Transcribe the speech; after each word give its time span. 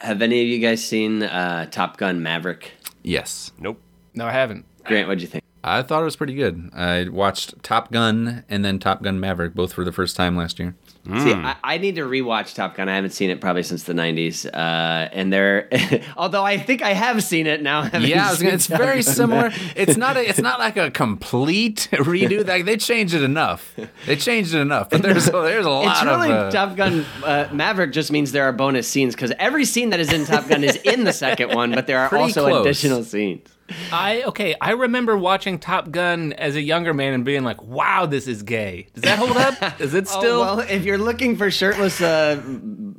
Have 0.00 0.22
any 0.22 0.40
of 0.40 0.48
you 0.48 0.58
guys 0.58 0.82
seen 0.84 1.22
uh, 1.22 1.66
Top 1.66 1.98
Gun 1.98 2.22
Maverick? 2.22 2.72
Yes. 3.02 3.52
Nope. 3.58 3.80
No, 4.14 4.26
I 4.26 4.32
haven't. 4.32 4.64
Grant, 4.84 5.08
what'd 5.08 5.20
you 5.20 5.28
think? 5.28 5.44
I 5.62 5.82
thought 5.82 6.00
it 6.00 6.04
was 6.06 6.16
pretty 6.16 6.34
good. 6.34 6.70
I 6.74 7.08
watched 7.08 7.62
Top 7.62 7.92
Gun 7.92 8.44
and 8.48 8.64
then 8.64 8.78
Top 8.78 9.02
Gun 9.02 9.20
Maverick 9.20 9.54
both 9.54 9.72
for 9.74 9.84
the 9.84 9.92
first 9.92 10.16
time 10.16 10.36
last 10.36 10.58
year. 10.58 10.74
See, 11.06 11.32
I, 11.32 11.56
I 11.64 11.78
need 11.78 11.94
to 11.96 12.02
rewatch 12.02 12.54
Top 12.54 12.76
Gun. 12.76 12.88
I 12.88 12.94
haven't 12.94 13.12
seen 13.12 13.30
it 13.30 13.40
probably 13.40 13.62
since 13.62 13.84
the 13.84 13.94
'90s, 13.94 14.44
uh, 14.46 15.08
and 15.12 15.32
there. 15.32 15.68
although 16.16 16.44
I 16.44 16.58
think 16.58 16.82
I 16.82 16.92
have 16.92 17.22
seen 17.24 17.46
it 17.46 17.62
now. 17.62 17.88
Yeah, 17.98 18.26
I 18.28 18.30
was 18.30 18.42
gonna, 18.42 18.54
it's 18.54 18.66
Top 18.66 18.78
very 18.78 19.02
Gun. 19.02 19.14
similar. 19.14 19.50
It's 19.76 19.96
not 19.96 20.18
a, 20.18 20.28
it's 20.28 20.40
not 20.40 20.58
like 20.58 20.76
a 20.76 20.90
complete 20.90 21.88
redo. 21.92 22.46
Like 22.46 22.66
they 22.66 22.76
changed 22.76 23.14
it 23.14 23.22
enough. 23.22 23.74
They 24.06 24.16
changed 24.16 24.54
it 24.54 24.60
enough, 24.60 24.90
but 24.90 25.00
there's 25.02 25.26
a, 25.28 25.32
there's 25.32 25.64
a 25.64 25.70
lot 25.70 25.86
of. 25.86 25.92
It's 25.92 26.04
really 26.04 26.30
of 26.32 26.46
uh, 26.46 26.50
Top 26.50 26.76
Gun 26.76 27.06
uh, 27.24 27.48
Maverick 27.50 27.92
just 27.92 28.12
means 28.12 28.32
there 28.32 28.44
are 28.44 28.52
bonus 28.52 28.86
scenes 28.86 29.14
because 29.14 29.32
every 29.38 29.64
scene 29.64 29.90
that 29.90 30.00
is 30.00 30.12
in 30.12 30.26
Top 30.26 30.48
Gun 30.48 30.62
is 30.64 30.76
in 30.76 31.04
the 31.04 31.14
second 31.14 31.54
one, 31.54 31.72
but 31.72 31.86
there 31.86 31.98
are 31.98 32.08
Pretty 32.10 32.24
also 32.24 32.46
close. 32.46 32.66
additional 32.66 33.04
scenes. 33.04 33.48
I 33.92 34.22
okay. 34.26 34.54
I 34.60 34.72
remember 34.72 35.16
watching 35.16 35.58
Top 35.58 35.90
Gun 35.90 36.32
as 36.34 36.56
a 36.56 36.60
younger 36.60 36.92
man 36.94 37.12
and 37.14 37.24
being 37.24 37.44
like, 37.44 37.62
"Wow, 37.62 38.06
this 38.06 38.26
is 38.26 38.42
gay." 38.42 38.88
Does 38.94 39.02
that 39.04 39.18
hold 39.18 39.36
up? 39.36 39.80
Is 39.80 39.94
it 39.94 40.08
still? 40.08 40.42
oh, 40.42 40.56
well, 40.56 40.60
if 40.60 40.84
you're 40.84 40.98
looking 40.98 41.36
for 41.36 41.50
shirtless 41.50 42.00
uh, 42.00 42.40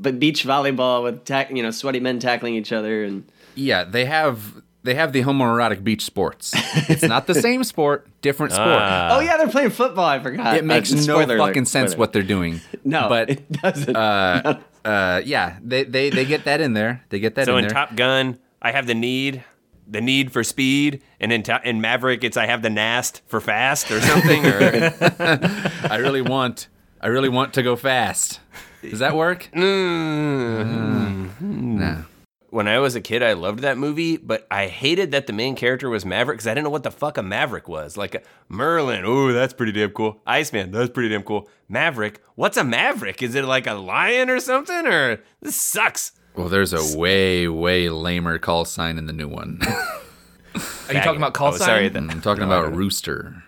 b- 0.01 0.11
beach 0.11 0.45
volleyball 0.45 1.03
with 1.03 1.25
tack, 1.25 1.49
you 1.51 1.61
know 1.63 1.71
sweaty 1.71 1.99
men 1.99 2.19
tackling 2.19 2.55
each 2.55 2.71
other 2.71 3.03
and 3.03 3.23
yeah. 3.55 3.83
They 3.83 4.05
have 4.05 4.61
they 4.83 4.95
have 4.95 5.13
the 5.13 5.21
homoerotic 5.23 5.83
beach 5.83 6.03
sports. 6.03 6.53
It's 6.89 7.03
not 7.03 7.27
the 7.27 7.35
same 7.47 7.63
sport, 7.63 8.07
different 8.21 8.53
sport. 8.53 8.67
oh 8.69 9.19
yeah, 9.19 9.37
they're 9.37 9.47
playing 9.49 9.69
football. 9.71 10.05
I 10.05 10.19
forgot. 10.19 10.55
it 10.57 10.65
makes 10.65 10.91
Uh, 10.91 10.95
no 10.95 11.01
spoiler 11.01 11.35
alert, 11.37 11.47
fucking 11.47 11.65
sense 11.65 11.91
spoiler. 11.91 11.99
what 11.99 12.13
they're 12.13 12.23
doing. 12.23 12.61
No, 12.83 13.07
but 13.09 13.29
it 13.29 13.51
doesn't. 13.51 13.95
uh, 13.95 14.59
uh, 14.83 15.21
yeah, 15.25 15.57
they, 15.63 15.83
they 15.83 16.09
they 16.09 16.25
get 16.25 16.45
that 16.45 16.61
in 16.61 16.73
there. 16.73 17.03
They 17.09 17.19
get 17.19 17.35
that 17.35 17.45
So 17.45 17.57
in 17.57 17.65
in 17.65 17.67
there. 17.67 17.73
Top 17.75 17.95
Gun, 17.95 18.39
I 18.61 18.71
have 18.71 18.87
the 18.87 18.95
need, 18.95 19.43
the 19.91 20.01
need 20.01 20.31
for 20.31 20.43
speed, 20.43 21.03
and 21.19 21.31
in, 21.31 21.43
to- 21.43 21.61
in 21.63 21.81
Maverick, 21.81 22.23
it's 22.23 22.37
I 22.37 22.45
have 22.47 22.61
the 22.61 22.69
nast 22.69 23.21
for 23.27 23.39
fast 23.41 23.91
or 23.91 23.99
something. 24.01 24.45
Or 24.45 24.59
I 25.91 25.97
really 25.99 26.21
want 26.21 26.67
I 27.01 27.07
really 27.07 27.29
want 27.29 27.53
to 27.55 27.63
go 27.63 27.75
fast. 27.75 28.39
Does 28.81 28.99
that 28.99 29.15
work? 29.15 29.49
Mm-hmm. 29.53 31.25
Mm-hmm. 31.27 31.77
no. 31.79 32.05
when 32.49 32.67
I 32.67 32.79
was 32.79 32.95
a 32.95 33.01
kid, 33.01 33.21
I 33.23 33.33
loved 33.33 33.59
that 33.59 33.77
movie, 33.77 34.17
but 34.17 34.47
I 34.51 34.67
hated 34.67 35.11
that 35.11 35.27
the 35.27 35.33
main 35.33 35.55
character 35.55 35.89
was 35.89 36.05
Maverick 36.05 36.37
because 36.37 36.47
I 36.47 36.51
didn't 36.53 36.65
know 36.65 36.69
what 36.71 36.83
the 36.83 36.91
fuck 36.91 37.17
a 37.17 37.23
Maverick 37.23 37.67
was. 37.67 37.97
Like 37.97 38.25
Merlin, 38.49 39.03
oh, 39.05 39.31
that's 39.31 39.53
pretty 39.53 39.71
damn 39.71 39.91
cool. 39.91 40.21
Iceman, 40.25 40.71
that's 40.71 40.89
pretty 40.89 41.09
damn 41.09 41.23
cool. 41.23 41.47
Maverick, 41.69 42.21
what's 42.35 42.57
a 42.57 42.63
Maverick? 42.63 43.21
Is 43.23 43.35
it 43.35 43.45
like 43.45 43.67
a 43.67 43.73
lion 43.73 44.29
or 44.29 44.39
something? 44.39 44.85
Or 44.87 45.21
this 45.41 45.55
sucks. 45.55 46.11
Well, 46.35 46.47
there's 46.47 46.73
a 46.73 46.97
way 46.97 47.47
way 47.47 47.89
lamer 47.89 48.37
call 48.39 48.65
sign 48.65 48.97
in 48.97 49.05
the 49.05 49.13
new 49.13 49.27
one. 49.27 49.59
Are 49.65 50.93
you 50.93 51.01
talking 51.01 51.17
about 51.17 51.33
call 51.33 51.49
oh, 51.49 51.57
sign? 51.57 51.67
Sorry, 51.67 51.89
the 51.89 51.99
I'm 51.99 52.21
talking 52.21 52.43
about 52.43 52.73
rooster. 52.73 53.43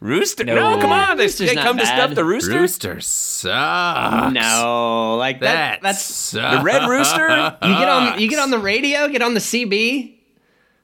rooster. 0.00 0.44
No, 0.44 0.54
No. 0.54 0.80
come 0.80 0.92
on, 0.92 1.16
they, 1.16 1.26
they 1.28 1.54
not 1.54 1.64
come 1.64 1.78
to 1.78 1.86
stuff 1.86 2.14
the 2.14 2.24
rooster. 2.24 2.52
Rooster 2.52 3.00
sucks. 3.00 4.32
no, 4.32 5.16
like 5.16 5.40
that. 5.40 5.54
That 5.54 5.82
That's 5.82 6.02
sucks. 6.02 6.56
The 6.58 6.62
red 6.62 6.88
rooster. 6.88 7.28
you 7.62 7.74
get 7.78 7.88
on 7.88 8.20
you 8.20 8.28
get 8.28 8.38
on 8.38 8.50
the 8.50 8.58
radio, 8.58 9.08
get 9.08 9.22
on 9.22 9.34
the 9.34 9.40
CB. 9.40 10.14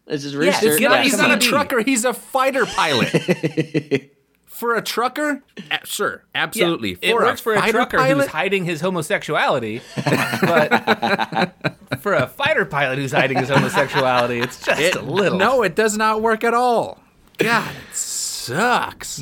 This 0.07 0.25
is 0.25 0.37
rooster. 0.37 0.73
It's 0.73 0.81
not, 0.81 0.91
Yeah, 0.91 1.03
he's 1.03 1.17
not 1.17 1.31
a 1.31 1.35
on. 1.35 1.41
trucker. 1.41 1.81
He's 1.83 2.05
a 2.05 2.13
fighter 2.13 2.67
pilot. 2.67 4.11
for 4.55 4.77
a 4.77 4.83
trucker, 4.83 5.43
A- 5.71 5.85
sure, 5.85 6.25
absolutely. 6.35 6.97
it 7.03 7.15
works 7.15 7.41
for 7.41 7.55
a 7.55 7.71
trucker 7.71 7.99
pilot, 7.99 8.17
who's 8.23 8.27
hiding 8.27 8.65
his 8.65 8.81
homosexuality, 8.81 9.83
but 9.97 11.75
for 12.01 12.15
a 12.15 12.27
fighter 12.27 12.65
pilot 12.65 12.99
who's 12.99 13.13
hiding 13.13 13.39
his 13.39 13.49
homosexuality, 13.49 14.41
it's 14.41 14.65
just 14.65 14.81
it, 14.81 14.95
a 14.95 15.03
little. 15.03 15.39
No, 15.39 15.63
it 15.63 15.75
does 15.75 15.97
not 15.97 16.23
work 16.23 16.45
at 16.45 16.55
all. 16.55 17.01
God, 17.39 17.75
it 17.75 17.95
sucks. 17.97 19.21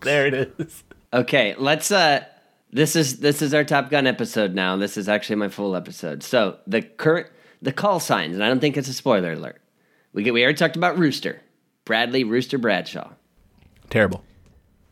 there 0.00 0.26
it 0.26 0.34
is. 0.58 0.84
Okay, 1.12 1.54
let's 1.58 1.90
uh 1.90 2.24
this 2.72 2.94
is 2.94 3.20
this 3.20 3.40
is 3.40 3.54
our 3.54 3.64
Top 3.64 3.88
Gun 3.90 4.06
episode 4.06 4.54
now. 4.54 4.76
This 4.76 4.96
is 4.98 5.08
actually 5.08 5.36
my 5.36 5.48
full 5.48 5.74
episode. 5.74 6.22
So 6.22 6.58
the 6.66 6.82
current 6.82 7.28
the 7.62 7.72
call 7.72 8.00
signs, 8.00 8.34
and 8.34 8.44
I 8.44 8.48
don't 8.48 8.60
think 8.60 8.76
it's 8.76 8.88
a 8.88 8.92
spoiler 8.92 9.32
alert. 9.32 9.60
We 10.12 10.22
get 10.22 10.34
we 10.34 10.42
already 10.42 10.58
talked 10.58 10.76
about 10.76 10.98
Rooster. 10.98 11.40
Bradley 11.86 12.22
Rooster 12.24 12.58
Bradshaw. 12.58 13.08
Terrible. 13.88 14.22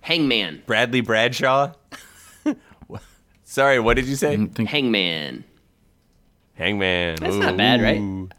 Hangman. 0.00 0.62
Bradley 0.66 1.02
Bradshaw. 1.02 1.72
Sorry, 3.46 3.78
what 3.78 3.94
did 3.94 4.06
you 4.06 4.16
say? 4.16 4.36
Hangman. 4.64 5.44
Hangman. 6.54 7.16
That's 7.20 7.36
not 7.36 7.56
bad, 7.56 7.82
right? 7.82 7.98
Ooh. 8.00 8.30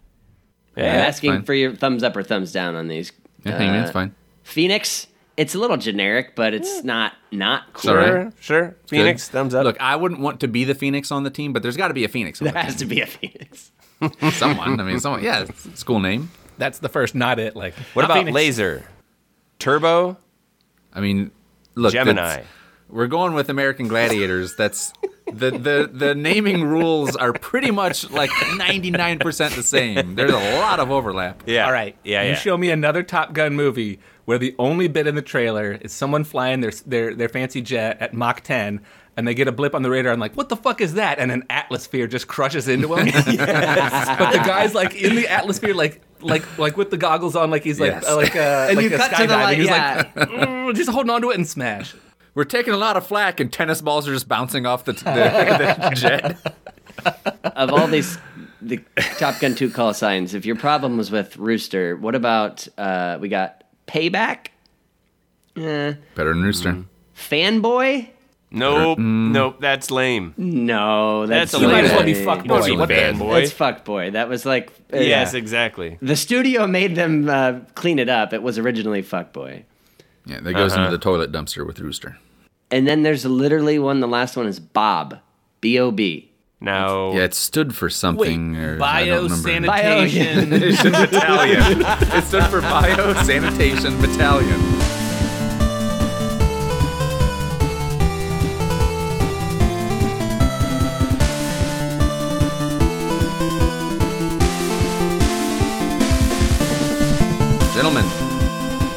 I'm 0.75 0.83
asking 0.83 1.31
fine. 1.31 1.43
for 1.43 1.53
your 1.53 1.75
thumbs 1.75 2.03
up 2.03 2.17
or 2.17 2.23
thumbs 2.23 2.51
down 2.51 2.75
on 2.75 2.88
these. 2.88 3.11
Yeah, 3.43 3.57
Hangman's 3.57 3.89
Uh, 3.89 3.93
fine. 3.93 4.16
Phoenix, 4.43 5.07
it's 5.37 5.53
a 5.55 5.59
little 5.59 5.77
generic, 5.77 6.35
but 6.35 6.53
it's 6.53 6.83
not 6.83 7.13
not 7.31 7.72
cool. 7.73 7.91
all 7.91 7.97
right. 7.97 8.11
Sure, 8.11 8.31
sure. 8.39 8.75
Phoenix, 8.87 9.29
thumbs 9.29 9.53
up. 9.53 9.63
Look, 9.63 9.79
I 9.79 9.95
wouldn't 9.95 10.19
want 10.22 10.39
to 10.41 10.47
be 10.47 10.63
the 10.66 10.75
Phoenix 10.75 11.11
on 11.11 11.23
the 11.23 11.29
team, 11.29 11.53
but 11.53 11.61
there's 11.61 11.77
got 11.77 11.87
to 11.89 11.93
be 11.93 12.03
a 12.03 12.09
Phoenix 12.09 12.41
on 12.41 12.45
There 12.45 12.53
the 12.53 12.59
has 12.59 12.75
to 12.77 12.85
be 12.85 13.01
a 13.01 13.05
Phoenix. 13.07 13.72
Someone. 14.33 14.79
I 14.79 14.83
mean, 14.83 14.99
someone. 14.99 15.23
Yeah, 15.23 15.41
it's 15.43 15.66
it's 15.66 15.81
a 15.81 15.85
cool 15.85 15.99
name. 15.99 16.29
That's 16.57 16.79
the 16.79 16.89
first, 16.89 17.16
not 17.16 17.39
it. 17.39 17.55
Like, 17.55 17.73
what 17.93 18.05
about 18.05 18.17
Phoenix. 18.17 18.33
Laser? 18.35 18.83
Turbo? 19.59 20.17
I 20.93 21.01
mean, 21.01 21.31
look, 21.75 21.93
Gemini. 21.93 22.43
We're 22.88 23.07
going 23.07 23.33
with 23.33 23.49
American 23.49 23.88
Gladiators. 23.88 24.55
That's 24.55 24.93
the 25.25 25.49
the 25.51 25.89
the 25.91 26.13
naming 26.13 26.63
rules 26.63 27.16
are 27.16 27.33
pretty 27.33 27.71
much 27.71 28.09
like 28.11 28.29
99% 28.29 29.55
the 29.55 29.63
same. 29.63 30.16
There's 30.16 30.31
a 30.31 30.59
lot 30.59 30.79
of 30.79 30.91
overlap. 30.91 31.43
Yeah. 31.47 31.66
All 31.66 31.71
right. 31.71 31.95
Yeah, 32.03 32.21
You 32.21 32.29
yeah. 32.29 32.35
show 32.35 32.55
me 32.57 32.69
another 32.69 33.01
Top 33.01 33.33
Gun 33.33 33.55
movie 33.55 33.99
where 34.25 34.37
the 34.37 34.55
only 34.59 34.87
bit 34.87 35.07
in 35.07 35.16
the 35.16 35.22
trailer 35.23 35.73
is 35.81 35.93
someone 35.93 36.23
flying 36.23 36.61
their 36.61 36.72
their 36.85 37.16
their 37.16 37.29
fancy 37.29 37.61
jet 37.61 37.97
at 38.01 38.13
Mach 38.13 38.41
10 38.41 38.81
and 39.17 39.27
they 39.27 39.33
get 39.33 39.47
a 39.47 39.51
blip 39.51 39.73
on 39.73 39.81
the 39.81 39.89
radar 39.89 40.11
and 40.11 40.22
like, 40.22 40.35
what 40.35 40.49
the 40.49 40.57
fuck 40.57 40.79
is 40.79 40.93
that? 40.93 41.17
And 41.19 41.31
an 41.31 41.43
atmosphere 41.49 42.05
just 42.05 42.27
crushes 42.27 42.67
into 42.67 42.89
them. 42.89 43.05
but 43.13 43.25
the 44.31 44.43
guy's 44.45 44.75
like 44.75 44.93
in 44.95 45.16
the 45.16 45.27
atmosphere, 45.27 45.73
like 45.73 46.01
like 46.25 46.58
like 46.58 46.78
with 46.78 46.90
the 46.91 46.97
goggles 46.97 47.36
on, 47.36 47.50
like 47.52 47.63
he's 47.63 47.80
like 47.80 47.91
Yes. 47.91 48.08
uh, 48.08 48.16
like 48.16 48.36
uh, 48.36 48.68
And 48.69 48.78
like 48.78 48.90
you 48.90 48.96
a 48.96 48.97
cut 48.97 49.12
to 49.16 49.28
the 49.28 49.34
skydiving. 49.34 49.44
light, 49.44 49.58
He's 49.58 49.68
yeah. 49.68 50.09
like 50.16 50.30
"Mm," 50.30 50.75
just 50.75 50.90
holding 50.90 51.09
on 51.09 51.22
to 51.22 51.31
it 51.31 51.36
and 51.38 51.47
smash. 51.47 51.96
We're 52.34 52.44
taking 52.44 52.74
a 52.74 52.78
lot 52.78 52.97
of 52.97 53.08
flack, 53.08 53.40
and 53.40 53.52
tennis 53.53 53.81
balls 53.81 54.08
are 54.09 54.13
just 54.13 54.28
bouncing 54.28 54.66
off 54.66 54.84
the, 54.84 54.91
the, 54.91 55.02
the 55.03 55.96
jet. 55.96 56.38
of 57.56 57.69
all 57.72 57.88
these 57.88 58.18
the 58.62 58.81
Top 59.18 59.40
Gun 59.40 59.56
2 59.56 59.69
call 59.69 59.94
signs, 59.94 60.34
if 60.34 60.46
your 60.46 60.56
problem 60.58 60.97
was 60.97 61.12
with 61.12 61.38
Rooster, 61.38 61.96
what 61.96 62.14
about 62.16 62.68
uh, 62.78 63.18
we 63.22 63.30
got 63.30 63.64
Payback, 63.88 64.47
eh, 65.56 65.94
Better 66.16 66.34
than 66.34 66.41
Rooster. 66.44 66.84
Fanboy? 67.16 68.09
Nope. 68.55 68.97
Nope. 68.99 69.57
That's 69.59 69.91
lame. 69.91 70.33
No, 70.38 71.25
that's, 71.27 71.51
That's 71.51 71.61
a 71.61 71.66
You 71.66 71.71
might 71.71 71.85
as 71.85 71.91
well 71.91 72.03
be 72.03 72.13
fuck 72.13 72.45
boy. 72.45 72.66
be 72.66 72.75
What 72.77 72.88
the- 72.89 73.16
boy. 73.17 73.41
It's 73.41 73.53
fuckboy. 73.53 74.13
That 74.13 74.29
was 74.29 74.45
like 74.45 74.71
uh, 74.93 74.97
Yes, 74.97 75.33
yeah. 75.33 75.38
exactly. 75.39 75.97
The 76.01 76.16
studio 76.16 76.66
made 76.67 76.95
them 76.95 77.29
uh, 77.29 77.59
clean 77.75 77.99
it 77.99 78.09
up. 78.09 78.33
It 78.33 78.41
was 78.41 78.57
originally 78.57 79.03
fuckboy. 79.03 79.63
Yeah, 80.25 80.39
that 80.39 80.53
goes 80.53 80.71
Uh-huh. 80.73 80.85
into 80.85 80.97
the 80.97 81.03
toilet 81.03 81.31
dumpster 81.31 81.66
with 81.67 81.79
Rooster. 81.79 82.17
And 82.71 82.88
then 82.88 83.03
there's 83.03 83.25
literally 83.25 83.77
one. 83.77 83.99
The 83.99 84.07
last 84.07 84.35
one 84.35 84.47
is 84.47 84.59
Bob, 84.59 85.19
B 85.61 85.77
O 85.79 85.91
B. 85.91 86.31
Now, 86.61 87.11
Yeah, 87.11 87.25
it 87.25 87.33
stood 87.35 87.75
for 87.75 87.89
something. 87.89 88.55
or, 88.57 88.81
I 88.81 89.05
don't. 89.05 89.29
Biosanitation. 89.29 90.91
Battalion. 90.91 91.83
it 92.17 92.23
stood 92.23 92.45
for 92.45 92.61
Bio 92.61 93.13
Sanitation 93.23 93.99
Battalion. 94.01 94.59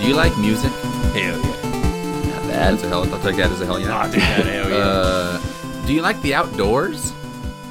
You 0.08 0.14
like 0.14 0.36
music? 0.38 0.70
hell 0.72 1.38
yeah. 1.38 2.30
Not 2.30 2.42
That's 2.48 2.82
a 2.82 2.88
hell. 2.88 3.14
I'll 3.14 3.20
take 3.22 3.36
that 3.36 3.50
as 3.50 3.60
a 3.60 3.66
hell 3.66 3.78
yeah. 3.78 3.96
I'll 3.96 4.10
take 4.10 4.20
that 4.20 4.46
hell 4.46 4.70
yeah. 4.70 4.76
Uh, 4.76 5.40
do 5.86 5.92
you 5.94 6.02
like 6.02 6.20
the 6.22 6.34
outdoors? 6.34 7.12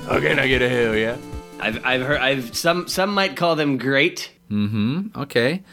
okay, 0.08 0.30
can 0.30 0.40
I 0.40 0.48
get 0.48 0.62
a 0.62 0.70
hell 0.70 0.96
yeah? 0.96 1.18
I've 1.60 1.84
I've 1.86 2.02
heard. 2.02 2.20
I've 2.20 2.56
some 2.56 2.88
some 2.88 3.14
might 3.14 3.36
call 3.36 3.56
them 3.56 3.78
great. 3.78 4.32
Mm-hmm. 4.52 5.20
Okay. 5.22 5.64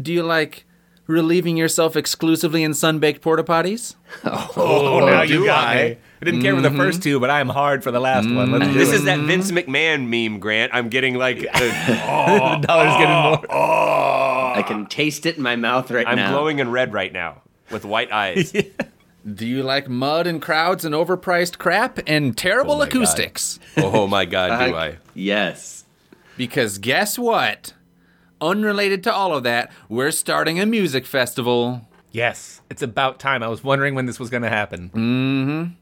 Do 0.00 0.12
you 0.12 0.22
like 0.24 0.64
relieving 1.06 1.56
yourself 1.56 1.96
exclusively 1.96 2.64
in 2.64 2.74
sun-baked 2.74 3.20
porta 3.22 3.44
potties? 3.44 3.94
Oh, 4.56 5.00
now 5.06 5.22
you 5.22 5.38
do 5.40 5.44
got 5.46 5.68
I? 5.68 5.74
me. 5.74 5.96
I 6.20 6.24
didn't 6.24 6.42
care 6.42 6.54
for 6.54 6.62
the 6.62 6.70
first 6.70 7.02
two, 7.02 7.20
but 7.20 7.28
I'm 7.30 7.48
hard 7.48 7.82
for 7.84 7.90
the 7.90 8.00
last 8.00 8.28
one. 8.30 8.50
Let's 8.52 8.66
do 8.68 8.72
This 8.72 8.90
it. 8.90 8.94
is 8.96 9.04
that 9.04 9.18
Vince 9.20 9.50
McMahon 9.50 10.06
meme, 10.08 10.40
Grant. 10.40 10.72
I'm 10.74 10.88
getting 10.88 11.14
like, 11.16 11.38
uh, 11.52 11.58
the 12.60 12.66
dollar's 12.66 12.96
getting 12.96 13.14
more. 13.14 13.44
I 14.54 14.62
can 14.62 14.86
taste 14.86 15.26
it 15.26 15.36
in 15.36 15.42
my 15.42 15.56
mouth 15.56 15.90
right 15.90 16.06
now. 16.06 16.26
I'm 16.26 16.32
glowing 16.32 16.58
in 16.58 16.70
red 16.70 16.92
right 16.92 17.12
now 17.12 17.42
with 17.70 17.84
white 17.84 18.12
eyes. 18.12 18.52
Do 19.34 19.46
you 19.46 19.62
like 19.62 19.88
mud 19.88 20.26
and 20.26 20.40
crowds 20.42 20.84
and 20.84 20.94
overpriced 20.94 21.56
crap 21.58 21.98
and 22.06 22.36
terrible 22.36 22.74
Oh 22.74 22.78
my 22.78 22.84
God. 22.86 22.94
acoustics? 22.94 23.58
Oh 23.78 24.06
my 24.06 24.26
god, 24.26 24.68
do 24.68 24.74
Uh, 24.76 24.78
I? 24.78 24.96
Yes. 25.14 25.86
Because 26.36 26.76
guess 26.76 27.18
what? 27.18 27.72
Unrelated 28.42 29.02
to 29.04 29.12
all 29.14 29.34
of 29.34 29.42
that, 29.44 29.72
we're 29.88 30.10
starting 30.10 30.60
a 30.60 30.66
music 30.66 31.06
festival. 31.06 31.88
Yes, 32.12 32.60
it's 32.68 32.82
about 32.82 33.18
time. 33.18 33.42
I 33.42 33.48
was 33.48 33.64
wondering 33.64 33.94
when 33.94 34.04
this 34.04 34.20
was 34.20 34.28
going 34.28 34.42
to 34.42 34.50
happen. 34.50 34.90
Mm. 34.90 35.72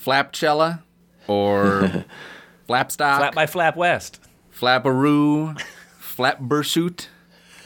Flapcella 0.00 0.82
or 1.26 2.04
Flapstock, 2.68 3.18
Flap 3.18 3.34
by 3.34 3.46
Flap 3.46 3.76
West. 3.76 4.20
Flapperoo, 4.56 5.60
Flapburshoot, 6.00 7.06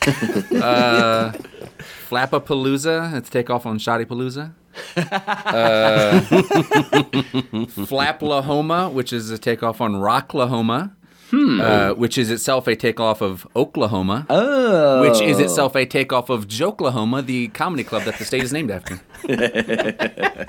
uh, 0.62 1.32
Flapapalooza. 2.08 3.12
Let's 3.12 3.30
take 3.30 3.50
off 3.50 3.66
on 3.66 3.78
Shoddy 3.78 4.04
Palooza. 4.04 4.52
Uh, 4.96 6.20
Flaplahoma, 7.86 8.92
which 8.92 9.12
is 9.12 9.30
a 9.30 9.38
takeoff 9.38 9.80
on 9.80 9.94
Rocklahoma, 9.94 10.92
uh, 11.32 11.94
which 11.94 12.16
is 12.18 12.30
itself 12.30 12.66
a 12.66 12.74
takeoff 12.76 13.20
of 13.20 13.46
Oklahoma, 13.54 14.26
Oh. 14.30 15.02
which 15.02 15.20
is 15.20 15.38
itself 15.38 15.74
a 15.76 15.84
takeoff 15.86 16.30
of 16.30 16.48
Joklahoma, 16.48 17.24
the 17.24 17.48
comedy 17.48 17.84
club 17.84 18.04
that 18.04 18.18
the 18.18 18.24
state 18.24 18.42
is 18.42 18.52
named 18.52 18.70
after. 18.70 19.00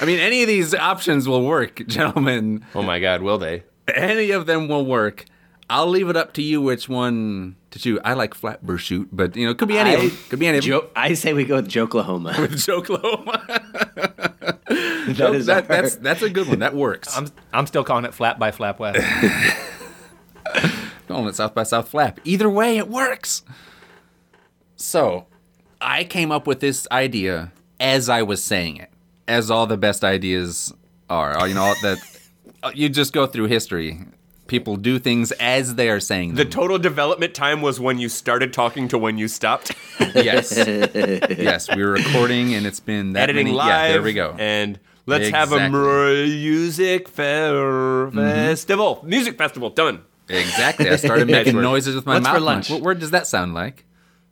I 0.00 0.04
mean, 0.04 0.20
any 0.20 0.42
of 0.42 0.48
these 0.48 0.74
options 0.74 1.26
will 1.28 1.44
work, 1.44 1.84
gentlemen. 1.88 2.64
Oh 2.74 2.82
my 2.82 3.00
god, 3.00 3.22
will 3.22 3.38
they? 3.38 3.64
Any 3.92 4.30
of 4.30 4.46
them 4.46 4.68
will 4.68 4.86
work. 4.86 5.24
I'll 5.68 5.88
leave 5.88 6.08
it 6.08 6.16
up 6.16 6.32
to 6.34 6.42
you 6.42 6.62
which 6.62 6.88
one 6.88 7.56
to 7.70 7.78
choose. 7.78 7.98
I 8.04 8.14
like 8.14 8.34
flat 8.34 8.64
Flatburshoot, 8.64 9.08
but 9.12 9.36
you 9.36 9.44
know, 9.44 9.50
it 9.52 9.58
could 9.58 9.68
be 9.68 9.78
any 9.78 9.94
of 9.94 10.00
I- 10.00 10.08
them. 10.08 10.18
Could 10.30 10.38
be 10.38 10.46
any 10.46 10.58
of 10.58 10.64
them. 10.64 10.70
Jo- 10.70 10.90
I 10.96 11.14
say 11.14 11.32
we 11.32 11.44
go 11.44 11.56
with 11.56 11.68
Joklahoma. 11.68 12.32
Jokelahoma. 12.34 13.44
that 15.16 15.34
is 15.34 15.46
that, 15.46 15.70
our- 15.70 15.82
that's 15.82 15.96
that's 15.96 16.22
a 16.22 16.30
good 16.30 16.48
one. 16.48 16.58
That 16.60 16.74
works. 16.74 17.16
I'm, 17.16 17.28
I'm 17.52 17.66
still 17.66 17.84
calling 17.84 18.04
it 18.04 18.14
Flap 18.14 18.38
by 18.38 18.50
Flap 18.50 18.78
West. 18.78 18.98
calling 21.08 21.28
it 21.28 21.34
South 21.34 21.54
by 21.54 21.62
South 21.62 21.88
Flap. 21.88 22.20
Either 22.24 22.48
way, 22.48 22.78
it 22.78 22.88
works. 22.88 23.42
So, 24.76 25.26
I 25.80 26.04
came 26.04 26.30
up 26.30 26.46
with 26.46 26.60
this 26.60 26.86
idea 26.92 27.52
as 27.80 28.08
I 28.08 28.22
was 28.22 28.42
saying 28.42 28.76
it, 28.76 28.90
as 29.26 29.50
all 29.50 29.66
the 29.66 29.76
best 29.76 30.04
ideas 30.04 30.72
are. 31.10 31.48
You 31.48 31.54
know 31.54 31.74
that 31.82 31.98
you 32.74 32.88
just 32.88 33.12
go 33.12 33.26
through 33.26 33.46
history. 33.46 33.98
People 34.48 34.76
do 34.76 34.98
things 34.98 35.30
as 35.32 35.76
they 35.76 35.88
are 35.88 36.00
saying 36.00 36.34
The 36.34 36.44
total 36.44 36.78
development 36.78 37.34
time 37.34 37.62
was 37.62 37.78
when 37.78 37.98
you 37.98 38.08
started 38.08 38.52
talking 38.52 38.88
to 38.88 38.98
when 38.98 39.16
you 39.18 39.28
stopped. 39.28 39.70
yes, 40.14 40.52
yes. 40.56 41.68
We 41.74 41.84
were 41.84 41.92
recording, 41.92 42.54
and 42.54 42.66
it's 42.66 42.80
been 42.80 43.12
that 43.12 43.24
Editing 43.24 43.44
many. 43.46 43.56
live. 43.56 43.68
Yeah, 43.68 43.88
there 43.92 44.02
we 44.02 44.12
go. 44.14 44.34
And 44.38 44.80
let's 45.06 45.28
have 45.28 45.52
a 45.52 45.56
Exactly. 45.56 45.78
Mm-hmm. 45.78 46.34
music 46.50 47.08
festival. 47.08 49.00
Music 49.04 49.38
festival 49.38 49.70
done. 49.70 50.02
Exactly. 50.28 50.88
I 50.90 50.96
started 51.06 51.28
making 51.28 51.60
noises 51.60 51.94
with 51.94 52.06
my 52.06 52.14
What's 52.14 52.24
mouth. 52.24 52.34
for 52.36 52.40
lunch? 52.40 52.70
What 52.70 52.82
word 52.82 52.98
does 53.00 53.10
that 53.12 53.26
sound 53.26 53.54
like? 53.54 53.84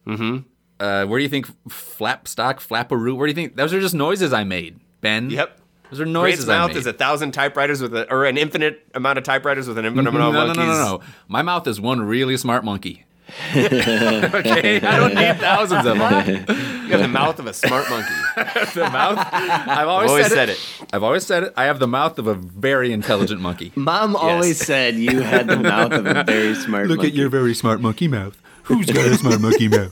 Mm-hmm. 0.06 0.38
Uh, 0.78 1.04
where 1.06 1.18
do 1.18 1.22
you 1.22 1.28
think 1.28 1.46
flapstock, 1.68 2.56
flapperoo? 2.66 3.16
Where 3.16 3.26
do 3.26 3.30
you 3.30 3.34
think 3.34 3.56
those 3.56 3.72
are 3.72 3.80
just 3.80 3.94
noises 3.94 4.32
I 4.32 4.44
made, 4.44 4.78
Ben? 5.00 5.30
Yep. 5.30 5.60
Those 5.90 6.00
are 6.00 6.04
Great 6.04 6.12
noises 6.12 6.48
I 6.48 6.58
mouth 6.58 6.68
made. 6.68 6.78
is 6.78 6.86
a 6.86 6.92
thousand 6.92 7.32
typewriters 7.32 7.80
with 7.80 7.94
a, 7.94 8.12
or 8.12 8.24
an 8.24 8.36
infinite 8.36 8.86
amount 8.94 9.18
of 9.18 9.24
typewriters 9.24 9.68
with 9.68 9.78
an 9.78 9.84
infinite 9.84 10.10
mm-hmm. 10.10 10.16
amount 10.16 10.34
no, 10.34 10.50
of 10.50 10.56
no, 10.56 10.62
monkeys. 10.64 10.78
no, 10.78 10.84
no, 10.84 10.96
no. 10.98 11.02
My 11.28 11.42
mouth 11.42 11.66
is 11.66 11.80
one 11.80 12.00
really 12.02 12.36
smart 12.36 12.64
monkey. 12.64 13.04
okay, 13.56 14.80
I 14.80 14.98
don't 15.00 15.14
need 15.14 15.36
thousands 15.38 15.84
of 15.84 15.98
them. 15.98 16.46
You 16.86 16.92
have 16.92 17.00
the 17.00 17.08
mouth 17.08 17.40
of 17.40 17.46
a 17.46 17.52
smart 17.52 17.90
monkey. 17.90 18.14
The 18.74 18.88
mouth. 18.90 19.18
I've 19.32 19.88
always, 19.88 20.10
Always 20.10 20.26
said, 20.26 20.34
said 20.34 20.48
it. 20.50 20.58
it. 20.80 20.90
I've 20.92 21.02
always 21.02 21.26
said 21.26 21.42
it. 21.44 21.54
I 21.56 21.64
have 21.64 21.78
the 21.78 21.88
mouth 21.88 22.18
of 22.18 22.26
a 22.26 22.34
very 22.34 22.92
intelligent 22.92 23.40
monkey. 23.40 23.72
Mom 23.74 24.14
always 24.14 24.58
said 24.58 24.94
you 24.96 25.20
had 25.20 25.46
the 25.46 25.56
mouth 25.56 25.92
of 25.92 26.06
a 26.06 26.24
very 26.24 26.54
smart 26.54 26.88
monkey. 26.88 26.94
Look 26.94 27.04
at 27.04 27.14
your 27.14 27.28
very 27.28 27.54
smart 27.54 27.80
monkey 27.80 28.06
mouth. 28.06 28.40
Who's 28.64 28.86
got 28.86 29.06
a 29.06 29.16
smart 29.16 29.40
monkey 29.40 29.68
mouth? 29.68 29.90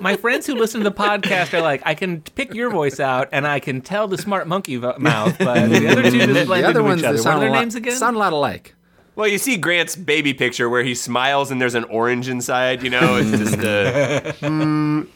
My 0.00 0.16
friends 0.16 0.46
who 0.46 0.54
listen 0.54 0.80
to 0.82 0.88
the 0.88 0.94
podcast 0.94 1.52
are 1.54 1.60
like, 1.62 1.82
I 1.84 1.94
can 1.94 2.20
pick 2.22 2.54
your 2.54 2.70
voice 2.70 3.00
out 3.00 3.28
and 3.32 3.46
I 3.46 3.60
can 3.60 3.80
tell 3.80 4.06
the 4.08 4.18
smart 4.18 4.46
monkey 4.46 4.76
vo- 4.76 4.96
mouth, 4.98 5.36
but 5.38 5.68
the 5.68 5.88
other 5.88 6.02
two 6.10 6.18
just 6.18 6.46
blend 6.46 6.64
The 6.64 6.68
other 6.68 6.80
into 6.80 6.82
ones 6.82 7.00
each 7.00 7.06
other. 7.06 7.16
they 7.18 7.22
What 7.22 7.26
are 7.26 7.32
sound 7.32 7.42
their 7.42 7.48
a 7.48 7.52
lot, 7.52 7.60
names 7.60 7.74
again? 7.74 7.96
sound 7.96 8.16
a 8.16 8.18
lot 8.18 8.32
alike. 8.32 8.74
Well, 9.16 9.26
you 9.28 9.38
see 9.38 9.56
Grant's 9.56 9.96
baby 9.96 10.32
picture 10.32 10.68
where 10.70 10.82
he 10.82 10.94
smiles 10.94 11.50
and 11.50 11.60
there's 11.60 11.74
an 11.74 11.84
orange 11.84 12.28
inside. 12.28 12.82
You 12.82 12.90
know, 12.90 13.16
it's 13.16 13.30
just 13.30 13.54
a 13.56 14.34
mm, 14.40 15.06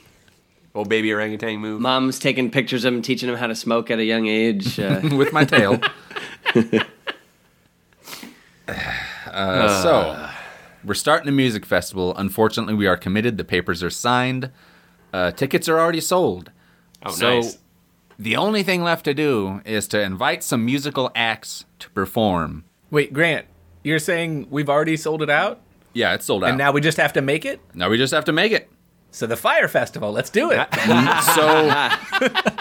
old 0.75 0.89
baby 0.89 1.13
orangutan 1.13 1.59
move. 1.61 1.81
Mom's 1.81 2.19
taking 2.19 2.51
pictures 2.51 2.85
of 2.85 2.93
him, 2.93 3.03
teaching 3.03 3.29
him 3.29 3.37
how 3.37 3.47
to 3.47 3.55
smoke 3.55 3.91
at 3.91 3.99
a 3.99 4.05
young 4.05 4.27
age. 4.27 4.79
Uh, 4.81 5.01
with 5.17 5.33
my 5.33 5.45
tail. 5.45 5.79
Uh, 8.69 9.83
so, 9.83 10.31
we're 10.85 10.95
starting 10.95 11.29
a 11.29 11.33
music 11.33 11.65
festival. 11.65 12.15
Unfortunately, 12.17 12.75
we 12.75 12.87
are 12.87 12.97
committed. 12.97 13.39
The 13.39 13.45
papers 13.45 13.83
are 13.83 13.91
signed. 13.91 14.51
Uh, 15.13 15.31
tickets 15.31 15.69
are 15.69 15.79
already 15.79 16.01
sold. 16.01 16.51
oh, 17.05 17.13
so, 17.13 17.41
nice. 17.41 17.59
the 18.19 18.37
only 18.37 18.63
thing 18.63 18.83
left 18.83 19.05
to 19.05 19.15
do 19.15 19.61
is 19.65 19.87
to 19.89 20.01
invite 20.01 20.43
some 20.43 20.65
musical 20.65 21.11
acts 21.15 21.65
to 21.79 21.91
perform. 21.91 22.65
Wait, 22.91 23.13
Grant, 23.13 23.47
you're 23.83 23.99
saying 23.99 24.49
we've 24.51 24.69
already 24.69 24.97
sold 24.97 25.23
it 25.23 25.31
out? 25.31 25.61
Yeah, 25.93 26.15
it's 26.15 26.27
sold 26.27 26.45
out. 26.45 26.51
And 26.51 26.59
now 26.59 26.73
we 26.73 26.81
just 26.81 26.99
have 26.99 27.13
to 27.15 27.23
make 27.23 27.45
it? 27.45 27.61
now 27.75 27.89
we 27.89 27.97
just 27.97 28.13
have 28.13 28.25
to 28.27 28.33
make 28.33 28.53
it. 28.53 28.69
So 29.11 29.29
the 29.29 29.37
Fyre 29.37 29.69
Festival, 29.69 30.11
let's 30.11 30.31
do 30.31 30.51
it. 30.51 30.67
So, 31.35 31.91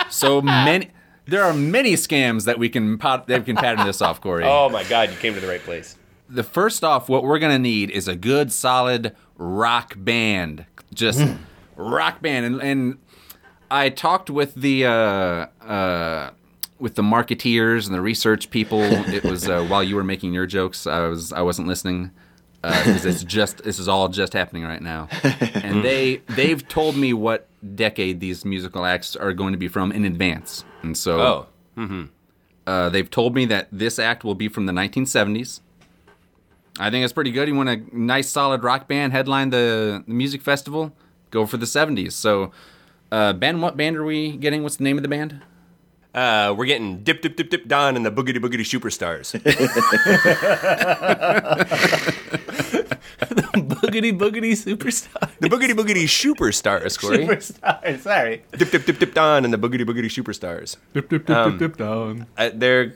so 0.10 0.42
many. 0.42 0.90
There 1.26 1.44
are 1.44 1.54
many 1.54 1.94
scams 1.94 2.46
that 2.46 2.60
we 2.60 2.70
can 2.70 2.98
pot, 2.98 3.28
that 3.28 3.40
we 3.40 3.46
can 3.46 3.56
pattern 3.56 3.88
this 3.88 4.02
off, 4.02 4.22
Corey. 4.22 4.44
Oh 4.46 4.70
my 4.70 4.84
God, 4.84 5.10
you 5.10 5.16
came 5.16 5.34
to 5.34 5.40
the 5.40 5.48
right 5.48 5.64
place. 5.64 5.98
The 6.34 6.44
first 6.44 6.84
off, 6.84 7.08
what 7.10 7.24
we're 7.24 7.40
gonna 7.40 7.60
need 7.60 7.92
is 7.92 8.08
a 8.08 8.16
good, 8.16 8.52
solid 8.52 9.16
rock 9.38 9.94
band. 9.98 10.66
Just 10.94 11.26
rock 11.76 12.22
band, 12.22 12.46
and, 12.46 12.62
and 12.62 12.98
I 13.70 13.90
talked 13.90 14.30
with 14.30 14.56
the 14.56 14.86
uh, 14.86 14.92
uh, 15.66 16.32
with 16.80 16.96
the 16.96 17.02
marketeers 17.02 17.86
and 17.86 17.96
the 17.96 18.02
research 18.02 18.50
people. 18.50 18.82
it 18.84 19.24
was 19.24 19.48
uh, 19.48 19.64
while 19.66 19.84
you 19.84 19.96
were 19.96 20.04
making 20.04 20.34
your 20.34 20.46
jokes. 20.46 20.88
I 20.88 21.08
was 21.08 21.32
I 21.32 21.42
wasn't 21.42 21.68
listening 21.68 22.12
because 22.62 23.06
it's 23.06 23.24
just 23.24 23.64
this 23.64 23.78
is 23.78 23.88
all 23.88 24.08
just 24.08 24.34
happening 24.34 24.64
right 24.64 24.82
now, 24.82 25.10
and 25.56 25.84
they 25.84 26.22
they've 26.30 26.68
told 26.68 26.96
me 26.96 27.14
what 27.14 27.48
decade 27.76 28.20
these 28.20 28.44
musical 28.44 28.86
acts 28.86 29.16
are 29.16 29.34
going 29.34 29.54
to 29.54 29.58
be 29.58 29.68
from 29.68 29.92
in 29.92 30.06
advance, 30.06 30.66
and 30.82 30.98
so 30.98 31.20
Oh, 31.20 31.48
mm 31.78 32.10
uh, 32.66 32.90
they've 32.90 33.10
told 33.10 33.36
me 33.36 33.46
that 33.46 33.68
this 33.72 34.00
act 34.00 34.24
will 34.24 34.36
be 34.36 34.48
from 34.48 34.66
the 34.66 34.74
1970s. 34.74 35.60
I 36.80 36.90
think 36.90 37.04
it's 37.04 37.14
pretty 37.14 37.32
good. 37.32 37.48
You 37.48 37.56
want 37.56 37.70
a 37.70 37.82
nice, 37.96 38.30
solid 38.30 38.64
rock 38.64 38.88
band 38.88 39.14
headline 39.14 39.52
the, 39.52 40.04
the 40.08 40.14
music 40.14 40.42
festival? 40.42 40.94
Go 41.30 41.46
for 41.46 41.58
the 41.58 41.66
70s. 41.66 42.14
So, 42.14 42.52
uh, 43.12 43.34
Ben, 43.34 43.62
what 43.62 43.78
band 43.78 43.98
are 43.98 44.04
we 44.04 44.38
getting? 44.38 44.64
What's 44.64 44.78
the 44.78 44.84
name 44.84 44.98
of 44.98 45.04
the 45.04 45.10
band? 45.10 45.42
uh, 46.14 46.54
we're 46.56 46.66
getting 46.66 47.04
dip, 47.04 47.22
dip, 47.22 47.36
dip, 47.36 47.50
dip, 47.50 47.68
Don 47.68 47.96
and 47.96 48.06
the 48.06 48.12
boogity 48.12 48.38
boogity 48.38 48.62
superstars. 48.62 49.32
The 49.32 49.40
boogity 53.54 54.18
boogity 54.18 54.54
superstar. 54.54 55.30
the 55.40 55.50
boogity 55.50 55.74
boogity 55.74 56.06
superstars, 56.06 57.00
Corey. 57.00 57.26
Superstar, 57.26 58.00
sorry. 58.00 58.44
dip, 58.52 58.72
dip, 58.72 58.86
dip, 58.86 59.00
dip, 59.00 59.14
Don 59.14 59.46
and 59.46 59.54
the 59.54 59.58
boogity 59.58 59.86
boogity 59.86 60.06
superstars. 60.06 60.78
Dip, 60.94 61.10
dip, 61.10 61.26
dip, 61.26 61.46
dip, 61.46 61.60
dip, 61.60 61.78
down. 61.78 62.28
Uh, 62.38 62.52
they're 62.54 62.94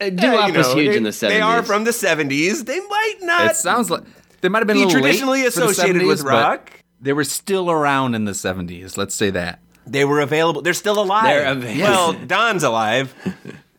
uh, 0.00 0.04
yeah, 0.04 0.10
Doo-wop 0.10 0.48
you 0.52 0.58
was 0.58 0.68
know, 0.68 0.74
huge 0.76 0.90
they, 0.92 0.96
in 0.96 1.02
the 1.02 1.10
70s. 1.10 1.28
They 1.28 1.40
are 1.40 1.62
from 1.62 1.84
the 1.84 1.90
70s. 1.90 2.64
They 2.66 2.80
might 2.80 3.14
not 3.22 3.50
It 3.50 3.56
sounds 3.56 3.90
like 3.90 4.02
they 4.40 4.48
might 4.48 4.60
have 4.60 4.66
been 4.66 4.76
be 4.76 4.82
a 4.82 4.86
little 4.86 5.00
late 5.02 5.18
traditionally 5.18 5.42
for 5.44 5.60
the 5.60 5.64
associated 5.66 6.02
70s, 6.02 6.06
with 6.08 6.22
but 6.24 6.28
rock. 6.30 6.72
They 7.00 7.12
were 7.12 7.24
still 7.24 7.70
around 7.70 8.14
in 8.14 8.24
the 8.24 8.32
70s. 8.32 8.96
Let's 8.96 9.14
say 9.14 9.30
that. 9.30 9.60
They 9.86 10.04
were 10.04 10.20
available. 10.20 10.62
They're 10.62 10.74
still 10.74 11.00
alive. 11.00 11.24
They're 11.24 11.46
available. 11.52 11.80
Well, 11.82 12.12
Don's 12.26 12.62
alive, 12.62 13.14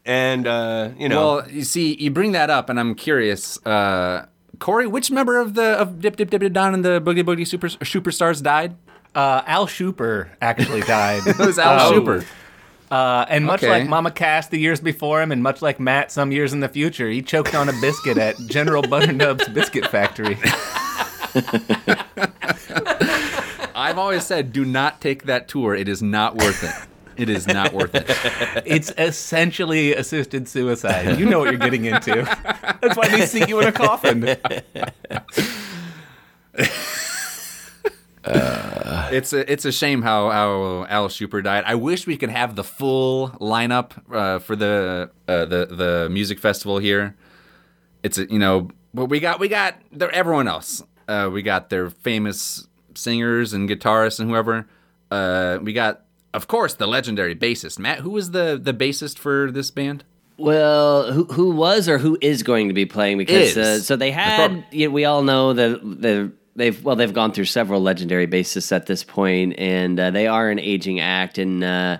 and 0.06 0.46
uh, 0.48 0.90
you 0.98 1.08
know. 1.10 1.36
Well, 1.38 1.50
you 1.52 1.64
see, 1.64 1.96
you 1.96 2.12
bring 2.12 2.32
that 2.34 2.50
up, 2.50 2.70
and 2.70 2.80
I'm 2.80 2.96
curious. 2.96 3.64
Uh, 3.66 4.26
Corey, 4.60 4.88
which 4.88 5.10
member 5.12 5.40
of 5.40 5.54
the 5.54 5.80
of 5.80 6.02
Dip 6.02 6.18
Dip 6.18 6.30
Dip 6.30 6.42
Dip 6.42 6.54
Don 6.54 6.74
and 6.74 6.84
the 6.84 7.00
Boogie 7.02 7.24
Boogie 7.24 7.48
Super 7.48 7.68
Superstars 7.70 8.42
died? 8.44 8.76
Uh, 9.14 9.42
Al 9.46 9.68
Schuper 9.68 10.30
actually 10.42 10.82
died. 10.82 11.22
It 11.28 11.38
was 11.38 11.58
Al 11.60 11.80
Oh. 11.94 11.94
Schuper. 11.94 12.26
Uh, 12.92 13.26
and 13.30 13.46
much 13.46 13.64
Okay. 13.64 13.72
like 13.72 13.88
Mama 13.88 14.12
Cass 14.12 14.48
the 14.50 14.60
years 14.60 14.82
before 14.82 15.22
him, 15.22 15.32
and 15.32 15.42
much 15.42 15.62
like 15.62 15.80
Matt 15.80 16.12
some 16.12 16.32
years 16.32 16.52
in 16.52 16.60
the 16.60 16.68
future, 16.70 17.10
he 17.10 17.22
choked 17.22 17.56
on 17.56 17.70
a 17.70 17.74
biscuit 17.80 18.18
at 18.18 18.36
General 18.48 18.84
Butternub's 18.84 19.48
Biscuit 19.50 19.88
Factory. 19.88 20.38
I've 23.74 23.98
always 23.98 24.26
said, 24.26 24.52
do 24.54 24.66
not 24.66 25.00
take 25.02 25.24
that 25.24 25.48
tour. 25.48 25.74
It 25.74 25.88
is 25.88 26.02
not 26.04 26.36
worth 26.36 26.64
it. 26.64 26.74
It 27.22 27.30
is 27.30 27.48
not 27.48 27.74
worth 27.74 27.96
it. 27.96 28.06
It's 28.66 28.92
essentially 28.98 29.94
assisted 29.96 30.48
suicide. 30.48 31.18
You 31.20 31.26
know 31.26 31.40
what 31.40 31.50
you're 31.50 31.58
getting 31.60 31.86
into. 31.86 32.24
That's 32.82 32.98
why 32.98 33.08
they 33.08 33.26
sink 33.26 33.48
you 33.50 33.60
in 33.62 33.68
a 33.68 33.72
coffin. 33.72 34.22
it's 38.26 39.34
a 39.34 39.52
it's 39.52 39.66
a 39.66 39.72
shame 39.72 40.02
how 40.02 40.30
how 40.30 40.86
Al 40.90 41.10
Schuper 41.10 41.44
died. 41.44 41.64
I 41.66 41.76
wish 41.76 42.06
we 42.08 42.18
could 42.18 42.30
have 42.30 42.56
the 42.56 42.64
full 42.64 43.30
lineup 43.40 43.92
uh, 44.14 44.40
for 44.40 44.56
the 44.56 45.10
uh, 45.28 45.46
the 45.46 45.66
the 45.66 46.10
music 46.12 46.40
festival 46.40 46.78
here. 46.78 47.16
It's 48.04 48.18
a, 48.18 48.32
you 48.32 48.40
know, 48.40 48.70
but 48.94 49.06
we 49.06 49.20
got 49.20 49.40
we 49.40 49.48
got 49.48 49.76
the, 49.92 50.14
everyone 50.14 50.48
else. 50.48 50.84
Uh, 51.08 51.30
we 51.32 51.42
got 51.42 51.70
their 51.70 51.90
famous 51.90 52.68
singers 52.96 53.54
and 53.54 53.70
guitarists 53.70 54.20
and 54.20 54.30
whoever. 54.30 54.68
Uh, 55.10 55.60
we 55.62 55.74
got, 55.74 56.02
of 56.34 56.48
course, 56.48 56.76
the 56.76 56.88
legendary 56.88 57.36
bassist 57.36 57.80
Matt. 57.80 58.00
Who 58.00 58.12
was 58.12 58.32
the 58.32 58.60
the 58.62 58.74
bassist 58.74 59.18
for 59.18 59.52
this 59.52 59.72
band? 59.72 60.04
Well, 60.38 61.12
who 61.12 61.26
who 61.26 61.52
was 61.52 61.88
or 61.88 61.98
who 61.98 62.18
is 62.22 62.44
going 62.44 62.68
to 62.70 62.74
be 62.74 62.86
playing? 62.86 63.20
Because 63.20 63.58
uh, 63.58 63.80
so 63.80 63.96
they 63.96 64.12
had. 64.12 64.66
You 64.72 64.88
know, 64.88 64.94
we 64.94 65.06
all 65.06 65.22
know 65.22 65.54
that 65.54 65.82
the 65.82 66.32
they've 66.56 66.84
well 66.84 66.96
they've 66.96 67.14
gone 67.14 67.32
through 67.32 67.46
several 67.46 67.82
legendary 67.82 68.28
bassists 68.28 68.72
at 68.72 68.86
this 68.86 69.04
point, 69.04 69.58
and 69.58 70.00
uh, 70.00 70.12
they 70.12 70.28
are 70.28 70.50
an 70.50 70.60
aging 70.60 71.00
act. 71.00 71.38
And 71.38 71.64
uh, 71.64 71.98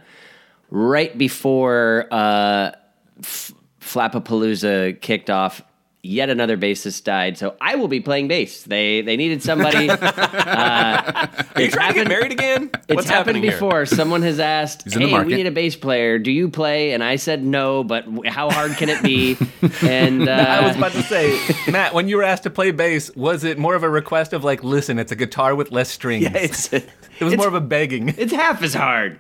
right 0.70 1.16
before 1.18 2.08
uh, 2.12 2.72
F- 3.20 3.54
Flappapalooza 3.80 5.00
kicked 5.02 5.30
off. 5.30 5.62
Yet 6.04 6.32
another 6.32 6.58
bassist 6.58 7.04
died, 7.04 7.38
so 7.38 7.56
I 7.62 7.76
will 7.76 7.88
be 7.88 8.00
playing 8.00 8.28
bass. 8.28 8.64
They 8.64 9.02
they 9.02 9.16
needed 9.18 9.44
somebody. 9.44 9.88
uh, 9.90 11.28
Are 11.56 11.62
you 11.62 11.70
trying 11.70 11.94
to 11.94 12.00
get 12.00 12.08
married 12.08 12.32
again? 12.32 12.72
It's 12.74 12.96
What's 12.96 13.08
happened 13.08 13.38
happening 13.38 13.44
here? 13.44 13.52
before. 13.52 13.86
Someone 13.86 14.24
has 14.24 14.40
asked, 14.40 14.84
He's 14.84 14.96
"Hey, 14.96 15.24
we 15.24 15.36
need 15.36 15.46
a 15.46 15.52
bass 15.52 15.76
player. 15.76 16.18
Do 16.18 16.32
you 16.32 16.50
play?" 16.50 16.94
And 16.94 17.04
I 17.04 17.18
said 17.18 17.44
no, 17.44 17.84
but 17.84 18.06
how 18.26 18.50
hard 18.50 18.72
can 18.78 18.90
it 18.90 19.04
be? 19.04 19.38
and 19.84 20.28
uh, 20.28 20.32
I 20.32 20.68
was 20.68 20.76
about 20.76 20.94
to 20.94 21.04
say, 21.04 21.40
Matt, 21.72 21.94
when 21.94 22.08
you 22.08 22.18
were 22.18 22.24
asked 22.24 22.44
to 22.44 22.50
play 22.50 22.72
bass, 22.72 23.16
was 23.16 23.44
it 23.44 23.60
more 23.60 23.76
of 23.76 23.84
a 23.84 23.90
request 23.90 24.34
of 24.34 24.44
like, 24.44 24.64
listen, 24.64 24.98
it's 24.98 25.12
a 25.12 25.16
guitar 25.16 25.54
with 25.54 25.72
less 25.72 25.90
strings? 25.92 26.26
it's 26.34 26.74
it 26.74 26.90
was 27.22 27.38
more 27.38 27.48
of 27.48 27.54
a 27.54 27.62
begging. 27.62 28.10
it's 28.18 28.34
half 28.34 28.64
as 28.64 28.74
hard. 28.74 29.20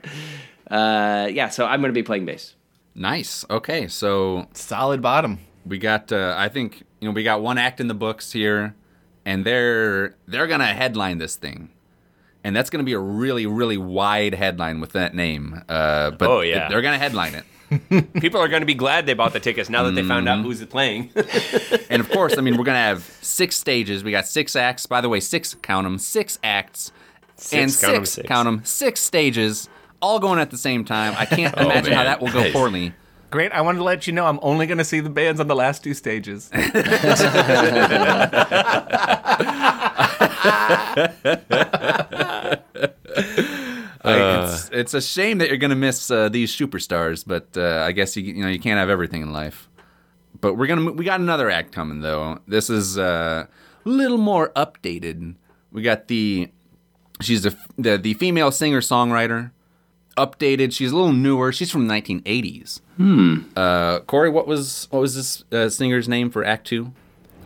Uh, 0.70 1.28
yeah, 1.32 1.50
so 1.50 1.66
I'm 1.68 1.82
going 1.82 1.90
to 1.90 1.94
be 1.94 2.02
playing 2.04 2.26
bass. 2.26 2.56
Nice. 2.96 3.46
Okay, 3.52 3.88
so 3.88 4.48
Solid 4.54 5.02
bottom. 5.04 5.38
We 5.66 5.78
got 5.78 6.12
uh, 6.12 6.36
I 6.38 6.50
think 6.50 6.84
you 7.00 7.08
know 7.08 7.14
we 7.14 7.24
got 7.24 7.42
one 7.42 7.58
act 7.58 7.80
in 7.80 7.88
the 7.88 7.94
books 7.94 8.32
here, 8.32 8.76
and 9.26 9.46
they're 9.46 10.16
they're 10.28 10.48
gonna 10.48 10.74
headline 10.74 11.18
this 11.18 11.36
thing, 11.36 11.70
and 12.44 12.56
that's 12.56 12.70
gonna 12.70 12.84
be 12.84 12.94
a 12.94 13.00
really 13.00 13.46
really 13.46 13.78
wide 13.78 14.34
headline 14.36 14.80
with 14.82 14.92
that 14.94 15.14
name. 15.14 15.62
Uh, 15.70 16.12
but 16.12 16.30
Oh, 16.30 16.42
yeah. 16.42 16.68
they're 16.70 16.82
gonna 16.82 16.98
headline 17.00 17.36
it. 17.36 17.46
People 18.20 18.42
are 18.42 18.50
going 18.50 18.62
to 18.62 18.66
be 18.66 18.74
glad 18.74 19.06
they 19.06 19.14
bought 19.14 19.32
the 19.32 19.40
tickets 19.40 19.70
now 19.70 19.84
that 19.84 19.92
they 19.96 20.04
found 20.04 20.28
Mm-hmm. 20.28 20.40
out 20.42 20.44
who's 20.46 20.62
playing. 20.66 21.10
And 21.90 22.02
of 22.02 22.10
course, 22.10 22.38
I 22.38 22.42
mean, 22.42 22.58
we're 22.58 22.66
gonna 22.72 22.78
have 22.80 23.04
six 23.22 23.56
stages. 23.56 24.04
We 24.04 24.12
got 24.12 24.28
six 24.28 24.58
acts. 24.58 24.86
By 24.88 25.00
the 25.00 25.08
way, 25.08 25.22
six 25.22 25.54
count 25.62 25.86
them, 25.86 25.98
six 25.98 26.38
acts, 26.44 26.92
and 27.54 27.62
count 27.72 27.72
six, 27.72 28.10
six. 28.10 28.28
count 28.28 28.48
'em, 28.50 28.66
six 28.66 29.00
stages, 29.00 29.70
all 30.02 30.20
going 30.20 30.38
at 30.40 30.52
the 30.52 30.58
same 30.58 30.84
time. 30.84 31.16
I 31.18 31.26
can't 31.26 31.56
imagine 31.58 31.94
how 31.94 32.04
that 32.04 32.20
will 32.20 32.32
go 32.34 32.52
poorly. 32.52 32.92
Great. 33.32 33.52
I 33.54 33.62
wanted 33.62 33.80
to 33.80 33.84
let 33.86 34.08
you 34.08 34.14
know 34.14 34.26
I'm 34.26 34.40
only 34.42 34.68
going 34.68 34.78
to 34.78 34.86
see 34.86 35.00
the 35.00 35.10
bands 35.10 35.40
on 35.40 35.48
the 35.48 35.56
last 35.56 35.84
two 35.84 35.94
stages. 35.94 36.50
Like, 44.04 44.50
it's, 44.50 44.70
it's 44.74 44.94
a 44.96 45.02
shame 45.02 45.38
that 45.40 45.50
you're 45.50 45.58
gonna 45.58 45.76
miss 45.76 46.10
uh, 46.10 46.28
these 46.28 46.56
superstars, 46.56 47.24
but 47.26 47.56
uh, 47.56 47.84
I 47.86 47.92
guess 47.92 48.18
you 48.18 48.24
you 48.24 48.42
know 48.42 48.50
you 48.50 48.60
can't 48.60 48.80
have 48.80 48.90
everything 48.90 49.22
in 49.22 49.32
life. 49.32 49.70
But 50.40 50.56
we're 50.56 50.68
gonna 50.68 50.92
we 50.92 51.06
got 51.06 51.20
another 51.20 51.52
act 51.52 51.72
coming 51.72 52.02
though. 52.02 52.40
This 52.48 52.70
is 52.70 52.98
uh, 52.98 53.46
a 53.86 53.90
little 53.90 54.18
more 54.18 54.50
updated. 54.56 55.36
We 55.72 55.84
got 55.84 56.08
the 56.08 56.50
she's 57.22 57.44
the 57.44 57.56
the, 57.78 57.98
the 57.98 58.16
female 58.16 58.52
singer 58.52 58.82
songwriter 58.82 59.52
updated. 60.18 60.74
She's 60.74 60.92
a 60.92 60.96
little 60.96 61.14
newer. 61.14 61.52
She's 61.52 61.72
from 61.72 61.88
the 61.88 61.94
1980s. 61.94 62.82
Hmm. 62.98 63.38
Uh, 63.56 64.00
Corey, 64.02 64.30
what 64.30 64.48
was 64.48 64.88
what 64.92 65.00
was 65.00 65.16
this 65.16 65.44
uh, 65.52 65.70
singer's 65.70 66.08
name 66.08 66.30
for 66.30 66.44
Act 66.44 66.68
Two? 66.68 66.92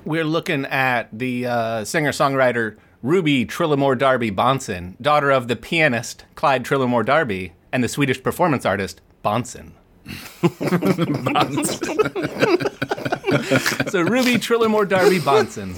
We're 0.03 0.24
looking 0.24 0.65
at 0.65 1.17
the 1.17 1.48
uh, 1.48 1.86
singer 1.86 2.12
songwriter 2.12 2.77
Ruby 3.01 3.45
Trillamore 3.45 3.98
Darby 3.98 4.31
Bonson, 4.31 5.00
daughter 5.01 5.31
of 5.31 5.48
the 5.48 5.55
pianist 5.55 6.25
Clyde 6.36 6.63
Trillamore 6.63 7.05
Darby 7.05 7.53
and 7.72 7.84
the 7.84 7.88
Swedish 7.88 8.22
performance 8.22 8.65
artist 8.65 9.01
Bonson. 9.24 9.72
so 13.89 14.01
Ruby 14.01 14.36
Trillamore 14.36 14.88
Darby 14.88 15.19
Bonson. 15.19 15.75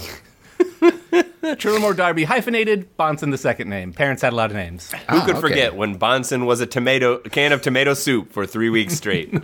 Trillamore 1.42 1.96
Darby 1.96 2.24
hyphenated, 2.24 2.96
Bonson 2.98 3.30
the 3.30 3.38
second 3.38 3.68
name. 3.68 3.92
Parents 3.92 4.22
had 4.22 4.32
a 4.32 4.36
lot 4.36 4.50
of 4.50 4.56
names. 4.56 4.90
Who 4.92 4.98
could 4.98 5.08
ah, 5.08 5.22
okay. 5.30 5.40
forget 5.40 5.74
when 5.76 5.98
Bonson 5.98 6.46
was 6.46 6.60
a 6.60 6.66
tomato 6.66 7.14
a 7.24 7.30
can 7.30 7.52
of 7.52 7.62
tomato 7.62 7.94
soup 7.94 8.32
for 8.32 8.46
three 8.46 8.68
weeks 8.70 8.94
straight? 8.94 9.34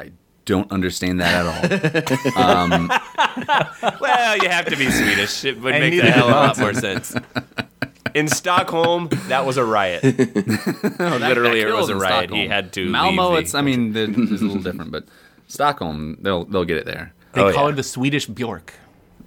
I 0.00 0.12
don't 0.44 0.70
understand 0.70 1.20
that 1.20 1.46
at 1.46 1.46
all. 1.46 2.38
Um, 2.38 2.90
well, 4.00 4.36
you 4.38 4.48
have 4.48 4.66
to 4.66 4.76
be 4.76 4.90
Swedish. 4.90 5.44
It 5.44 5.60
would 5.60 5.74
And 5.74 5.82
make 5.82 5.92
neither 5.94 6.08
a 6.08 6.10
hell 6.10 6.28
a 6.28 6.30
lot 6.30 6.58
more 6.58 6.74
sense. 6.74 7.14
In 8.14 8.26
Stockholm, 8.28 9.08
that 9.28 9.44
was 9.44 9.56
a 9.56 9.64
riot. 9.64 10.02
Literally, 10.02 11.60
it 11.60 11.72
was 11.72 11.88
a 11.88 11.92
in 11.92 11.98
riot. 11.98 12.30
He 12.30 12.46
had 12.48 12.72
to. 12.74 12.88
Malmo, 12.88 13.28
leave 13.30 13.32
the 13.34 13.40
it's 13.42 13.54
I 13.54 13.60
mean, 13.62 13.92
the, 13.92 14.04
it's 14.04 14.42
a 14.42 14.44
little 14.44 14.62
different, 14.62 14.90
but 14.90 15.04
Stockholm, 15.46 16.18
they'll 16.20 16.44
they'll 16.44 16.64
get 16.64 16.76
it 16.78 16.86
there. 16.86 17.12
Oh, 17.34 17.34
they 17.34 17.40
Oh, 17.42 17.52
call 17.52 17.64
yeah. 17.64 17.70
her 17.70 17.76
the 17.76 17.82
Swedish 17.82 18.26
Bjork. 18.26 18.74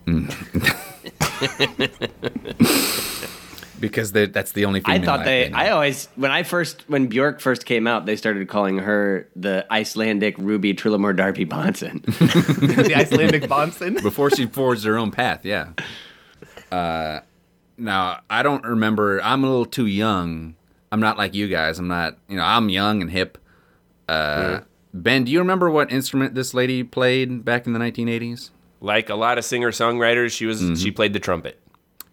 because 3.79 4.11
that's 4.11 4.51
the 4.53 4.65
only 4.65 4.79
thing. 4.79 5.01
I 5.01 5.05
thought 5.05 5.19
act 5.19 5.25
they. 5.25 5.49
know. 5.49 5.57
I 5.57 5.69
always 5.69 6.07
when 6.15 6.31
I 6.31 6.43
first 6.43 6.83
when 6.87 7.07
Bjork 7.07 7.41
first 7.41 7.65
came 7.65 7.87
out, 7.87 8.05
they 8.05 8.15
started 8.15 8.47
calling 8.47 8.79
her 8.79 9.27
the 9.35 9.65
Icelandic 9.71 10.37
Ruby 10.37 10.73
Trillamore 10.73 11.15
Darby 11.15 11.45
Bonson. 11.45 12.03
the 12.85 12.95
Icelandic 12.95 13.43
Bonson. 13.43 14.01
before 14.01 14.29
she 14.29 14.45
forged 14.45 14.85
her 14.85 14.97
own 14.97 15.11
path. 15.11 15.43
Yeah. 15.43 15.73
Uh, 16.71 17.19
now 17.77 18.21
I 18.29 18.43
don't 18.43 18.63
remember. 18.63 19.21
I'm 19.21 19.43
a 19.43 19.47
little 19.47 19.65
too 19.65 19.87
young. 19.87 20.55
I'm 20.91 20.99
not 20.99 21.17
like 21.17 21.33
you 21.33 21.47
guys. 21.47 21.79
I'm 21.79 21.87
not. 21.87 22.17
You 22.29 22.37
know, 22.37 22.43
I'm 22.43 22.69
young 22.69 23.01
and 23.01 23.11
hip. 23.11 23.37
Uh, 24.07 24.61
Ben, 24.93 25.23
do 25.23 25.31
you 25.31 25.39
remember 25.39 25.69
what 25.69 25.91
instrument 25.91 26.35
this 26.35 26.53
lady 26.53 26.83
played 26.83 27.45
back 27.45 27.65
in 27.65 27.73
the 27.73 27.79
1980s? 27.79 28.49
Like 28.81 29.09
a 29.09 29.15
lot 29.15 29.37
of 29.37 29.45
singer 29.45 29.71
songwriters, 29.71 30.31
she 30.35 30.45
was 30.45 30.59
she 30.59 30.65
mm-hmm. 30.65 30.95
played 30.95 31.13
the 31.13 31.19
trumpet. 31.19 31.59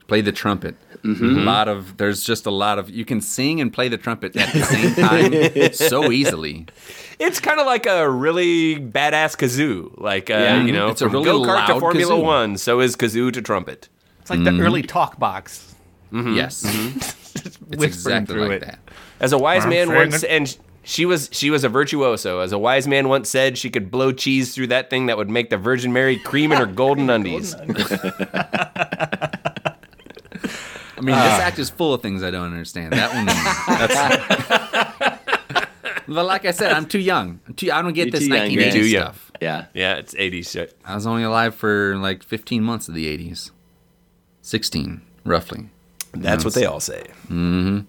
Played 0.06 0.26
the 0.26 0.32
trumpet. 0.32 0.76
Mm-hmm. 1.02 1.38
A 1.38 1.42
lot 1.42 1.68
of 1.68 1.96
there's 1.96 2.22
just 2.22 2.46
a 2.46 2.50
lot 2.50 2.78
of 2.78 2.90
you 2.90 3.04
can 3.04 3.20
sing 3.20 3.60
and 3.60 3.72
play 3.72 3.88
the 3.88 3.96
trumpet 3.96 4.36
at 4.36 4.52
the 4.52 4.62
same 4.62 4.94
time 4.94 5.72
so 5.72 6.12
easily. 6.12 6.66
It's 7.18 7.40
kind 7.40 7.58
of 7.58 7.66
like 7.66 7.86
a 7.86 8.08
really 8.08 8.76
badass 8.76 9.36
kazoo. 9.36 9.98
Like 9.98 10.30
uh, 10.30 10.62
you 10.64 10.72
know, 10.72 10.88
It's 10.88 11.00
a 11.00 11.06
from 11.06 11.14
really 11.14 11.24
go 11.24 11.40
kart 11.42 11.66
to 11.68 11.80
Formula 11.80 12.14
kazoo. 12.14 12.22
One, 12.22 12.56
so 12.58 12.80
is 12.80 12.96
kazoo 12.96 13.32
to 13.32 13.42
trumpet. 13.42 13.88
It's 14.20 14.30
like 14.30 14.44
the 14.44 14.50
mm-hmm. 14.50 14.60
early 14.60 14.82
talk 14.82 15.18
box. 15.18 15.74
Yes, 16.12 16.64
It's 17.34 17.58
it's 17.70 17.82
exactly 17.84 18.36
like 18.36 18.60
that. 18.60 18.78
As 19.20 19.32
a 19.32 19.38
wise 19.38 19.64
I'm 19.64 19.70
man 19.70 19.94
once, 19.94 20.22
it. 20.22 20.30
and 20.30 20.58
she 20.88 21.04
was 21.04 21.28
she 21.32 21.50
was 21.50 21.64
a 21.64 21.68
virtuoso. 21.68 22.40
As 22.40 22.50
a 22.52 22.58
wise 22.58 22.88
man 22.88 23.10
once 23.10 23.28
said, 23.28 23.58
she 23.58 23.68
could 23.68 23.90
blow 23.90 24.10
cheese 24.10 24.54
through 24.54 24.68
that 24.68 24.88
thing 24.88 25.04
that 25.06 25.18
would 25.18 25.28
make 25.28 25.50
the 25.50 25.58
Virgin 25.58 25.92
Mary 25.92 26.16
cream 26.16 26.50
in 26.50 26.56
her 26.56 26.64
golden 26.64 27.10
undies. 27.14 27.54
I 27.54 27.66
mean, 31.00 31.14
this 31.14 31.14
ah. 31.14 31.42
act 31.42 31.58
is 31.58 31.68
full 31.68 31.92
of 31.92 32.00
things 32.00 32.22
I 32.22 32.30
don't 32.30 32.46
understand. 32.46 32.94
That 32.94 33.12
one, 33.12 33.26
that's. 35.36 36.00
but 36.08 36.24
like 36.24 36.46
I 36.46 36.52
said, 36.52 36.72
I'm 36.72 36.86
too 36.86 37.00
young. 37.00 37.40
I'm 37.46 37.52
too, 37.52 37.70
I 37.70 37.82
don't 37.82 37.92
get 37.92 38.06
You're 38.06 38.12
this 38.12 38.26
too 38.26 38.34
young, 38.34 38.48
1980s 38.48 38.54
Grant. 38.54 38.72
Too 38.72 38.86
young. 38.86 39.02
stuff. 39.02 39.32
yeah. 39.42 39.66
Yeah, 39.74 39.96
it's 39.96 40.14
80s 40.14 40.50
shit. 40.50 40.74
I 40.86 40.94
was 40.94 41.06
only 41.06 41.22
alive 41.22 41.54
for 41.54 41.98
like 41.98 42.22
15 42.22 42.62
months 42.64 42.88
of 42.88 42.94
the 42.94 43.06
80s, 43.14 43.50
16 44.40 45.02
roughly. 45.24 45.68
That's 46.12 46.46
what 46.46 46.54
they 46.54 46.64
all 46.64 46.80
say. 46.80 47.04
Mm-hmm. 47.24 47.80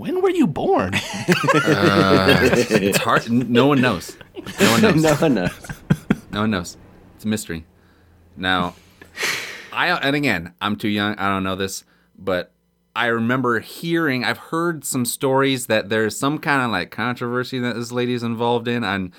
When 0.00 0.22
were 0.22 0.30
you 0.30 0.46
born? 0.46 0.94
Uh, 0.94 2.48
it's 2.70 2.96
hard. 2.96 3.30
No 3.30 3.66
one 3.66 3.82
knows. 3.82 4.16
No 4.58 4.70
one 4.70 4.80
knows. 4.80 5.02
No 5.02 5.14
one 5.14 5.34
knows. 5.34 5.66
No 6.32 6.40
one 6.40 6.50
knows. 6.50 6.78
It's 7.16 7.26
a 7.26 7.28
mystery. 7.28 7.66
Now, 8.34 8.76
I 9.74 9.88
and 9.88 10.16
again, 10.16 10.54
I'm 10.58 10.76
too 10.76 10.88
young. 10.88 11.16
I 11.16 11.28
don't 11.28 11.42
know 11.42 11.54
this, 11.54 11.84
but 12.18 12.52
I 12.96 13.06
remember 13.08 13.60
hearing. 13.60 14.24
I've 14.24 14.38
heard 14.38 14.86
some 14.86 15.04
stories 15.04 15.66
that 15.66 15.90
there's 15.90 16.16
some 16.18 16.38
kind 16.38 16.62
of 16.62 16.70
like 16.70 16.90
controversy 16.90 17.58
that 17.58 17.74
this 17.74 17.92
lady's 17.92 18.22
involved 18.22 18.68
in, 18.68 18.82
and 18.82 19.12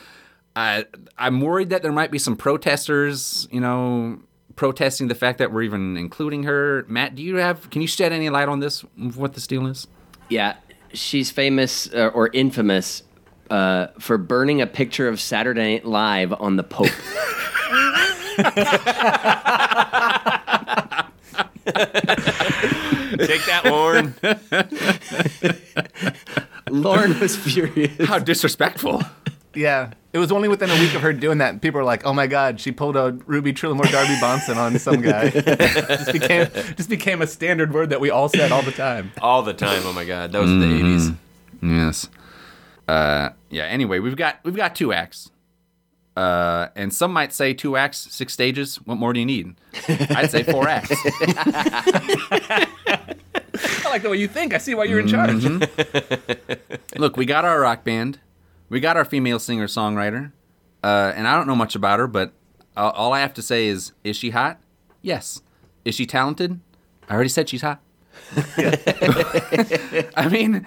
I 0.55 0.85
I'm 1.15 1.41
worried 1.41 1.69
that 1.69 1.83
there 1.83 1.91
might 1.91 2.09
be 2.09 2.17
some 2.17 2.35
protesters. 2.35 3.47
You 3.51 3.61
know. 3.61 4.21
Protesting 4.55 5.07
the 5.07 5.15
fact 5.15 5.37
that 5.39 5.51
we're 5.51 5.63
even 5.63 5.95
including 5.95 6.43
her, 6.43 6.85
Matt. 6.87 7.15
Do 7.15 7.23
you 7.23 7.35
have? 7.37 7.69
Can 7.69 7.81
you 7.81 7.87
shed 7.87 8.11
any 8.11 8.29
light 8.29 8.49
on 8.49 8.59
this? 8.59 8.81
What 9.15 9.33
this 9.33 9.47
deal 9.47 9.65
is? 9.65 9.87
Yeah, 10.29 10.55
she's 10.93 11.31
famous 11.31 11.91
uh, 11.93 12.11
or 12.13 12.29
infamous 12.33 13.03
uh, 13.49 13.87
for 13.99 14.17
burning 14.17 14.61
a 14.61 14.67
picture 14.67 15.07
of 15.07 15.19
Saturday 15.19 15.73
Night 15.73 15.85
Live 15.85 16.33
on 16.33 16.55
the 16.55 16.63
Pope. 16.63 16.85
Take 23.17 23.45
that, 23.45 23.61
Lorne. 23.65 24.15
Lauren 26.69 27.19
was 27.19 27.35
furious. 27.35 28.07
How 28.07 28.19
disrespectful. 28.19 29.03
Yeah. 29.53 29.91
It 30.13 30.19
was 30.19 30.31
only 30.31 30.49
within 30.49 30.69
a 30.69 30.79
week 30.79 30.93
of 30.93 31.01
her 31.01 31.13
doing 31.13 31.37
that, 31.37 31.51
and 31.51 31.61
people 31.61 31.79
were 31.79 31.85
like, 31.85 32.05
"Oh 32.05 32.13
my 32.13 32.27
God, 32.27 32.59
she 32.59 32.73
pulled 32.73 32.97
a 32.97 33.13
Ruby 33.27 33.53
Trillamore 33.53 33.89
Darby 33.89 34.15
Bonson 34.15 34.57
on 34.57 34.77
some 34.77 35.01
guy." 35.01 35.29
just 35.29 36.11
became 36.11 36.47
just 36.75 36.89
became 36.89 37.21
a 37.21 37.27
standard 37.27 37.73
word 37.73 37.91
that 37.91 38.01
we 38.01 38.09
all 38.09 38.27
said 38.27 38.51
all 38.51 38.61
the 38.61 38.73
time. 38.73 39.13
All 39.21 39.41
the 39.41 39.53
time. 39.53 39.83
Oh 39.85 39.93
my 39.93 40.03
god, 40.03 40.33
that 40.33 40.39
those 40.39 40.49
are 40.49 40.59
the 40.59 40.65
'80s. 40.65 41.15
Yes. 41.61 42.09
Uh, 42.89 43.29
yeah. 43.49 43.63
Anyway, 43.63 43.99
we've 43.99 44.17
got 44.17 44.39
we've 44.43 44.55
got 44.55 44.75
two 44.75 44.91
acts. 44.91 45.31
Uh, 46.17 46.67
and 46.75 46.93
some 46.93 47.13
might 47.13 47.31
say 47.31 47.53
two 47.53 47.77
acts, 47.77 47.97
six 48.13 48.33
stages. 48.33 48.75
What 48.85 48.95
more 48.95 49.13
do 49.13 49.19
you 49.21 49.25
need? 49.25 49.55
I'd 49.87 50.29
say 50.29 50.43
four 50.43 50.67
acts. 50.67 50.91
I 53.53 53.85
like 53.85 54.01
the 54.01 54.09
way 54.09 54.17
you 54.17 54.27
think. 54.27 54.53
I 54.53 54.57
see 54.57 54.75
why 54.75 54.83
you're 54.85 54.99
in 54.99 55.07
charge. 55.07 55.45
Look, 56.97 57.15
we 57.15 57.25
got 57.25 57.45
our 57.45 57.61
rock 57.61 57.85
band, 57.85 58.19
we 58.71 58.79
got 58.79 58.95
our 58.95 59.03
female 59.03 59.37
singer 59.37 59.67
songwriter, 59.67 60.31
uh, 60.81 61.11
and 61.13 61.27
I 61.27 61.35
don't 61.35 61.45
know 61.45 61.57
much 61.57 61.75
about 61.75 61.99
her, 61.99 62.07
but 62.07 62.31
uh, 62.77 62.89
all 62.95 63.11
I 63.11 63.19
have 63.19 63.33
to 63.33 63.41
say 63.41 63.67
is, 63.67 63.91
is 64.05 64.15
she 64.15 64.29
hot? 64.29 64.61
Yes. 65.01 65.41
Is 65.83 65.93
she 65.93 66.05
talented? 66.05 66.59
I 67.09 67.13
already 67.13 67.29
said 67.29 67.49
she's 67.49 67.61
hot. 67.61 67.81
I 70.15 70.29
mean, 70.31 70.65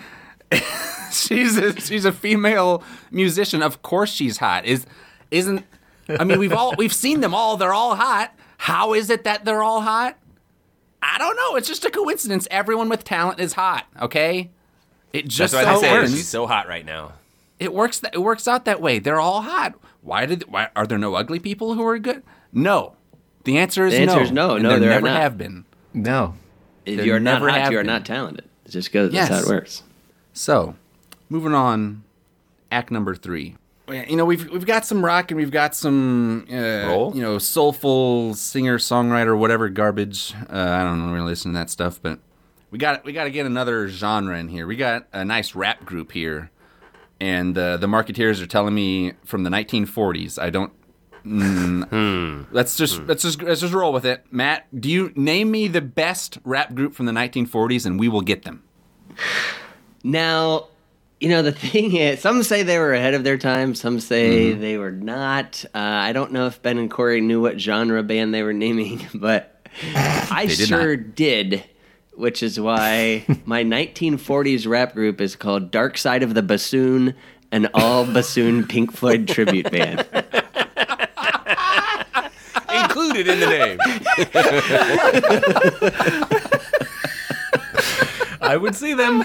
she's 1.10 1.56
a, 1.56 1.80
she's 1.80 2.04
a 2.04 2.12
female 2.12 2.82
musician. 3.10 3.62
Of 3.62 3.80
course, 3.80 4.12
she's 4.12 4.36
hot. 4.36 4.66
Is 4.66 4.84
isn't? 5.30 5.64
I 6.08 6.24
mean, 6.24 6.38
we've 6.38 6.52
all 6.52 6.74
we've 6.76 6.92
seen 6.92 7.20
them 7.20 7.34
all. 7.34 7.56
They're 7.56 7.72
all 7.72 7.96
hot. 7.96 8.34
How 8.58 8.92
is 8.92 9.08
it 9.08 9.24
that 9.24 9.46
they're 9.46 9.62
all 9.62 9.80
hot? 9.80 10.18
I 11.02 11.16
don't 11.16 11.36
know. 11.36 11.56
It's 11.56 11.68
just 11.68 11.86
a 11.86 11.90
coincidence. 11.90 12.46
Everyone 12.50 12.90
with 12.90 13.04
talent 13.04 13.40
is 13.40 13.54
hot. 13.54 13.86
Okay. 14.00 14.50
It 15.14 15.26
just 15.28 15.54
That's 15.54 15.80
so 15.80 15.86
I 15.86 16.04
say. 16.06 16.12
She's 16.12 16.28
so 16.28 16.46
hot 16.46 16.68
right 16.68 16.84
now. 16.84 17.12
It 17.58 17.72
works. 17.72 18.02
It 18.12 18.18
works 18.22 18.48
out 18.48 18.64
that 18.64 18.80
way. 18.80 18.98
They're 18.98 19.20
all 19.20 19.42
hot. 19.42 19.74
Why 20.02 20.26
did? 20.26 20.44
Why 20.48 20.68
are 20.76 20.86
there 20.86 20.98
no 20.98 21.14
ugly 21.14 21.38
people 21.38 21.74
who 21.74 21.84
are 21.86 21.98
good? 21.98 22.22
No. 22.52 22.94
The 23.44 23.58
answer 23.58 23.86
is 23.86 23.92
The 23.94 24.00
answer 24.00 24.16
no. 24.16 24.22
is 24.22 24.32
no. 24.32 24.54
And 24.54 24.62
No, 24.62 24.70
there 24.70 24.80
there 24.80 24.88
never 24.90 25.06
not. 25.06 25.20
have 25.20 25.38
been. 25.38 25.64
No. 25.92 26.34
If 26.86 26.96
There 26.96 27.06
you're 27.06 27.20
not 27.20 27.34
never 27.34 27.50
hot, 27.50 27.70
you 27.70 27.78
are 27.78 27.80
been. 27.82 27.86
not 27.86 28.04
talented. 28.04 28.44
It 28.66 28.70
just 28.70 28.92
goes. 28.92 29.12
Yes. 29.12 29.28
That's 29.28 29.46
how 29.46 29.50
it 29.52 29.54
works. 29.54 29.82
So, 30.32 30.74
moving 31.28 31.54
on. 31.54 32.02
Act 32.72 32.90
number 32.90 33.14
three. 33.14 33.56
You 33.88 34.16
know, 34.16 34.24
we've 34.24 34.50
we've 34.50 34.64
got 34.66 34.86
some 34.86 35.04
rock 35.04 35.30
and 35.30 35.38
we've 35.38 35.50
got 35.50 35.74
some 35.76 36.46
uh, 36.50 36.86
Roll? 36.88 37.12
you 37.14 37.20
know 37.20 37.36
soulful 37.38 38.32
singer 38.34 38.78
songwriter 38.78 39.38
whatever 39.38 39.68
garbage. 39.68 40.32
Uh, 40.50 40.56
I 40.58 40.82
don't 40.82 41.10
really 41.10 41.26
listen 41.26 41.52
to 41.52 41.58
that 41.58 41.68
stuff, 41.70 42.00
but 42.02 42.18
we 42.70 42.78
got 42.78 43.04
we 43.04 43.12
got 43.12 43.24
to 43.24 43.30
get 43.30 43.44
another 43.44 43.88
genre 43.88 44.38
in 44.38 44.48
here. 44.48 44.66
We 44.66 44.76
got 44.76 45.06
a 45.12 45.22
nice 45.24 45.54
rap 45.54 45.84
group 45.84 46.12
here, 46.12 46.50
and 47.24 47.56
uh, 47.56 47.76
the 47.78 47.86
marketeers 47.86 48.42
are 48.42 48.46
telling 48.46 48.74
me 48.74 49.12
from 49.24 49.44
the 49.44 49.50
1940s. 49.50 50.38
I 50.38 50.50
don't. 50.50 50.72
Mm, 51.26 52.46
Let's 52.52 52.76
just 52.76 53.00
let's 53.04 53.22
just 53.22 53.40
let's 53.42 53.60
just 53.62 53.72
roll 53.72 53.92
with 53.94 54.04
it. 54.04 54.26
Matt, 54.30 54.66
do 54.78 54.90
you 54.90 55.10
name 55.16 55.50
me 55.50 55.68
the 55.68 55.80
best 55.80 56.38
rap 56.44 56.74
group 56.74 56.94
from 56.94 57.06
the 57.06 57.12
1940s, 57.12 57.86
and 57.86 57.98
we 57.98 58.08
will 58.08 58.20
get 58.20 58.42
them. 58.44 58.62
Now, 60.02 60.66
you 61.20 61.28
know 61.30 61.42
the 61.42 61.52
thing 61.66 61.96
is, 61.96 62.20
some 62.20 62.42
say 62.42 62.62
they 62.62 62.78
were 62.78 62.92
ahead 62.92 63.14
of 63.14 63.24
their 63.24 63.38
time. 63.38 63.74
Some 63.74 64.00
say 64.00 64.50
Mm-hmm. 64.52 64.60
they 64.60 64.76
were 64.76 64.92
not. 64.92 65.64
Uh, 65.74 65.78
I 65.78 66.12
don't 66.12 66.32
know 66.32 66.46
if 66.46 66.60
Ben 66.62 66.76
and 66.78 66.90
Corey 66.90 67.20
knew 67.22 67.40
what 67.40 67.58
genre 67.60 68.02
band 68.02 68.34
they 68.34 68.42
were 68.42 68.52
naming, 68.52 69.00
but 69.14 69.66
I 69.94 70.46
did 70.46 70.68
sure 70.68 70.96
did. 70.96 71.64
Which 72.16 72.42
is 72.42 72.58
why 72.60 73.24
my 73.44 73.62
1940s 73.64 74.66
rap 74.68 74.94
group 74.94 75.20
is 75.20 75.36
called 75.36 75.70
Dark 75.70 75.98
Side 75.98 76.22
of 76.22 76.32
the 76.34 76.42
Bassoon, 76.42 77.14
an 77.52 77.68
all 77.74 78.06
bassoon 78.06 78.66
Pink 78.66 78.92
Floyd 78.92 79.28
tribute 79.28 79.70
band. 79.70 80.00
Included 82.72 83.28
in 83.28 83.40
the 83.40 83.46
name. 83.46 83.78
I 88.40 88.56
would 88.56 88.74
see 88.74 88.94
them. 88.94 89.18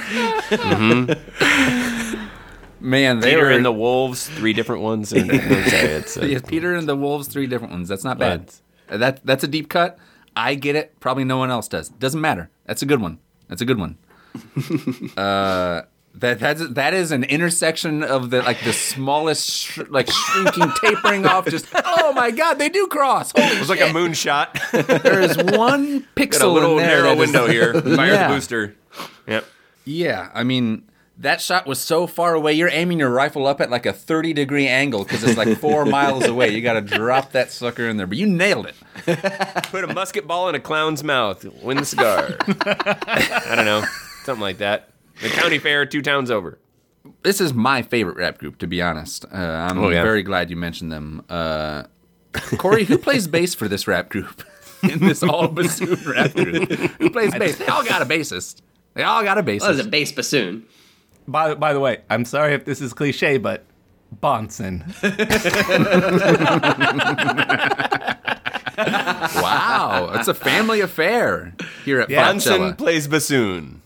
Man, 2.81 3.19
they 3.19 3.31
Peter 3.31 3.45
were 3.45 3.51
and 3.51 3.65
the 3.65 3.71
Wolves, 3.71 4.27
three 4.29 4.53
different 4.53 4.83
ones. 4.83 5.11
And, 5.11 5.27
sorry, 5.29 5.39
it's, 5.41 6.17
uh, 6.17 6.25
Yeah, 6.25 6.39
Peter 6.39 6.75
and 6.75 6.87
the 6.87 6.95
Wolves, 6.95 7.27
three 7.27 7.45
different 7.47 7.73
ones. 7.73 7.89
That's 7.89 8.03
not 8.05 8.17
bad. 8.17 8.45
But- 8.87 8.99
That 8.99 9.25
that's 9.25 9.43
a 9.43 9.47
deep 9.47 9.69
cut. 9.69 9.99
I 10.35 10.55
get 10.55 10.75
it. 10.75 10.99
Probably 10.99 11.23
no 11.23 11.37
one 11.37 11.49
else 11.51 11.67
does. 11.67 11.89
Doesn't 11.89 12.21
matter. 12.21 12.49
That's 12.65 12.81
a 12.81 12.85
good 12.85 13.01
one. 13.01 13.19
That's 13.47 13.61
a 13.61 13.65
good 13.65 13.77
one. 13.79 13.97
uh, 15.17 15.81
that 16.15 16.39
that's 16.39 16.67
that 16.69 16.93
is 16.93 17.11
an 17.11 17.23
intersection 17.23 18.03
of 18.03 18.29
the 18.29 18.41
like 18.41 18.63
the 18.63 18.73
smallest 18.73 19.49
sh- 19.51 19.79
like 19.89 20.09
shrinking 20.09 20.71
tapering 20.81 21.25
off. 21.25 21.47
Just 21.47 21.67
oh 21.73 22.13
my 22.13 22.31
god, 22.31 22.55
they 22.55 22.69
do 22.69 22.87
cross. 22.87 23.31
Holy 23.31 23.45
it 23.47 23.59
was 23.59 23.69
like 23.69 23.79
a 23.81 23.85
moonshot. 23.85 25.01
there 25.03 25.21
is 25.21 25.37
one 25.37 25.99
Got 26.15 26.15
pixel 26.15 26.43
a 26.43 26.47
little 26.47 26.71
in 26.79 26.85
there 26.85 27.03
narrow 27.03 27.15
that 27.15 27.21
is- 27.23 27.31
window 27.33 27.47
here. 27.47 27.73
Fire 27.81 28.11
Yeah. 28.11 28.27
the 28.27 28.33
booster. 28.33 28.75
Yep. 29.27 29.45
Yeah, 29.85 30.29
I 30.33 30.43
mean 30.43 30.83
that 31.19 31.41
shot 31.41 31.67
was 31.67 31.79
so 31.79 32.07
far 32.07 32.33
away. 32.33 32.53
You're 32.53 32.69
aiming 32.71 32.99
your 32.99 33.09
rifle 33.09 33.45
up 33.45 33.59
at 33.61 33.69
like 33.69 33.85
a 33.85 33.93
30 33.93 34.33
degree 34.33 34.67
angle 34.67 35.03
because 35.03 35.23
it's 35.23 35.37
like 35.37 35.57
four 35.57 35.85
miles 35.97 36.25
away. 36.25 36.49
You 36.49 36.61
got 36.61 36.73
to 36.73 36.81
drop 36.81 37.33
that 37.33 37.51
sucker 37.51 37.87
in 37.87 37.97
there, 37.97 38.07
but 38.07 38.17
you 38.17 38.25
nailed 38.25 38.65
it. 38.67 38.75
Put 39.71 39.83
a 39.83 39.93
musket 39.93 40.25
ball 40.27 40.49
in 40.49 40.55
a 40.55 40.59
clown's 40.59 41.03
mouth. 41.03 41.43
Win 41.61 41.77
the 41.77 41.85
cigar. 41.85 42.35
I 42.47 43.53
don't 43.55 43.65
know. 43.65 43.83
Something 44.23 44.41
like 44.41 44.57
that. 44.59 44.89
The 45.21 45.29
county 45.29 45.59
fair, 45.59 45.85
two 45.85 46.01
towns 46.01 46.31
over. 46.31 46.57
this 47.23 47.41
is 47.41 47.53
my 47.53 47.81
favorite 47.81 48.15
rap 48.17 48.37
group, 48.37 48.57
to 48.59 48.67
be 48.67 48.81
honest. 48.81 49.25
Uh, 49.25 49.35
I'm 49.37 49.77
Oh, 49.77 49.89
yeah. 49.89 50.01
very 50.03 50.23
glad 50.23 50.49
you 50.49 50.55
mentioned 50.55 50.91
them. 50.91 51.25
Uh, 51.29 51.83
Corey, 52.57 52.85
who 52.85 52.97
plays 52.97 53.27
bass 53.27 53.53
for 53.55 53.67
this 53.67 53.87
rap 53.87 54.09
group? 54.09 54.43
In 54.83 54.99
this 54.99 55.21
all 55.23 55.49
bassoon 55.49 55.97
rap 56.09 56.31
group, 56.33 56.71
who 56.71 57.09
plays 57.09 57.33
bass? 57.33 57.57
They 57.57 57.67
all 57.67 57.83
got 57.83 58.01
a 58.01 58.05
bassist. 58.05 58.61
They 58.93 59.03
all 59.03 59.23
got 59.23 59.37
a 59.37 59.43
bassist. 59.43 59.61
Well, 59.61 59.71
it's 59.77 59.85
a 59.85 59.89
bass 59.89 60.11
bassoon. 60.13 60.65
By, 61.29 61.53
by 61.55 61.73
the 61.73 61.79
way, 61.79 61.99
I'm 62.09 62.25
sorry 62.25 62.53
if 62.53 62.65
this 62.65 62.81
is 62.81 62.93
cliche, 62.93 63.37
but 63.37 63.63
Bonson. 64.21 64.83
wow, 68.77 70.11
it's 70.15 70.27
a 70.27 70.33
family 70.33 70.81
affair 70.81 71.53
here 71.85 72.01
at 72.01 72.09
Yeah. 72.09 72.31
Bonson 72.31 72.73
Bonson. 72.73 72.77
plays 72.77 73.07
bassoon. 73.07 73.81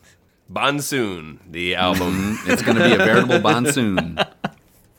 Bonsoon, 0.50 1.40
the 1.50 1.76
album. 1.76 2.38
Mm, 2.38 2.50
it's 2.52 2.62
going 2.62 2.78
to 2.78 2.84
be 2.84 2.94
a 2.94 2.98
veritable 2.98 3.40
bonsoon. 3.40 4.20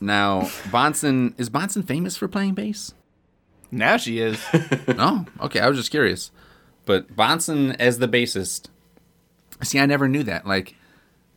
Now, 0.00 0.42
Bonson 0.70 1.38
is 1.38 1.48
Bonson 1.48 1.86
famous 1.86 2.16
for 2.16 2.26
playing 2.28 2.54
bass? 2.54 2.92
Now 3.70 3.96
she 3.96 4.18
is. 4.20 4.42
Oh, 4.98 5.24
okay. 5.42 5.60
I 5.60 5.68
was 5.68 5.78
just 5.78 5.90
curious. 5.90 6.30
But 6.84 7.14
Bonson 7.16 7.74
as 7.78 7.98
the 7.98 8.08
bassist. 8.08 8.68
See, 9.62 9.78
I 9.78 9.86
never 9.86 10.08
knew 10.08 10.22
that. 10.24 10.46
Like 10.46 10.74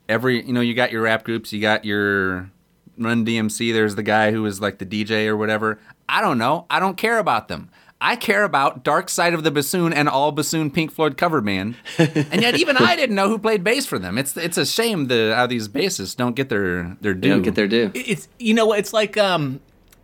every, 0.09 0.45
you 0.45 0.53
know, 0.53 0.61
you 0.61 0.73
got 0.73 0.91
your 0.91 1.03
rap 1.03 1.23
groups, 1.23 1.51
you 1.53 1.61
got 1.61 1.85
your 1.85 2.51
Run 2.97 3.25
DMC. 3.25 3.73
There's 3.73 3.95
the 3.95 4.03
guy 4.03 4.31
who 4.31 4.45
is 4.45 4.59
like 4.59 4.79
the 4.79 4.85
DJ 4.85 5.27
or 5.27 5.37
whatever. 5.37 5.79
I 6.09 6.21
don't 6.21 6.37
know. 6.37 6.65
I 6.69 6.79
don't 6.79 6.97
care 6.97 7.19
about 7.19 7.47
them. 7.47 7.69
I 7.99 8.15
care 8.15 8.43
about 8.43 8.83
Dark 8.83 9.09
Side 9.09 9.33
of 9.33 9.43
the 9.43 9.49
Bassoon 9.49 9.91
and 9.91 10.07
all 10.07 10.31
bassoon 10.31 10.69
Pink 10.69 10.91
Floyd 10.91 11.17
cover 11.17 11.41
band. 11.41 11.75
and 11.97 12.41
yet 12.41 12.55
even 12.55 12.77
I 12.77 12.95
didn't 12.95 13.15
know 13.15 13.27
who 13.27 13.39
played 13.39 13.63
bass 13.63 13.87
for 13.87 13.97
them. 13.97 14.17
It's 14.17 14.37
it's 14.37 14.57
a 14.57 14.65
shame 14.65 15.07
the 15.07 15.33
how 15.35 15.47
these 15.47 15.67
bassists 15.67 16.15
don't 16.15 16.35
get 16.35 16.49
their 16.49 16.95
their 17.01 17.13
due. 17.13 17.21
They 17.21 17.29
don't 17.29 17.41
get 17.41 17.55
their 17.55 17.67
due. 17.67 17.91
it's 17.95 18.27
you 18.37 18.53
know 18.53 18.73
it's 18.73 18.93
like 18.93 19.17
um 19.17 19.61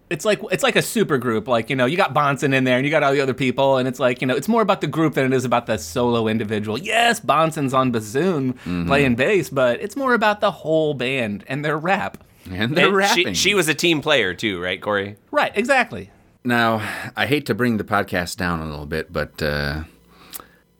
it's 0.10 0.26
like 0.26 0.40
it's 0.52 0.64
like 0.64 0.76
a 0.76 0.82
super 0.82 1.18
group 1.18 1.48
like 1.48 1.70
you 1.70 1.76
know 1.76 1.86
you 1.86 1.98
got 1.98 2.14
bonson 2.14 2.54
in 2.54 2.64
there 2.66 2.78
and 2.78 2.86
you 2.86 2.92
got 2.92 3.04
all 3.04 3.14
the 3.14 3.22
other 3.22 3.34
people 3.34 3.78
and 3.78 3.88
it's 3.88 4.00
like 4.00 4.22
you 4.22 4.28
know 4.28 4.36
it's 4.36 4.48
more 4.48 4.62
about 4.62 4.82
the 4.82 4.88
group 4.88 5.14
than 5.14 5.26
it 5.26 5.34
is 5.36 5.46
about 5.46 5.66
the 5.66 5.78
solo 5.78 6.28
individual 6.28 6.78
yes 6.78 7.20
bonson's 7.20 7.74
on 7.74 7.90
bassoon 7.92 8.54
playing 8.88 9.16
bass 9.16 9.50
but 9.50 9.82
it's 9.82 9.96
more 9.96 10.14
about 10.14 10.42
the 10.42 10.52
whole 10.52 10.94
band 10.94 11.44
and 11.48 11.64
their 11.64 11.78
rap 11.78 12.24
and 12.50 12.76
they're 12.76 12.88
And 12.88 12.96
rapping. 12.96 13.34
She, 13.34 13.50
she 13.50 13.54
was 13.56 13.70
a 13.70 13.74
team 13.74 14.02
player 14.02 14.34
too, 14.34 14.62
right, 14.62 14.82
Corey? 14.82 15.16
right 15.32 15.52
exactly 15.56 16.12
Now, 16.44 16.82
I 17.16 17.26
hate 17.26 17.46
to 17.46 17.56
bring 17.56 17.78
the 17.78 17.86
podcast 17.86 18.36
down 18.36 18.60
a 18.60 18.66
little 18.66 18.86
bit, 18.86 19.14
but 19.14 19.42
uh, 19.42 19.84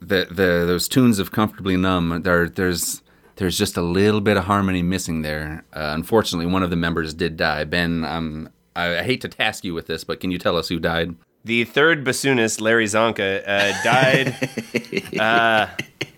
the 0.02 0.28
the 0.30 0.66
those 0.68 0.90
tunes 0.90 1.20
of 1.20 1.32
"Comfortably 1.32 1.78
Numb," 1.78 2.24
there 2.24 2.50
there's 2.50 3.02
there's 3.38 3.58
just 3.58 3.78
a 3.78 3.82
little 3.82 4.20
bit 4.20 4.36
of 4.36 4.44
harmony 4.44 4.84
missing 4.84 5.22
there. 5.22 5.64
Uh, 5.74 5.92
unfortunately, 5.96 6.52
one 6.52 6.64
of 6.64 6.70
the 6.70 6.76
members 6.76 7.14
did 7.14 7.38
die. 7.38 7.64
Ben, 7.64 8.04
um, 8.04 8.50
I, 8.76 9.00
I 9.00 9.04
hate 9.04 9.22
to 9.22 9.28
task 9.28 9.64
you 9.64 9.74
with 9.74 9.88
this, 9.88 10.04
but 10.04 10.20
can 10.20 10.32
you 10.32 10.38
tell 10.38 10.58
us 10.58 10.70
who 10.70 10.80
died? 10.80 11.16
The 11.46 11.66
third 11.66 12.06
bassoonist, 12.06 12.62
Larry 12.62 12.86
Zonka, 12.86 13.44
uh, 13.46 13.84
died. 13.84 15.10
uh, 15.20 15.68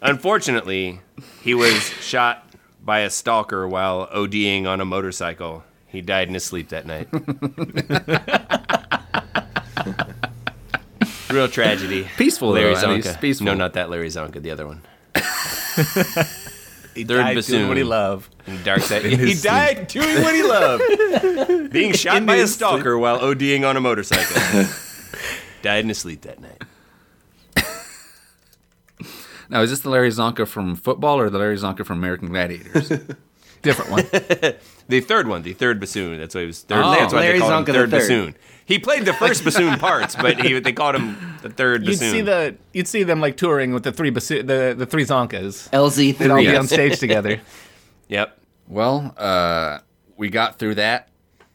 unfortunately, 0.02 1.00
he 1.41 1.54
was 1.54 1.74
shot 2.02 2.48
by 2.84 3.00
a 3.00 3.10
stalker 3.10 3.68
while 3.68 4.08
ODing 4.08 4.68
on 4.68 4.82
a 4.82 4.86
motorcycle. 4.86 5.63
He 5.88 6.02
died 6.02 6.28
in 6.28 6.36
his 6.36 6.46
sleep 6.46 6.70
that 6.70 6.86
night. 6.86 7.08
Real 11.32 11.48
tragedy. 11.48 12.08
Peaceful, 12.18 12.52
Larry 12.52 12.76
though, 12.76 12.82
Zonka. 12.82 13.20
Peaceful. 13.20 13.46
No, 13.46 13.56
not 13.56 13.74
that 13.74 13.89
Larry 13.89 14.10
Zonka. 14.10 14.41
The 14.41 14.52
other 14.52 14.68
one. 14.68 14.84
He 16.95 17.03
Third 17.03 17.17
died 17.23 17.36
bassoon. 17.36 17.55
doing 17.58 17.67
what 17.67 17.77
he 17.77 17.84
loved. 17.84 18.34
Dark 18.63 18.81
Side. 18.81 19.03
He, 19.05 19.15
sleep. 19.34 19.41
died 19.43 19.88
doing 19.88 20.21
what 20.23 20.34
he 20.34 20.43
loved. 20.43 21.71
Being 21.73 21.93
shot 21.93 22.17
In 22.17 22.25
by 22.25 22.36
a 22.36 22.39
his 22.39 22.51
sleep. 22.55 22.67
stalker 22.69 22.97
while 22.97 23.19
ODing 23.19 23.67
on 23.67 23.75
a 23.77 23.81
motorcycle. 23.81 24.65
died 25.62 25.79
in 25.84 25.89
his 25.89 25.97
sleep 25.97 26.21
that 26.21 26.39
night. 26.41 26.62
Now, 29.47 29.62
is 29.62 29.69
this 29.69 29.81
the 29.81 29.89
Larry 29.91 30.10
Csonka 30.10 30.47
from 30.47 30.75
football 30.75 31.19
or 31.19 31.29
the 31.29 31.38
Larry 31.38 31.55
Csonka 31.58 31.86
from 31.86 31.99
American 31.99 32.29
Gladiators? 32.29 32.89
Different 33.62 33.91
one. 33.91 34.03
The 34.88 35.02
third 35.02 35.28
one, 35.28 35.41
the 35.41 35.54
third 35.54 35.80
bassoon. 35.80 36.19
That's 36.19 36.36
why 36.36 36.41
he 36.41 36.48
was 36.48 36.62
third. 36.62 36.84
Oh, 36.84 36.91
that's 36.91 37.12
why 37.13 37.21
Larry 37.21 37.39
they 37.39 37.39
called 37.39 37.52
Zonka 37.52 37.58
him 37.58 37.65
the 37.65 37.74
third 37.74 37.91
third. 37.91 38.00
bassoon. 38.02 38.36
He 38.67 38.80
played 38.80 39.06
the 39.06 39.13
first 39.13 39.43
bassoon 39.45 39.80
parts, 39.80 40.15
but 40.15 40.39
he, 40.41 40.60
they 40.60 40.74
called 40.74 40.95
him 40.95 41.17
the 41.41 41.50
third 41.50 41.82
You'd 41.82 41.93
bassoon. 42.00 42.12
see 42.12 42.21
the 42.21 42.56
you'd 42.74 42.88
see 42.88 43.04
them 43.04 43.19
like 43.19 43.36
touring 43.38 43.74
with 43.74 43.84
the 43.84 43.91
three 43.91 44.12
bassoon, 44.12 44.45
the 44.45 44.76
the 44.78 44.86
three 44.86 45.04
zonkas. 45.06 45.69
LZ 45.71 46.17
They'd 46.17 46.30
all 46.30 46.38
be 46.38 46.45
three. 46.45 46.56
on 46.56 46.67
stage 46.67 47.00
together. 47.00 47.41
Yep. 48.08 48.38
well, 48.67 49.15
uh, 49.17 49.80
we 50.15 50.30
got 50.30 50.60
through 50.60 50.76
that, 50.76 51.10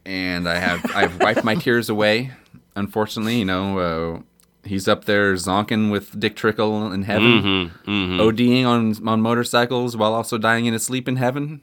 and 0.04 0.48
I 0.48 0.56
have 0.56 0.84
I've 0.92 1.20
wiped 1.20 1.44
my 1.44 1.54
tears 1.54 1.88
away. 1.88 2.32
Unfortunately, 2.74 3.38
you 3.38 3.44
know, 3.44 3.78
uh, 3.78 4.68
he's 4.68 4.88
up 4.88 5.04
there 5.04 5.34
zonking 5.34 5.92
with 5.92 6.18
Dick 6.18 6.34
Trickle 6.34 6.90
in 6.92 7.04
heaven, 7.04 7.70
ODing 7.86 8.64
on 8.66 9.08
on 9.08 9.20
motorcycles 9.20 9.96
while 9.96 10.12
also 10.14 10.38
dying 10.38 10.66
in 10.66 10.72
his 10.72 10.82
sleep 10.84 11.06
in 11.06 11.16
heaven. 11.16 11.60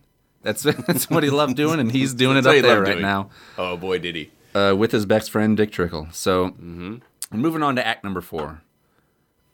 That's 0.47 0.63
that's 0.87 1.09
what 1.09 1.23
he 1.23 1.29
loved 1.29 1.57
doing, 1.57 1.79
and 1.81 1.91
he's 1.91 2.13
doing 2.13 2.37
it 2.37 2.47
up 2.47 2.55
there 2.61 2.81
right 2.81 2.91
doing. 2.93 3.01
now. 3.01 3.29
Oh 3.57 3.75
boy, 3.75 3.99
did 3.99 4.15
he. 4.15 4.31
uh, 4.55 4.73
with 4.77 4.93
his 4.93 5.05
best 5.05 5.29
friend 5.29 5.57
Dick 5.57 5.71
Trickle. 5.73 6.07
So, 6.13 6.53
we're 6.57 6.99
moving 7.31 7.61
on 7.63 7.75
to 7.75 7.85
act 7.85 8.03
number 8.05 8.21
four. 8.21 8.61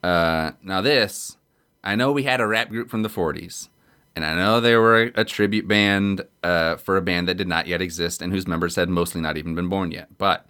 Uh, 0.03 0.51
now, 0.62 0.82
this, 0.82 1.38
I 1.84 1.95
know 1.95 2.12
we 2.12 2.23
had 2.23 2.39
a 2.39 2.45
rap 2.45 2.69
group 2.69 2.89
from 2.91 3.01
the 3.01 3.10
40s, 3.10 3.69
and 4.15 4.23
I 4.23 4.36
know 4.36 4.60
they 4.62 4.75
were 4.75 5.03
a, 5.06 5.12
a 5.21 5.25
tribute 5.25 5.67
band 5.67 6.25
uh, 6.43 6.75
for 6.75 6.95
a 6.97 7.01
band 7.01 7.27
that 7.27 7.38
did 7.38 7.47
not 7.47 7.65
yet 7.67 7.82
exist 7.82 8.21
and 8.21 8.32
whose 8.32 8.45
members 8.47 8.75
had 8.75 8.89
mostly 8.89 9.19
not 9.21 9.36
even 9.38 9.56
been 9.56 9.69
born 9.69 9.91
yet. 9.91 10.10
But 10.17 10.45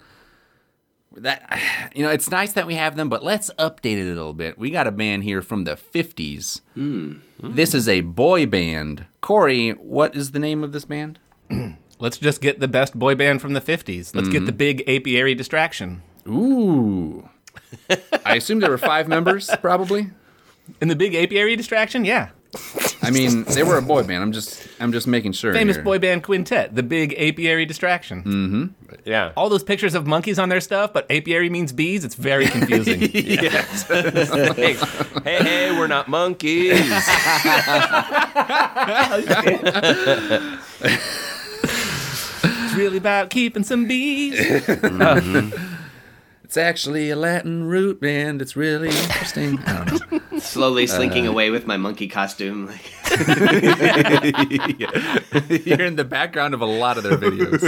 that, 1.17 1.59
you 1.95 2.03
know, 2.03 2.09
it's 2.09 2.29
nice 2.29 2.53
that 2.53 2.67
we 2.67 2.75
have 2.75 2.95
them, 2.95 3.09
but 3.09 3.23
let's 3.23 3.51
update 3.59 3.97
it 3.97 4.11
a 4.11 4.15
little 4.15 4.33
bit. 4.33 4.57
We 4.57 4.69
got 4.69 4.87
a 4.87 4.91
band 4.91 5.23
here 5.23 5.41
from 5.41 5.63
the 5.63 5.75
50s. 5.75 6.61
Hmm. 6.73 7.15
This 7.41 7.73
is 7.73 7.87
a 7.87 8.01
boy 8.01 8.45
band. 8.45 9.05
Corey, 9.21 9.71
what 9.71 10.15
is 10.15 10.31
the 10.31 10.39
name 10.39 10.63
of 10.63 10.71
this 10.71 10.85
band? 10.85 11.19
Let's 11.99 12.17
just 12.17 12.41
get 12.41 12.59
the 12.59 12.67
best 12.67 12.97
boy 12.97 13.15
band 13.15 13.41
from 13.41 13.53
the 13.53 13.61
'50s. 13.61 14.13
Let's 14.13 14.27
get 14.27 14.45
the 14.45 14.51
mm-hmm. 14.51 14.57
big 14.57 14.89
apiary 14.89 15.35
distraction. 15.35 16.01
Ooh. 16.27 17.29
I 18.25 18.35
assume 18.35 18.59
there 18.59 18.69
were 18.69 18.77
five 18.77 19.07
members, 19.07 19.49
probably. 19.61 20.09
In 20.81 20.89
the 20.89 20.97
big 20.97 21.15
apiary 21.15 21.55
distraction, 21.55 22.03
yeah. 22.03 22.29
I 23.01 23.09
mean, 23.09 23.43
they 23.45 23.63
were 23.63 23.77
a 23.77 23.81
boy 23.81 24.03
band. 24.03 24.21
I'm 24.21 24.31
just, 24.31 24.67
I'm 24.79 24.91
just 24.91 25.07
making 25.07 25.31
sure. 25.31 25.53
Famous 25.53 25.77
here. 25.77 25.83
boy 25.83 25.99
band 25.99 26.23
quintet, 26.23 26.75
the 26.75 26.83
big 26.83 27.13
apiary 27.17 27.65
distraction. 27.65 28.23
Mm-hmm. 28.23 28.82
Yeah. 29.05 29.33
All 29.35 29.49
those 29.49 29.63
pictures 29.63 29.95
of 29.95 30.07
monkeys 30.07 30.39
on 30.39 30.49
their 30.49 30.61
stuff, 30.61 30.93
but 30.93 31.09
apiary 31.09 31.49
means 31.49 31.71
bees. 31.71 32.05
It's 32.05 32.15
very 32.15 32.47
confusing. 32.47 32.99
hey, 33.09 33.35
hey, 35.23 35.43
hey, 35.43 35.77
we're 35.77 35.87
not 35.87 36.07
monkeys. 36.07 36.79
it's 42.43 42.73
really 42.75 42.97
about 42.97 43.29
keeping 43.29 43.63
some 43.63 43.87
bees. 43.87 44.39
Mm-hmm. 44.39 45.73
It's 46.43 46.57
actually 46.57 47.09
a 47.09 47.15
Latin 47.15 47.63
root 47.63 47.99
band. 47.99 48.41
It's 48.41 48.55
really 48.55 48.89
interesting. 48.89 49.59
I 49.65 49.85
don't 49.85 50.11
know. 50.11 50.19
Slowly 50.53 50.85
slinking 50.85 51.27
uh, 51.27 51.31
away 51.31 51.49
with 51.49 51.65
my 51.65 51.77
monkey 51.77 52.07
costume. 52.07 52.67
Like, 52.67 52.93
You're 55.65 55.81
in 55.81 55.95
the 55.95 56.05
background 56.07 56.53
of 56.53 56.61
a 56.61 56.65
lot 56.65 56.97
of 56.97 57.03
their 57.03 57.17
videos. 57.17 57.63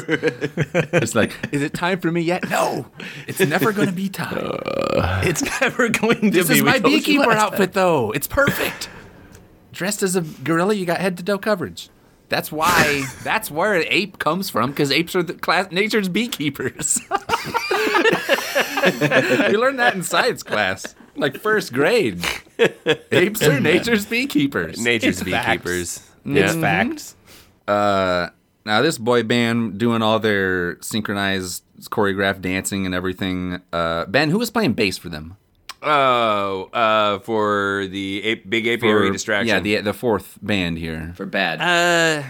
It's 1.01 1.15
like, 1.15 1.33
is 1.51 1.63
it 1.63 1.73
time 1.73 1.99
for 1.99 2.11
me 2.11 2.21
yet? 2.21 2.47
No, 2.49 2.85
it's 3.27 3.39
never 3.39 3.71
going 3.71 3.87
to 3.87 3.93
be 3.93 4.07
time. 4.07 4.37
Uh. 4.37 5.23
it's 5.25 5.41
never 5.61 5.89
going 5.89 6.15
to 6.15 6.29
this 6.29 6.47
be. 6.47 6.53
This 6.53 6.57
is 6.57 6.63
my 6.63 6.79
beekeeper 6.79 7.25
last 7.25 7.53
outfit, 7.53 7.73
though. 7.73 8.11
It's 8.11 8.27
perfect. 8.27 8.89
Dressed 9.71 10.03
as 10.03 10.15
a 10.15 10.21
gorilla, 10.21 10.75
you 10.75 10.85
got 10.85 11.01
head 11.01 11.17
to 11.17 11.23
toe 11.23 11.39
coverage. 11.39 11.89
That's 12.29 12.51
why. 12.51 13.03
That's 13.23 13.49
where 13.49 13.73
an 13.73 13.85
ape 13.87 14.19
comes 14.19 14.51
from, 14.51 14.69
because 14.69 14.91
apes 14.91 15.15
are 15.15 15.23
the 15.23 15.33
class, 15.33 15.71
nature's 15.71 16.09
beekeepers. 16.09 16.99
you 19.49 19.59
learned 19.59 19.79
that 19.79 19.93
in 19.95 20.03
science 20.03 20.43
class, 20.43 20.93
like 21.15 21.37
first 21.39 21.73
grade. 21.73 22.23
Apes 23.11 23.43
are 23.43 23.59
nature's 23.59 24.05
beekeepers. 24.05 24.79
Nature's 24.83 25.21
It's 25.21 25.29
facts. 25.29 25.47
beekeepers. 25.47 26.09
It's 26.25 26.55
facts. 26.55 27.15
Uh, 27.67 28.29
now 28.65 28.81
this 28.81 28.97
boy 28.97 29.23
band 29.23 29.77
doing 29.77 30.01
all 30.01 30.19
their 30.19 30.81
synchronized 30.81 31.63
choreographed 31.89 32.41
dancing 32.41 32.85
and 32.85 32.95
everything. 32.95 33.61
Uh, 33.73 34.05
ben, 34.05 34.29
who 34.29 34.37
was 34.39 34.49
playing 34.51 34.73
bass 34.73 34.97
for 34.97 35.09
them? 35.09 35.37
Oh, 35.81 36.63
uh, 36.73 37.19
for 37.19 37.85
the 37.91 38.23
ape, 38.23 38.49
big 38.49 38.65
apiary 38.65 39.07
For- 39.09 39.13
distraction. 39.13 39.47
Yeah, 39.55 39.59
the 39.59 39.81
the 39.81 39.93
fourth 39.93 40.39
band 40.41 40.77
here. 40.79 41.13
for 41.15 41.25
bad. 41.27 41.61
Uh, 41.61 42.27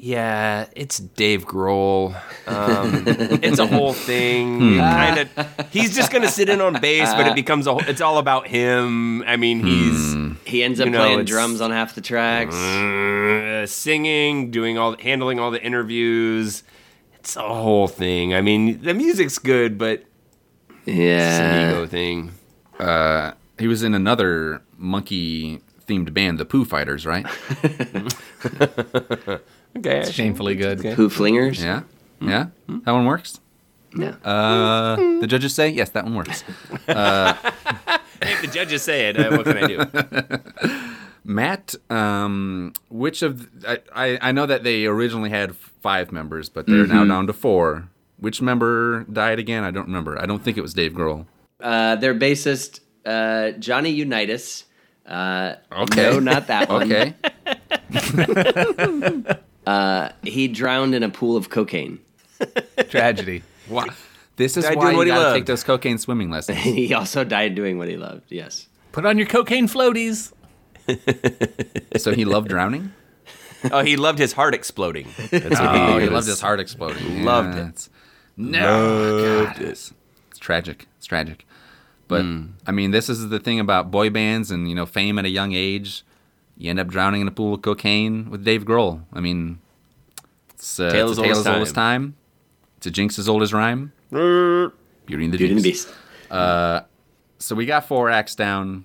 yeah, 0.00 0.66
it's 0.76 0.98
Dave 0.98 1.44
Grohl. 1.44 2.14
Um, 2.46 3.04
it's 3.42 3.58
a 3.58 3.66
whole 3.66 3.92
thing. 3.92 4.76
Kind 4.78 5.18
of. 5.18 5.70
He's 5.72 5.94
just 5.94 6.12
gonna 6.12 6.28
sit 6.28 6.48
in 6.48 6.60
on 6.60 6.80
bass, 6.80 7.12
but 7.14 7.26
it 7.26 7.34
becomes 7.34 7.66
a. 7.66 7.72
Whole, 7.72 7.82
it's 7.88 8.00
all 8.00 8.18
about 8.18 8.46
him. 8.46 9.22
I 9.24 9.36
mean, 9.36 9.60
he's 9.64 10.16
he 10.46 10.62
ends 10.62 10.80
up 10.80 10.86
you 10.86 10.92
know, 10.92 10.98
playing 10.98 11.24
drums 11.24 11.60
on 11.60 11.70
half 11.72 11.94
the 11.94 12.00
tracks. 12.00 12.54
uh, 12.54 13.66
singing, 13.66 14.50
doing 14.50 14.78
all, 14.78 14.96
handling 14.98 15.40
all 15.40 15.50
the 15.50 15.62
interviews. 15.62 16.62
It's 17.16 17.36
a 17.36 17.40
whole 17.42 17.88
thing. 17.88 18.34
I 18.34 18.40
mean, 18.40 18.80
the 18.82 18.94
music's 18.94 19.38
good, 19.38 19.78
but 19.78 20.04
it's 20.86 20.88
an 20.88 20.94
Yeah. 20.96 21.70
ego 21.72 21.86
thing. 21.86 22.32
Uh, 22.78 23.32
he 23.58 23.66
was 23.66 23.82
in 23.82 23.94
another 23.94 24.62
monkey 24.76 25.60
themed 25.88 26.14
band, 26.14 26.38
the 26.38 26.44
Pooh 26.44 26.64
Fighters, 26.64 27.04
right? 27.04 27.26
Okay, 29.76 30.10
Shamefully 30.10 30.54
good. 30.56 30.80
Poo 30.96 31.08
flingers. 31.08 31.62
Yeah, 31.62 31.82
yeah. 32.20 32.46
That 32.68 32.92
one 32.92 33.04
works. 33.06 33.40
Yeah. 33.96 34.14
Uh, 34.24 34.96
the 35.20 35.26
judges 35.26 35.54
say 35.54 35.68
yes, 35.68 35.90
that 35.90 36.04
one 36.04 36.14
works. 36.14 36.44
If 38.20 38.40
the 38.42 38.48
judges 38.48 38.82
say 38.82 39.08
it, 39.10 39.16
uh, 39.16 39.30
what 39.30 39.44
can 39.46 39.56
I 39.58 39.66
do? 39.68 40.90
Matt, 41.24 41.76
um, 41.88 42.72
which 42.88 43.22
of 43.22 43.48
I, 43.66 43.78
I 43.94 44.18
I 44.20 44.32
know 44.32 44.44
that 44.46 44.64
they 44.64 44.86
originally 44.86 45.30
had 45.30 45.54
five 45.54 46.10
members, 46.10 46.48
but 46.48 46.66
they're 46.66 46.86
now 46.86 47.04
down 47.04 47.28
to 47.28 47.32
four. 47.32 47.88
Which 48.18 48.42
member 48.42 49.04
died 49.04 49.38
again? 49.38 49.62
I 49.62 49.70
don't 49.70 49.86
remember. 49.86 50.20
I 50.20 50.26
don't 50.26 50.42
think 50.42 50.58
it 50.58 50.62
was 50.62 50.74
Dave 50.74 50.92
Grohl. 50.94 51.26
Uh, 51.60 51.94
their 51.94 52.12
bassist 52.14 52.80
uh, 53.06 53.52
Johnny 53.52 53.90
Unitas. 53.90 54.64
Uh, 55.06 55.54
Okay. 55.70 56.02
No, 56.10 56.18
not 56.18 56.48
that 56.48 56.68
one. 56.74 56.92
Okay. 56.92 57.14
He 60.22 60.48
drowned 60.48 60.94
in 60.94 61.02
a 61.02 61.08
pool 61.08 61.36
of 61.36 61.50
cocaine. 61.50 62.00
Tragedy. 62.88 63.42
Wow. 63.68 63.86
This 64.36 64.56
is 64.56 64.64
Died 64.64 64.76
why 64.76 64.92
doing 64.92 65.08
you 65.08 65.12
gotta 65.12 65.24
loved. 65.24 65.34
take 65.36 65.46
those 65.46 65.64
cocaine 65.64 65.98
swimming 65.98 66.30
lessons. 66.30 66.58
he 66.62 66.94
also 66.94 67.24
died 67.24 67.54
doing 67.56 67.76
what 67.78 67.88
he 67.88 67.96
loved. 67.96 68.30
Yes. 68.30 68.68
Put 68.92 69.04
on 69.04 69.18
your 69.18 69.26
cocaine 69.26 69.66
floaties. 69.68 70.32
so 71.96 72.12
he 72.14 72.24
loved 72.24 72.48
drowning. 72.48 72.92
Oh, 73.72 73.82
he 73.82 73.96
loved 73.96 74.18
his 74.20 74.32
heart 74.32 74.54
exploding. 74.54 75.08
That's 75.30 75.58
what 75.60 75.74
Oh, 75.74 75.98
he 75.98 76.04
was- 76.04 76.12
loved 76.12 76.26
his 76.28 76.40
heart 76.40 76.60
exploding. 76.60 77.24
Loved 77.24 77.56
it. 77.58 77.60
it's- 77.62 77.90
No, 78.36 79.44
God, 79.44 79.60
it's, 79.60 79.92
it's 80.30 80.38
tragic. 80.38 80.86
It's 80.98 81.06
tragic. 81.06 81.44
But 82.06 82.22
Hmm. 82.22 82.46
I 82.66 82.70
mean, 82.72 82.92
this 82.92 83.08
is 83.08 83.28
the 83.28 83.40
thing 83.40 83.58
about 83.60 83.90
boy 83.90 84.08
bands 84.10 84.50
and 84.52 84.68
you 84.68 84.74
know 84.74 84.86
fame 84.86 85.18
at 85.18 85.24
a 85.24 85.28
young 85.28 85.52
age. 85.52 86.04
You 86.58 86.70
end 86.70 86.80
up 86.80 86.88
drowning 86.88 87.20
in 87.20 87.28
a 87.28 87.30
pool 87.30 87.54
of 87.54 87.62
cocaine 87.62 88.30
with 88.30 88.44
Dave 88.44 88.64
Grohl. 88.64 89.04
I 89.12 89.20
mean, 89.20 89.60
it's, 90.54 90.80
uh, 90.80 90.90
Tale 90.90 91.08
it's 91.08 91.12
as 91.12 91.18
a 91.18 91.20
old 91.20 91.26
tale 91.26 91.38
as 91.38 91.46
as 91.46 91.54
old 91.54 91.62
as 91.62 91.72
time. 91.72 92.16
It's 92.76 92.86
a 92.86 92.90
jinx 92.90 93.18
as 93.18 93.28
old 93.28 93.42
as 93.42 93.54
rhyme. 93.54 93.92
Beauty 94.10 95.24
and 95.24 95.32
the 95.32 95.38
Beauty 95.38 95.50
and 95.50 95.58
the 95.58 95.62
Beast. 95.62 95.88
Beast. 96.30 96.84
So 97.38 97.54
we 97.54 97.64
got 97.64 97.86
four 97.86 98.10
acts 98.10 98.34
down. 98.34 98.84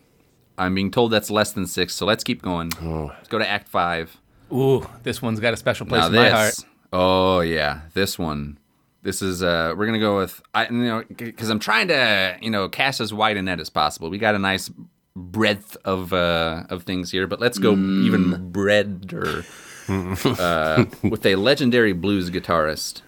I'm 0.58 0.76
being 0.76 0.92
told 0.92 1.12
that's 1.12 1.32
less 1.32 1.52
than 1.52 1.66
six, 1.66 1.96
so 1.96 2.06
let's 2.06 2.24
keep 2.24 2.44
going. 2.44 2.72
Oh. 2.82 3.06
Let's 3.08 3.28
go 3.28 3.40
to 3.40 3.48
Act 3.48 3.68
Five. 3.68 4.16
Ooh, 4.52 4.88
this 5.02 5.20
one's 5.20 5.40
got 5.40 5.54
a 5.54 5.58
special 5.58 5.88
place 5.88 6.02
Now 6.02 6.08
in 6.08 6.14
this, 6.14 6.32
my 6.32 6.38
heart. 6.38 6.54
oh 6.94 7.40
yeah, 7.40 7.82
this 7.94 8.20
one. 8.20 8.60
This 9.02 9.24
is 9.24 9.42
uh, 9.42 9.74
we're 9.76 9.88
gonna 9.88 10.00
go 10.00 10.18
with 10.18 10.42
I 10.54 10.68
you 10.68 10.72
know 10.74 11.04
because 11.08 11.50
I'm 11.50 11.60
trying 11.60 11.88
to 11.88 12.38
you 12.40 12.52
know 12.52 12.70
cast 12.70 13.02
as 13.02 13.12
wide 13.12 13.36
a 13.36 13.42
net 13.42 13.60
as 13.60 13.72
possible. 13.72 14.12
We 14.12 14.20
got 14.20 14.36
a 14.36 14.40
nice 14.40 14.70
breadth 15.16 15.78
of 15.86 16.12
uh 16.14 16.64
of 16.70 16.84
things 16.84 17.12
here, 17.12 17.28
but 17.28 17.40
let's 17.40 17.58
go 17.60 17.74
even 17.74 18.52
breader 18.52 19.46
uh, 20.40 20.86
with 21.08 21.26
a 21.26 21.36
legendary 21.36 21.94
blues 21.94 22.30
guitarist. 22.30 23.02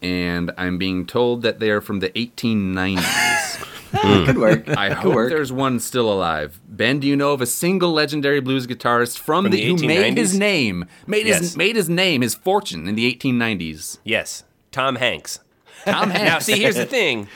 And 0.00 0.52
I'm 0.56 0.78
being 0.78 1.06
told 1.06 1.42
that 1.42 1.58
they 1.58 1.70
are 1.70 1.80
from 1.80 1.98
the 1.98 2.10
1890s. 2.10 4.26
Could 4.26 4.38
work. 4.38 4.68
I 4.68 4.90
Could 4.90 4.98
hope 4.98 5.14
work. 5.14 5.30
there's 5.30 5.50
one 5.50 5.80
still 5.80 6.12
alive. 6.12 6.60
Ben, 6.68 7.00
do 7.00 7.08
you 7.08 7.16
know 7.16 7.32
of 7.32 7.40
a 7.40 7.46
single 7.46 7.92
legendary 7.92 8.38
blues 8.40 8.68
guitarist 8.68 9.18
from, 9.18 9.44
From 9.46 9.50
the, 9.52 9.60
the 9.60 9.66
who 9.82 9.86
made 9.88 10.16
his 10.16 10.38
name, 10.38 10.84
made 11.08 11.26
Yes. 11.26 11.40
his 11.40 11.56
made 11.56 11.74
his 11.74 11.88
name, 11.88 12.20
his 12.20 12.36
fortune 12.36 12.86
in 12.86 12.94
the 12.94 13.12
1890s? 13.12 13.98
Yes, 14.04 14.44
Tom 14.70 14.94
Hanks. 14.96 15.40
Tom 15.84 16.10
Hanks. 16.10 16.24
Now, 16.28 16.38
see, 16.38 16.60
here's 16.60 16.76
the 16.76 16.86
thing. 16.86 17.26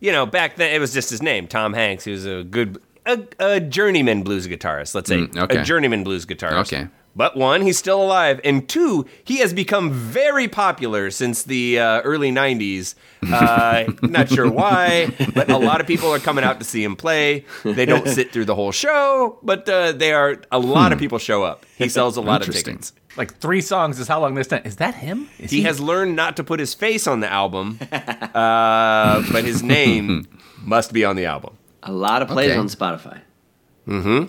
You 0.00 0.12
know, 0.12 0.24
back 0.24 0.56
then 0.56 0.74
it 0.74 0.78
was 0.78 0.94
just 0.94 1.10
his 1.10 1.22
name, 1.22 1.46
Tom 1.46 1.74
Hanks. 1.74 2.04
He 2.04 2.12
was 2.12 2.24
a 2.26 2.42
good, 2.44 2.80
a, 3.06 3.26
a 3.38 3.60
journeyman 3.60 4.22
blues 4.22 4.46
guitarist. 4.48 4.94
Let's 4.94 5.08
say 5.08 5.18
Mm, 5.18 5.36
okay. 5.44 5.58
a 5.58 5.64
journeyman 5.64 6.04
blues 6.04 6.26
guitarist. 6.26 6.72
Okay. 6.72 6.88
But 7.14 7.34
one, 7.34 7.62
he's 7.62 7.78
still 7.78 8.02
alive, 8.02 8.42
and 8.44 8.68
two, 8.68 9.06
he 9.24 9.38
has 9.38 9.54
become 9.54 9.90
very 9.90 10.48
popular 10.48 11.10
since 11.10 11.44
the 11.44 11.78
uh, 11.78 12.02
early 12.02 12.30
'90s. 12.30 12.94
Uh, 13.32 13.84
not 14.02 14.28
sure 14.28 14.50
why, 14.50 15.10
but 15.34 15.50
a 15.50 15.56
lot 15.56 15.80
of 15.80 15.86
people 15.86 16.12
are 16.12 16.18
coming 16.18 16.44
out 16.44 16.58
to 16.58 16.64
see 16.66 16.84
him 16.84 16.94
play. 16.94 17.46
They 17.64 17.86
don't 17.86 18.06
sit 18.18 18.34
through 18.34 18.44
the 18.44 18.54
whole 18.54 18.70
show, 18.70 19.38
but 19.42 19.66
uh, 19.66 19.92
they 19.92 20.12
are. 20.12 20.42
A 20.52 20.58
lot 20.58 20.92
of 20.92 20.98
people 20.98 21.16
show 21.18 21.42
up. 21.42 21.64
He 21.78 21.88
sells 21.88 22.18
a 22.18 22.20
lot 22.20 22.42
of 22.42 22.48
Hmm. 22.48 22.50
Interesting. 22.50 22.74
tickets. 22.74 22.92
Like 23.16 23.38
three 23.38 23.62
songs 23.62 23.98
is 23.98 24.08
how 24.08 24.20
long 24.20 24.34
this 24.34 24.48
time. 24.48 24.60
Is 24.66 24.76
that 24.76 24.94
him? 24.96 25.30
Is 25.38 25.50
He 25.50 25.62
has 25.62 25.80
learned 25.80 26.16
not 26.16 26.36
to 26.36 26.44
put 26.44 26.60
his 26.60 26.74
face 26.74 27.06
on 27.06 27.20
the 27.20 27.32
album, 27.32 27.78
uh, 27.92 29.22
but 29.32 29.42
his 29.44 29.62
name 29.62 30.28
must 30.62 30.92
be 30.92 31.02
on 31.02 31.16
the 31.16 31.24
album. 31.24 31.56
A 31.86 31.92
lot 31.92 32.20
of 32.22 32.28
plays 32.28 32.50
Okay. 32.50 32.58
on 32.58 32.66
Spotify. 32.68 33.20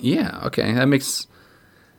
Yeah, 0.02 0.40
okay, 0.46 0.72
that 0.74 0.88
makes 0.88 1.28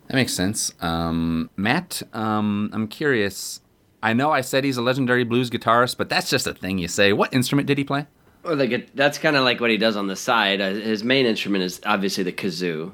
that 0.06 0.14
makes 0.14 0.32
sense. 0.32 0.72
Um, 0.80 1.50
Matt, 1.56 2.02
um, 2.14 2.70
I'm 2.72 2.88
curious. 2.88 3.60
I 4.02 4.12
know 4.14 4.30
I 4.30 4.40
said 4.42 4.62
he's 4.64 4.76
a 4.76 4.82
legendary 4.82 5.24
blues 5.24 5.50
guitarist, 5.50 5.96
but 5.98 6.08
that's 6.08 6.30
just 6.30 6.46
a 6.46 6.54
thing 6.54 6.78
you 6.78 6.86
say. 6.88 7.12
What 7.12 7.34
instrument 7.34 7.66
did 7.66 7.76
he 7.78 7.84
play? 7.84 8.06
Or 8.44 8.54
the, 8.54 8.86
that's 8.94 9.18
kind 9.18 9.34
of 9.36 9.42
like 9.44 9.60
what 9.60 9.70
he 9.70 9.76
does 9.76 9.96
on 9.96 10.06
the 10.06 10.14
side. 10.16 10.60
Uh, 10.60 10.70
his 10.70 11.02
main 11.02 11.26
instrument 11.26 11.64
is 11.64 11.80
obviously 11.84 12.22
the 12.24 12.32
kazoo. 12.32 12.92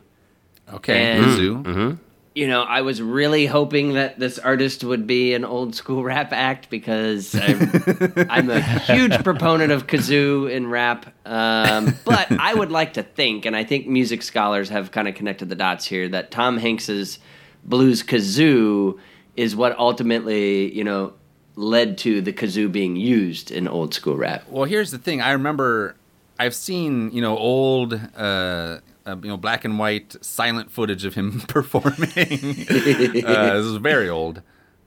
Okay, 0.72 1.12
And- 1.18 1.24
kazoo. 1.27 1.98
You 2.35 2.49
know, 2.49 2.62
I 2.62 2.81
was 2.81 3.01
really 3.01 3.47
hoping 3.47 3.92
that 3.92 4.18
this 4.18 4.40
artist 4.40 4.83
would 4.83 5.07
be 5.07 5.35
an 5.35 5.44
old 5.44 5.75
school 5.75 6.03
rap 6.12 6.33
act 6.33 6.68
because 6.68 7.35
I'm, 7.35 8.12
I'm 8.29 8.51
a 8.51 8.61
huge 8.62 9.23
proponent 9.23 9.70
of 9.70 9.87
kazoo 9.87 10.51
in 10.51 10.66
rap. 10.66 11.07
Um, 11.25 11.97
but 12.05 12.33
I 12.33 12.53
would 12.55 12.73
like 12.73 12.94
to 12.94 13.03
think, 13.05 13.47
and 13.47 13.55
I 13.55 13.62
think 13.62 13.87
music 13.87 14.23
scholars 14.23 14.68
have 14.70 14.90
kind 14.90 15.07
of 15.07 15.14
connected 15.14 15.49
the 15.49 15.55
dots 15.55 15.85
here, 15.85 16.09
that 16.09 16.33
Tom 16.33 16.57
Hanks's 16.57 17.20
blues 17.62 18.03
kazoo 18.03 18.99
is 19.37 19.55
what 19.55 19.79
ultimately, 19.79 20.75
you 20.75 20.85
know, 20.85 21.14
led 21.57 21.99
to 21.99 22.20
the 22.20 22.33
kazoo 22.33 22.70
being 22.70 22.97
used 22.97 23.51
in 23.51 23.68
old 23.68 23.94
school 23.94 24.16
rap. 24.16 24.44
Well, 24.49 24.64
here's 24.64 24.90
the 24.90 24.99
thing. 24.99 25.20
I 25.20 25.33
remember 25.33 25.97
I've 26.38 26.55
seen 26.55 27.11
you 27.12 27.20
know 27.20 27.37
old. 27.37 27.94
Uh, 28.16 28.79
uh, 29.07 29.17
you 29.23 29.29
know, 29.29 29.37
black 29.37 29.64
and 29.64 29.79
white 29.79 30.17
silent 30.25 30.71
footage 30.71 31.05
of 31.05 31.14
him 31.14 31.40
performing. 31.49 32.09
uh, 32.11 33.55
this 33.55 33.67
is 33.67 33.77
very 33.77 34.09
old. 34.09 34.43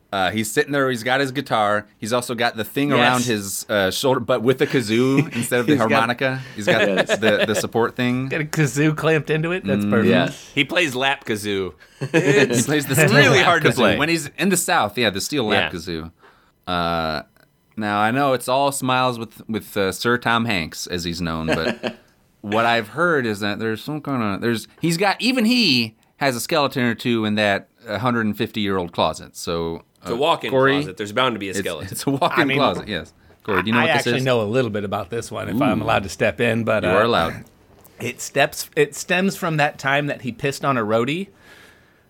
Uh, 0.10 0.32
he's 0.32 0.50
sitting 0.50 0.72
there. 0.72 0.90
He's 0.90 1.04
got 1.04 1.20
his 1.20 1.34
guitar. 1.34 1.86
He's 1.98 2.14
also 2.14 2.34
got 2.34 2.56
the 2.56 2.64
thing 2.64 2.90
Yes. 2.92 2.98
around 3.00 3.24
his 3.26 3.66
uh, 3.70 3.92
shoulder, 3.92 4.22
but 4.22 4.42
with 4.42 4.62
a 4.62 4.66
kazoo 4.66 5.20
instead 5.36 5.60
of 5.60 5.66
the 5.68 5.74
He's 5.74 5.80
got- 5.80 5.92
harmonica. 5.92 6.42
he's 6.56 6.66
got 6.66 7.08
the, 7.08 7.44
the 7.46 7.56
support 7.56 7.98
thing. 7.98 8.30
Got 8.30 8.40
a 8.42 8.46
kazoo 8.46 8.96
clamped 8.96 9.30
into 9.30 9.52
it. 9.52 9.66
That's 9.66 9.84
perfect. 9.84 10.10
Yes. 10.10 10.50
He 10.56 10.64
plays 10.64 10.96
lap 10.96 11.26
kazoo. 11.26 11.74
He 12.00 12.08
plays 12.64 12.86
the 12.88 12.96
steel 12.96 13.14
really 13.14 13.38
lap 13.40 13.46
hard 13.46 13.64
to 13.64 13.70
kazoo. 13.70 13.76
play. 13.76 13.98
when 13.98 14.08
he's 14.08 14.28
in 14.38 14.48
the 14.48 14.56
south. 14.58 14.98
Yeah, 14.98 15.10
the 15.10 15.20
steel 15.20 15.44
lap 15.46 15.74
Yeah. 15.74 15.78
kazoo. 15.80 16.12
Uh, 16.66 17.24
now 17.76 18.00
I 18.00 18.12
know 18.12 18.32
it's 18.32 18.48
all 18.48 18.72
smiles 18.72 19.20
with 19.20 19.48
with 19.50 19.76
uh, 19.76 19.92
Sir 19.92 20.18
Tom 20.18 20.46
Hanks 20.46 20.88
as 20.88 21.04
he's 21.04 21.22
known, 21.22 21.48
but 21.48 21.98
what 22.52 22.66
I've 22.66 22.90
heard 22.90 23.26
is 23.26 23.40
that 23.42 23.60
there's 23.60 23.84
some 23.84 24.02
kind 24.02 24.22
of 24.36 24.42
there's 24.42 24.68
he's 24.82 24.98
got 24.98 25.22
even 25.22 25.46
he 25.46 25.96
has 26.18 26.36
a 26.36 26.40
skeleton 26.40 26.84
or 26.84 26.96
two 26.96 27.26
in 27.26 27.36
that 27.36 27.70
150 27.86 28.60
year 28.62 28.78
old 28.78 28.92
closet. 28.92 29.36
So 29.36 29.84
It's 30.02 30.10
a 30.12 30.16
walk-in 30.16 30.52
closet. 30.52 30.98
There's 30.98 31.12
bound 31.14 31.36
to 31.36 31.40
be 31.40 31.50
a 31.50 31.54
skeleton. 31.54 31.90
it's 31.92 32.06
a 32.08 32.10
walk-in 32.12 32.42
I 32.42 32.46
mean, 32.46 32.58
closet. 32.58 32.88
Yes. 32.88 33.14
Corey, 33.44 33.62
do 33.64 33.68
you 33.68 33.74
know 33.74 33.80
I 33.80 33.84
what 33.84 33.88
this 33.94 33.98
actually 34.08 34.18
is? 34.18 34.24
know 34.26 34.42
a 34.42 34.44
little 34.44 34.72
bit 34.72 34.84
about 34.84 35.10
this 35.10 35.32
one 35.32 35.48
if 35.48 35.62
I'm 35.62 35.82
allowed 35.82 36.04
to 36.04 36.10
step 36.10 36.42
in, 36.42 36.64
but 36.64 36.84
You 36.84 36.90
uh, 36.90 36.94
are 36.94 37.04
allowed. 37.04 37.46
It 38.00 38.20
steps. 38.22 38.70
It 38.76 38.94
stems 38.96 39.36
from 39.38 39.58
that 39.58 39.80
time 39.80 40.08
that 40.08 40.22
he 40.24 40.32
pissed 40.32 40.64
on 40.66 40.78
a 40.78 40.84
roadie 40.84 41.28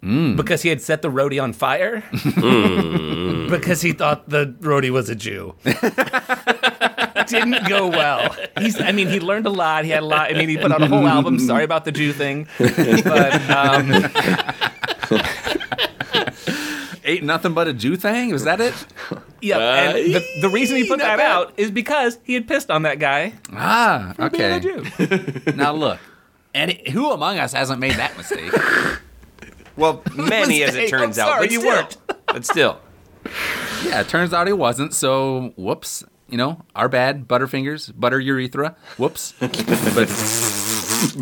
Mm. 0.04 0.36
because 0.38 0.62
he 0.62 0.70
had 0.70 0.80
set 0.80 1.02
the 1.02 1.10
roadie 1.10 1.42
on 1.42 1.54
fire 1.54 2.04
because 3.50 3.82
he 3.82 3.94
thought 3.94 4.30
the 4.30 4.46
roadie 4.60 4.92
was 4.92 5.10
a 5.10 5.16
Jew. 5.16 5.56
Didn't 7.28 7.68
go 7.68 7.88
well. 7.88 8.36
He's. 8.60 8.80
I 8.80 8.92
mean, 8.92 9.08
he 9.08 9.20
learned 9.20 9.46
a 9.48 9.50
lot. 9.50 9.86
He 9.86 9.92
had 9.92 10.04
a 10.04 10.06
lot. 10.06 10.30
I 10.30 10.34
mean, 10.38 10.50
he 10.50 10.58
put 10.58 10.72
out 10.72 10.82
a 10.82 10.88
whole 10.88 11.08
album. 11.08 11.40
Sorry 11.40 11.64
about 11.64 11.86
the 11.86 11.92
Jew 11.92 12.14
thing, 12.14 12.48
but 12.58 13.50
um, 13.50 13.92
Ain't 17.04 17.24
nothing 17.24 17.54
but 17.54 17.68
a 17.70 17.74
Jew 17.74 17.96
thing. 17.96 18.32
Was 18.34 18.44
that 18.44 18.60
it? 18.60 18.74
yeah. 19.42 19.58
and 19.92 20.14
the, 20.14 20.26
the 20.42 20.50
reason 20.50 20.76
he 20.76 20.88
put 20.90 21.00
that 21.00 21.20
out 21.22 21.54
is 21.56 21.72
because 21.72 22.20
he 22.24 22.34
had 22.34 22.48
pissed 22.50 22.70
on 22.70 22.82
that 22.82 23.00
guy. 23.00 23.34
Ah, 23.54 24.14
being 24.18 24.42
a 24.52 24.56
okay. 24.58 24.60
Jew. 24.60 25.52
now 25.56 25.72
look, 25.72 26.00
and 26.54 26.72
it- 26.72 26.90
who 26.90 27.12
among 27.12 27.40
us 27.40 27.54
hasn't 27.54 27.80
made 27.80 27.94
that 27.94 28.18
mistake? 28.18 28.52
Well, 29.78 30.02
many 30.16 30.64
as 30.64 30.76
it 30.76 30.80
Mistake. 30.84 30.90
turns 30.90 31.18
I'm 31.20 31.24
out. 31.26 31.30
sorry, 31.30 31.46
but 31.48 31.52
you 31.54 31.60
still. 31.60 31.72
weren't. 31.72 31.98
But 32.26 32.46
still. 32.46 32.80
Yeah, 33.86 34.02
it 34.02 34.10
turns 34.10 34.34
out 34.34 34.48
he 34.48 34.54
wasn't. 34.54 34.94
So, 34.94 35.54
whoops. 35.56 36.04
You 36.30 36.38
know, 36.38 36.66
our 36.76 36.90
bad. 36.90 37.28
Butterfingers, 37.28 37.98
butter 37.98 38.20
urethra. 38.20 38.76
Whoops. 38.98 39.34
but 39.40 40.10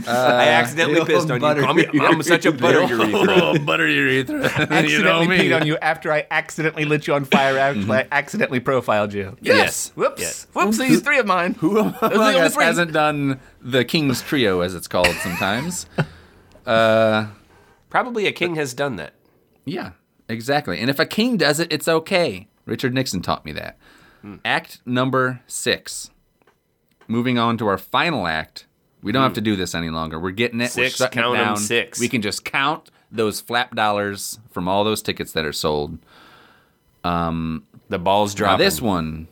I 0.07 0.47
uh, 0.47 0.49
accidentally 0.49 0.99
the 0.99 1.05
pissed 1.05 1.29
on 1.29 1.41
you. 1.41 1.47
I'm, 1.47 2.01
I'm 2.01 2.23
such 2.23 2.45
a 2.45 2.51
butter 2.51 2.83
urethra. 2.85 3.59
butter 3.65 3.87
urethra. 3.87 4.35
you 4.87 5.03
know 5.03 5.21
accidentally 5.21 5.27
me. 5.27 5.37
peed 5.37 5.61
on 5.61 5.67
you 5.67 5.77
after 5.77 6.11
I 6.11 6.25
accidentally 6.31 6.85
lit 6.85 7.05
you 7.05 7.13
on 7.13 7.25
fire 7.25 7.57
after 7.57 7.81
mm-hmm. 7.81 7.91
I 7.91 8.07
accidentally 8.11 8.59
profiled 8.59 9.13
you. 9.13 9.37
Yes. 9.41 9.91
Whoops. 9.95 10.21
Yes. 10.21 10.47
Whoops, 10.53 10.79
these 10.79 11.01
three 11.01 11.19
of 11.19 11.27
mine. 11.27 11.53
Who 11.55 11.77
among 11.77 12.35
us 12.35 12.55
three. 12.55 12.63
hasn't 12.63 12.91
done 12.91 13.39
the 13.61 13.85
King's 13.85 14.23
Trio, 14.23 14.61
as 14.61 14.73
it's 14.73 14.87
called 14.87 15.15
sometimes? 15.21 15.85
Uh, 16.65 17.27
Probably 17.89 18.25
a 18.25 18.31
king 18.31 18.55
has 18.55 18.73
done 18.73 18.95
that. 18.95 19.13
Yeah, 19.65 19.91
exactly. 20.27 20.79
And 20.79 20.89
if 20.89 20.99
a 20.99 21.05
king 21.05 21.37
does 21.37 21.59
it, 21.59 21.71
it's 21.71 21.87
okay. 21.87 22.47
Richard 22.65 22.93
Nixon 22.93 23.21
taught 23.21 23.45
me 23.45 23.51
that. 23.53 23.77
Act 24.43 24.79
number 24.85 25.41
six. 25.47 26.09
Moving 27.07 27.37
on 27.37 27.57
to 27.59 27.67
our 27.67 27.77
final 27.77 28.25
act. 28.27 28.65
We 29.03 29.11
don't 29.11 29.21
have 29.21 29.33
to 29.33 29.41
do 29.41 29.55
this 29.55 29.75
any 29.75 29.89
longer. 29.89 30.19
We're 30.19 30.31
getting 30.31 30.59
it. 30.61 30.73
We're 30.75 30.89
Six, 30.89 30.97
count 31.11 31.35
it 31.35 31.43
down. 31.43 31.57
six. 31.57 31.99
We 31.99 32.09
can 32.09 32.23
just 32.23 32.43
count 32.43 32.89
those 33.11 33.39
flap 33.39 33.75
dollars 33.75 34.39
from 34.49 34.67
all 34.67 34.83
those 34.83 35.03
tickets 35.03 35.31
that 35.33 35.45
are 35.45 35.53
sold. 35.53 35.99
Um, 37.03 37.67
The 37.89 37.99
ball's 37.99 38.33
dropping. 38.33 38.65
this 38.65 38.81
one, 38.81 39.27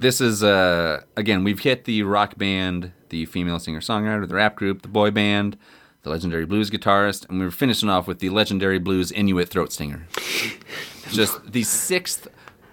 this 0.00 0.20
is 0.20 0.42
uh 0.42 1.02
again 1.16 1.44
we've 1.44 1.60
hit 1.60 1.84
the 1.84 2.02
rock 2.02 2.36
band, 2.36 2.92
the 3.10 3.26
female 3.26 3.60
singer 3.60 3.80
songwriter, 3.80 4.26
the 4.26 4.34
rap 4.34 4.56
group, 4.56 4.82
the 4.82 4.88
boy 4.88 5.12
band, 5.12 5.56
the 6.02 6.10
legendary 6.10 6.44
blues 6.46 6.68
guitarist, 6.70 7.28
and 7.28 7.38
we 7.38 7.44
we're 7.46 7.50
finishing 7.52 7.88
off 7.88 8.08
with 8.08 8.18
the 8.18 8.30
legendary 8.30 8.78
blues 8.80 9.12
Inuit 9.12 9.48
throat 9.48 9.72
singer. 9.72 10.08
Just 11.12 11.52
the 11.52 11.62
sixth 11.62 12.26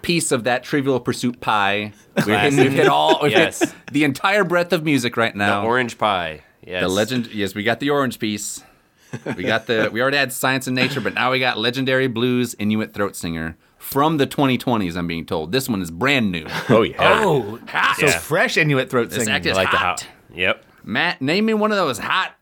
piece 0.04 0.30
of 0.32 0.44
that 0.44 0.62
Trivial 0.64 1.00
Pursuit 1.00 1.40
pie. 1.40 1.92
We've 2.16 2.26
hit, 2.26 2.52
we've 2.54 2.72
hit 2.72 2.86
all 2.88 3.18
we've 3.22 3.32
hit 3.32 3.38
Yes. 3.60 3.74
the 3.90 4.04
entire 4.04 4.44
breadth 4.44 4.72
of 4.72 4.84
music 4.84 5.16
right 5.16 5.32
the 5.32 5.38
now. 5.38 5.64
orange 5.66 5.98
pie. 5.98 6.42
Yes. 6.64 6.82
The 6.82 6.88
legend, 6.88 7.26
yes, 7.34 7.54
we 7.54 7.62
got 7.62 7.80
the 7.80 7.90
orange 7.90 8.18
piece. 8.18 8.62
We 9.36 9.44
got 9.44 9.66
the, 9.66 9.90
we 9.92 10.00
already 10.02 10.16
had 10.16 10.32
science 10.32 10.66
and 10.66 10.74
nature, 10.74 11.00
but 11.00 11.14
now 11.14 11.30
we 11.30 11.38
got 11.38 11.56
legendary 11.58 12.06
blues 12.08 12.54
Inuit 12.58 12.92
throat 12.94 13.14
singer 13.16 13.56
from 13.78 14.16
the 14.16 14.26
2020s. 14.26 14.96
I'm 14.96 15.06
being 15.06 15.24
told 15.26 15.52
this 15.52 15.68
one 15.68 15.80
is 15.82 15.90
brand 15.90 16.32
new. 16.32 16.46
Oh 16.68 16.82
yeah. 16.82 16.94
Oh, 17.24 17.58
so 17.98 18.06
Yeah. 18.06 18.18
fresh 18.18 18.56
Inuit 18.56 18.90
throat 18.90 19.10
This 19.10 19.18
singing. 19.20 19.34
act 19.34 19.46
is 19.46 19.52
I 19.56 19.62
like 19.62 19.70
the 19.70 19.76
hot. 19.76 20.00
hot. 20.00 20.08
Yep. 20.34 20.64
Matt, 20.84 21.22
name 21.22 21.46
me 21.46 21.54
one 21.54 21.70
of 21.70 21.76
those 21.78 21.98
hot 21.98 22.32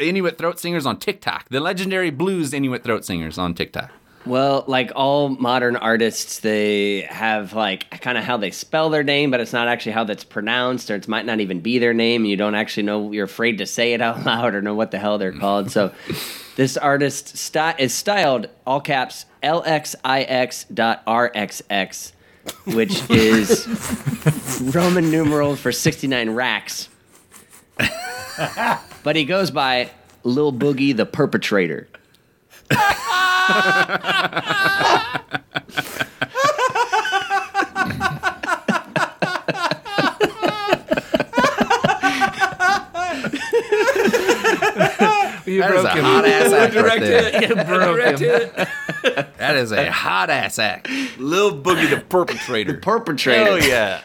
Inuit 0.00 0.38
throat 0.38 0.60
singers 0.60 0.86
on 0.86 0.98
TikTok. 0.98 1.48
The 1.48 1.60
legendary 1.60 2.10
blues 2.10 2.52
Inuit 2.54 2.84
throat 2.84 3.04
singers 3.04 3.36
on 3.36 3.52
TikTok. 3.54 3.90
Well, 4.24 4.62
like 4.68 4.92
all 4.94 5.30
modern 5.30 5.74
artists, 5.74 6.38
they 6.40 7.00
have 7.02 7.54
like 7.54 8.00
kind 8.00 8.16
of 8.16 8.22
how 8.22 8.36
they 8.36 8.52
spell 8.52 8.88
their 8.88 9.02
name, 9.02 9.32
but 9.32 9.40
it's 9.40 9.52
not 9.52 9.66
actually 9.66 9.92
how 9.92 10.04
that's 10.04 10.22
pronounced, 10.22 10.90
or 10.92 10.94
it 10.94 11.08
might 11.08 11.26
not 11.26 11.40
even 11.40 11.60
be 11.60 11.78
their 11.78 11.92
name. 11.92 12.24
You 12.24 12.36
don't 12.36 12.54
actually 12.54 12.84
know, 12.84 13.10
you're 13.10 13.24
afraid 13.24 13.58
to 13.58 13.66
say 13.66 13.94
it 13.94 14.00
out 14.00 14.22
loud 14.26 14.54
or 14.54 14.62
know 14.62 14.74
what 14.74 14.92
the 14.92 14.98
hell 14.98 15.18
they're 15.18 15.32
called. 15.32 15.72
So 15.72 15.92
this 16.56 16.76
artist 16.76 17.36
sty- 17.36 17.74
is 17.78 17.92
styled 17.92 18.48
all 18.64 18.80
caps 18.80 19.26
LXIX 19.42 20.66
dot 20.72 21.04
RXX, 21.04 22.12
which 22.66 23.02
is 23.10 24.60
Roman 24.72 25.10
numeral 25.10 25.56
for 25.56 25.72
69 25.72 26.30
racks. 26.30 26.88
but 29.02 29.16
he 29.16 29.24
goes 29.24 29.50
by 29.50 29.90
Lil 30.22 30.52
Boogie 30.52 30.96
the 30.96 31.06
Perpetrator 31.06 31.88
you 45.46 45.60
That 45.60 45.72
is 45.74 45.82
broke 45.82 45.96
a 45.96 46.02
hot 46.02 46.24
ass 46.24 46.52
act 46.52 46.74
Direct 46.74 47.04
That 49.38 49.56
is 49.56 49.72
a 49.72 49.90
hot 49.90 50.30
ass 50.30 50.58
act. 50.58 50.88
Lil 51.18 51.60
Boogie 51.62 51.90
the 51.90 52.00
perpetrator. 52.00 52.74
Perpetrator. 52.74 53.44
Hell 53.44 53.58
yeah. 53.62 54.02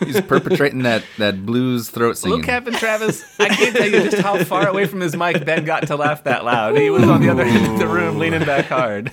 He's 0.00 0.20
perpetrating 0.20 0.82
that, 0.82 1.04
that 1.18 1.44
blues 1.46 1.88
throat 1.90 2.18
singing. 2.18 2.38
Look, 2.38 2.46
Captain 2.46 2.74
Travis, 2.74 3.24
I 3.40 3.48
can't 3.48 3.74
tell 3.76 3.86
you 3.86 4.10
just 4.10 4.18
how 4.18 4.42
far 4.44 4.68
away 4.68 4.86
from 4.86 5.00
his 5.00 5.16
mic 5.16 5.44
Ben 5.44 5.64
got 5.64 5.86
to 5.88 5.96
laugh 5.96 6.24
that 6.24 6.44
loud. 6.44 6.76
He 6.76 6.90
was 6.90 7.04
on 7.04 7.20
the 7.20 7.28
other 7.30 7.42
end 7.44 7.66
of 7.72 7.78
the 7.78 7.86
room 7.88 8.18
leaning 8.18 8.44
back 8.44 8.66
hard. 8.66 9.12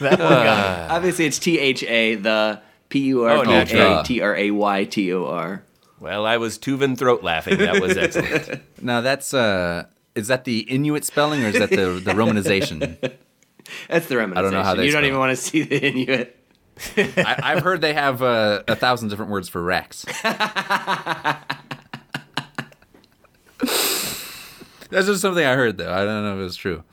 That 0.00 0.18
one 0.18 0.28
got 0.28 0.78
him. 0.84 0.90
Obviously, 0.96 1.26
it's 1.26 1.38
T 1.38 1.58
H 1.58 1.82
A, 1.84 2.14
the 2.14 2.60
P 2.88 3.00
U 3.00 3.24
R 3.24 3.38
Oh, 3.38 3.42
P 3.42 3.48
natural. 3.50 4.00
A 4.00 4.04
T 4.04 4.20
R 4.20 4.36
A 4.36 4.50
Y 4.50 4.84
T 4.84 5.12
O 5.12 5.26
R. 5.26 5.62
Well, 5.98 6.24
I 6.26 6.36
was 6.36 6.58
Tuvan 6.58 6.96
throat 6.96 7.22
laughing. 7.22 7.58
That 7.58 7.80
was 7.82 7.96
excellent. 7.96 8.62
Now 8.80 9.00
that's 9.00 9.34
uh, 9.34 9.86
is 10.14 10.28
that 10.28 10.44
the 10.44 10.60
Inuit 10.60 11.04
spelling 11.04 11.42
or 11.44 11.48
is 11.48 11.58
that 11.58 11.70
the 11.70 12.00
the 12.02 12.12
romanization? 12.12 12.96
That's 13.88 14.06
the 14.06 14.14
romanization. 14.14 14.36
I 14.36 14.42
don't 14.42 14.52
know 14.52 14.62
how 14.62 14.74
they 14.76 14.84
You 14.86 14.92
don't 14.92 15.00
spell 15.00 15.06
even 15.08 15.18
want 15.18 15.36
to 15.36 15.42
see 15.42 15.62
the 15.62 15.84
Inuit. 15.84 16.38
I, 16.96 17.40
I've 17.42 17.62
heard 17.62 17.80
they 17.80 17.94
have 17.94 18.22
uh, 18.22 18.62
a 18.68 18.76
thousand 18.76 19.08
different 19.08 19.30
words 19.30 19.48
for 19.48 19.62
Rex. 19.62 20.04
That's 24.88 25.06
just 25.06 25.20
something 25.20 25.44
I 25.44 25.54
heard, 25.54 25.78
though. 25.78 25.92
I 25.92 26.04
don't 26.04 26.24
know 26.24 26.38
if 26.40 26.46
it's 26.46 26.56
true. 26.56 26.84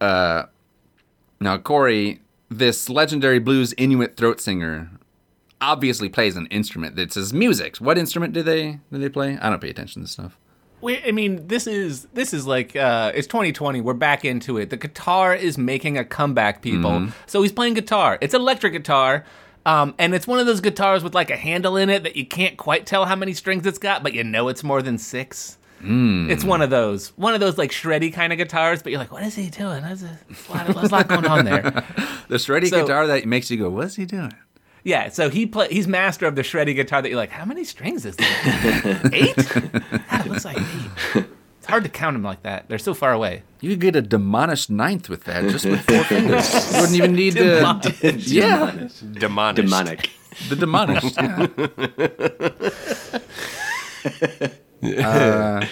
Uh, 0.00 0.44
now, 1.40 1.58
Corey, 1.58 2.20
this 2.48 2.88
legendary 2.88 3.38
blues 3.38 3.74
Inuit 3.76 4.16
throat 4.16 4.40
singer, 4.40 4.90
obviously 5.60 6.08
plays 6.08 6.36
an 6.36 6.46
instrument 6.46 6.96
that 6.96 7.12
says 7.12 7.32
music. 7.32 7.76
What 7.76 7.98
instrument 7.98 8.32
do 8.32 8.42
they 8.42 8.80
do 8.92 8.98
they 8.98 9.08
play? 9.08 9.38
I 9.40 9.50
don't 9.50 9.60
pay 9.60 9.70
attention 9.70 10.02
to 10.02 10.08
stuff. 10.08 10.38
We, 10.80 11.02
I 11.02 11.10
mean, 11.10 11.46
this 11.48 11.66
is 11.66 12.04
this 12.14 12.32
is 12.32 12.46
like 12.46 12.76
uh, 12.76 13.12
it's 13.14 13.26
2020. 13.26 13.80
We're 13.80 13.94
back 13.94 14.24
into 14.24 14.58
it. 14.58 14.70
The 14.70 14.76
guitar 14.76 15.34
is 15.34 15.58
making 15.58 15.98
a 15.98 16.04
comeback, 16.04 16.62
people. 16.62 17.08
So 17.26 17.42
he's 17.42 17.52
playing 17.52 17.74
guitar. 17.74 18.16
It's 18.20 18.32
electric 18.34 18.72
guitar, 18.74 19.24
um, 19.66 19.94
and 19.98 20.14
it's 20.14 20.26
one 20.26 20.38
of 20.38 20.46
those 20.46 20.60
guitars 20.60 21.02
with 21.02 21.14
like 21.14 21.30
a 21.30 21.36
handle 21.36 21.76
in 21.76 21.90
it 21.90 22.04
that 22.04 22.14
you 22.16 22.24
can't 22.26 22.56
quite 22.56 22.86
tell 22.86 23.06
how 23.06 23.16
many 23.16 23.34
strings 23.34 23.66
it's 23.66 23.78
got, 23.78 24.02
but 24.02 24.12
you 24.14 24.22
know 24.22 24.48
it's 24.48 24.62
more 24.62 24.80
than 24.82 24.98
six. 24.98 25.56
It's 25.80 26.42
one 26.42 26.60
of 26.60 26.70
those, 26.70 27.10
one 27.16 27.34
of 27.34 27.40
those 27.40 27.56
like 27.56 27.70
shreddy 27.70 28.12
kind 28.12 28.32
of 28.32 28.36
guitars, 28.36 28.82
but 28.82 28.90
you're 28.90 28.98
like, 28.98 29.12
what 29.12 29.22
is 29.22 29.36
he 29.36 29.48
doing? 29.48 29.80
There's 29.84 30.02
a, 30.02 30.18
lot, 30.52 30.66
there's 30.66 30.90
a 30.90 30.92
lot 30.92 31.06
going 31.08 31.24
on 31.26 31.44
there. 31.44 31.84
The 32.28 32.34
shreddy 32.36 32.68
So- 32.68 32.82
guitar 32.82 33.06
that 33.06 33.24
makes 33.26 33.50
you 33.50 33.56
go, 33.56 33.70
"What's 33.70 33.96
he 33.96 34.04
doing?" 34.04 34.32
Yeah, 34.84 35.08
so 35.08 35.28
he 35.30 35.46
play 35.46 35.68
he's 35.68 35.88
master 35.88 36.26
of 36.26 36.36
the 36.36 36.42
shreddy 36.42 36.74
guitar 36.74 37.02
that 37.02 37.08
you're 37.08 37.18
like, 37.18 37.30
how 37.30 37.44
many 37.44 37.64
strings 37.64 38.04
is 38.06 38.16
there? 38.16 39.00
eight? 39.12 39.36
God, 39.36 39.82
it 40.26 40.26
looks 40.26 40.44
like 40.44 40.56
eight. 40.56 41.24
It's 41.58 41.66
hard 41.66 41.82
to 41.84 41.90
count 41.90 42.14
them 42.14 42.22
like 42.22 42.42
that. 42.44 42.68
They're 42.68 42.78
so 42.78 42.94
far 42.94 43.12
away. 43.12 43.42
You 43.60 43.70
could 43.70 43.80
get 43.80 43.96
a 43.96 44.02
diminished 44.02 44.70
ninth 44.70 45.08
with 45.08 45.24
that, 45.24 45.42
just 45.50 45.66
with 45.66 45.80
four 45.82 46.04
fingers. 46.04 46.72
You 46.72 46.80
wouldn't 46.80 46.96
even 46.96 47.12
need 47.14 47.34
to. 47.34 48.14
Yeah, 48.18 48.88
Demonic. 49.14 49.64
Demonic. 49.64 50.10
the 50.48 50.56
demolished. 50.56 51.16
yeah. 54.80 55.08
Uh, 55.08 55.66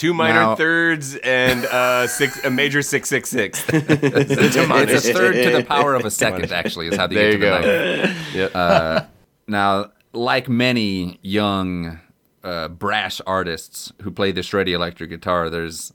Two 0.00 0.14
minor 0.14 0.40
Now- 0.40 0.54
thirds 0.56 1.14
and 1.16 1.66
uh, 1.66 2.06
six, 2.06 2.42
a 2.42 2.48
major 2.50 2.80
six 2.80 3.06
six 3.10 3.28
six. 3.28 3.62
It's 3.68 4.56
a 5.06 5.12
third 5.12 5.34
to 5.34 5.50
the 5.58 5.62
power 5.68 5.94
of 5.94 6.06
a 6.06 6.10
second, 6.10 6.50
actually, 6.52 6.86
is 6.88 6.96
how 6.96 7.06
they 7.06 7.14
There 7.16 7.36
get 7.36 7.38
you 7.38 7.38
to 7.38 7.68
the 7.68 7.96
go. 7.96 8.02
ninth. 8.02 8.26
Yep. 8.54 9.10
Now, 9.46 9.92
like 10.14 10.48
many 10.48 11.18
young, 11.22 12.00
uh, 12.42 12.68
brash 12.68 13.20
artists 13.26 13.92
who 14.00 14.10
play 14.10 14.32
the 14.32 14.40
shreddy 14.40 14.70
electric 14.72 15.10
guitar, 15.10 15.50
there's 15.50 15.92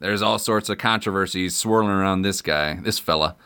there's 0.00 0.20
all 0.20 0.40
sorts 0.40 0.68
of 0.68 0.78
controversies 0.78 1.54
swirling 1.54 1.90
around 1.90 2.22
this 2.22 2.42
guy, 2.42 2.74
this 2.82 2.98
fella, 2.98 3.36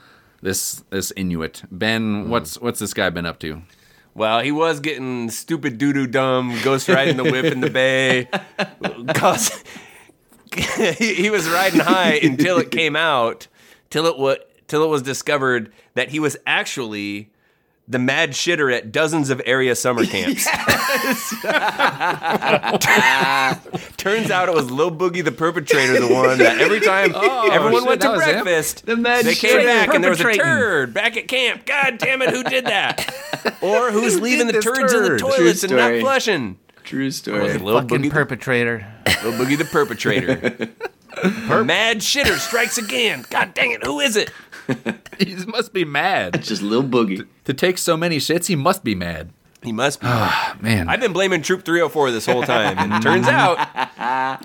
this 0.40 0.84
this 0.88 1.12
Inuit. 1.16 1.64
Ben, 1.70 2.30
what's 2.30 2.58
what's 2.60 2.78
this 2.78 2.94
guy 2.94 3.10
been 3.10 3.26
up 3.26 3.38
to? 3.40 3.60
Well, 4.14 4.40
he 4.40 4.52
was 4.52 4.80
getting 4.80 5.28
stupid 5.30 5.76
doo 5.76 5.92
doo 5.92 6.06
dumb, 6.06 6.58
ghost 6.64 6.88
riding 6.88 7.18
the 7.18 7.24
whip 7.24 7.44
in 7.44 7.60
the 7.60 7.68
bay. 7.70 8.28
Cause 9.14 9.62
he, 10.98 11.14
he 11.14 11.30
was 11.30 11.48
riding 11.48 11.80
high 11.80 12.14
until 12.14 12.58
it 12.58 12.70
came 12.72 12.96
out, 12.96 13.46
till 13.90 14.06
it 14.06 14.18
was 14.18 14.38
till 14.66 14.84
it 14.84 14.88
was 14.88 15.02
discovered 15.02 15.72
that 15.94 16.10
he 16.10 16.20
was 16.20 16.36
actually 16.46 17.30
the 17.90 17.98
mad 17.98 18.32
shitter 18.32 18.74
at 18.74 18.92
dozens 18.92 19.30
of 19.30 19.40
area 19.46 19.74
summer 19.74 20.04
camps. 20.06 20.44
Turns 23.96 24.30
out 24.30 24.48
it 24.48 24.54
was 24.54 24.70
Lil 24.70 24.90
Boogie 24.90 25.24
the 25.24 25.32
perpetrator, 25.32 25.98
the 25.98 26.12
one 26.12 26.38
that 26.38 26.60
every 26.60 26.80
time 26.80 27.14
everyone 27.14 27.82
shit, 27.82 27.88
went 27.88 28.00
to 28.02 28.08
that 28.08 28.16
was 28.16 28.24
him? 28.24 28.42
breakfast, 28.42 28.86
The 28.86 28.96
they 28.96 29.34
came 29.34 29.64
back 29.64 29.94
and 29.94 30.04
there 30.04 30.10
was 30.10 30.20
a 30.20 30.34
turd 30.34 30.92
back 30.92 31.16
at 31.16 31.28
camp. 31.28 31.64
God 31.64 31.96
damn 31.98 32.20
it, 32.20 32.30
who 32.30 32.44
did 32.44 32.66
that? 32.66 33.08
Or 33.62 33.90
who's 33.90 34.20
leaving 34.20 34.48
the 34.48 34.60
turds 34.60 34.92
in 34.92 35.02
the 35.04 35.18
toilets 35.18 35.62
and 35.64 35.74
not 35.74 35.98
flushing? 36.00 36.58
True 36.88 37.10
story. 37.10 37.48
it 37.48 37.60
Lil 37.60 37.82
Fucking 37.82 37.98
Boogie, 37.98 38.10
perpetrator. 38.10 38.86
Lil 39.22 39.32
Boogie 39.34 39.58
the 39.58 39.66
perpetrator? 39.66 40.36
Mad 41.64 41.98
shitter 41.98 42.38
strikes 42.38 42.78
again. 42.78 43.26
God 43.28 43.52
dang 43.52 43.72
it, 43.72 43.84
who 43.84 44.00
is 44.00 44.16
it? 44.16 44.30
He 45.18 45.34
must 45.46 45.72
be 45.74 45.84
mad. 45.84 46.36
It's 46.36 46.48
just 46.48 46.62
Lil 46.62 46.82
Boogie. 46.84 47.26
To 47.44 47.52
take 47.52 47.76
so 47.76 47.96
many 47.96 48.18
shits, 48.18 48.46
he 48.46 48.54
must 48.56 48.84
be 48.84 48.94
mad. 48.94 49.32
He 49.62 49.72
must 49.72 50.00
be. 50.00 50.06
Oh, 50.08 50.54
Man, 50.60 50.88
I've 50.88 51.00
been 51.00 51.12
blaming 51.12 51.42
Troop 51.42 51.64
304 51.64 52.10
this 52.12 52.24
whole 52.24 52.42
time, 52.42 52.78
and 52.92 53.02
turns 53.02 53.26
out, 53.26 53.58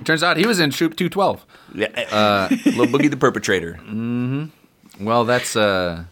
turns 0.03 0.23
out 0.23 0.35
he 0.37 0.45
was 0.47 0.59
in 0.59 0.71
Troop 0.71 0.97
212. 0.97 1.45
yeah, 1.75 1.87
uh, 2.11 2.47
Lil 2.65 2.87
Boogie 2.87 3.09
the 3.09 3.17
perpetrator. 3.17 3.73
Mm-hmm. 3.83 5.05
Well, 5.05 5.23
that's 5.23 5.55
uh, 5.55 6.05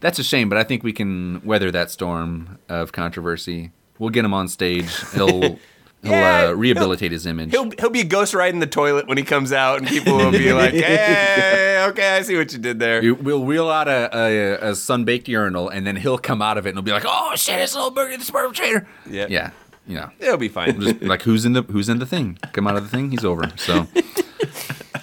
that's 0.00 0.18
a 0.18 0.24
shame, 0.24 0.48
but 0.48 0.58
I 0.58 0.64
think 0.64 0.82
we 0.82 0.92
can 0.92 1.42
weather 1.44 1.70
that 1.70 1.90
storm 1.92 2.58
of 2.68 2.90
controversy. 2.92 3.70
We'll 3.98 4.10
get 4.10 4.24
him 4.24 4.34
on 4.34 4.48
stage. 4.48 4.90
He'll 5.12 5.58
he'll 6.06 6.14
Yeah, 6.14 6.46
uh, 6.48 6.52
rehabilitate 6.52 7.12
his 7.12 7.26
image. 7.26 7.50
He'll 7.50 7.70
he'll 7.78 7.90
be 7.90 8.02
ghost 8.04 8.32
riding 8.34 8.60
the 8.60 8.66
toilet 8.66 9.06
when 9.06 9.18
he 9.18 9.24
comes 9.24 9.52
out, 9.52 9.78
and 9.78 9.86
people 9.86 10.16
will 10.16 10.30
be 10.32 10.52
like, 10.62 10.72
"Hey, 10.74 11.84
okay, 11.90 12.16
I 12.16 12.22
see 12.22 12.36
what 12.36 12.52
you 12.52 12.58
did 12.58 12.78
there." 12.78 13.00
We- 13.02 13.12
We'll 13.12 13.44
wheel 13.44 13.68
out 13.70 13.88
a, 13.88 14.08
a, 14.16 14.70
a 14.70 14.74
sun-baked 14.74 15.28
urinal, 15.28 15.68
and 15.68 15.86
then 15.86 15.96
he'll 15.96 16.18
come 16.18 16.40
out 16.40 16.58
of 16.58 16.66
it, 16.66 16.70
and 16.70 16.78
he'll 16.78 16.82
be 16.84 16.92
like, 16.92 17.04
"Oh 17.06 17.32
shit, 17.36 17.60
it's 17.60 17.74
a 17.74 17.76
little 17.76 17.92
Boogie 17.92 18.24
the 18.24 18.32
perpetrator." 18.32 18.86
Yeah, 19.08 19.26
Yeah, 19.28 19.50
you 19.86 19.96
know, 19.96 20.10
it'll 20.18 20.36
be 20.36 20.48
fine. 20.48 20.80
just 20.80 21.02
like 21.02 21.22
who's 21.22 21.44
in 21.44 21.52
the 21.52 21.62
who's 21.62 21.88
in 21.88 21.98
the 21.98 22.06
thing? 22.06 22.38
Come 22.52 22.66
out 22.66 22.76
of 22.76 22.82
the 22.84 22.88
thing, 22.88 23.10
he's 23.10 23.24
over. 23.24 23.50
So 23.56 23.86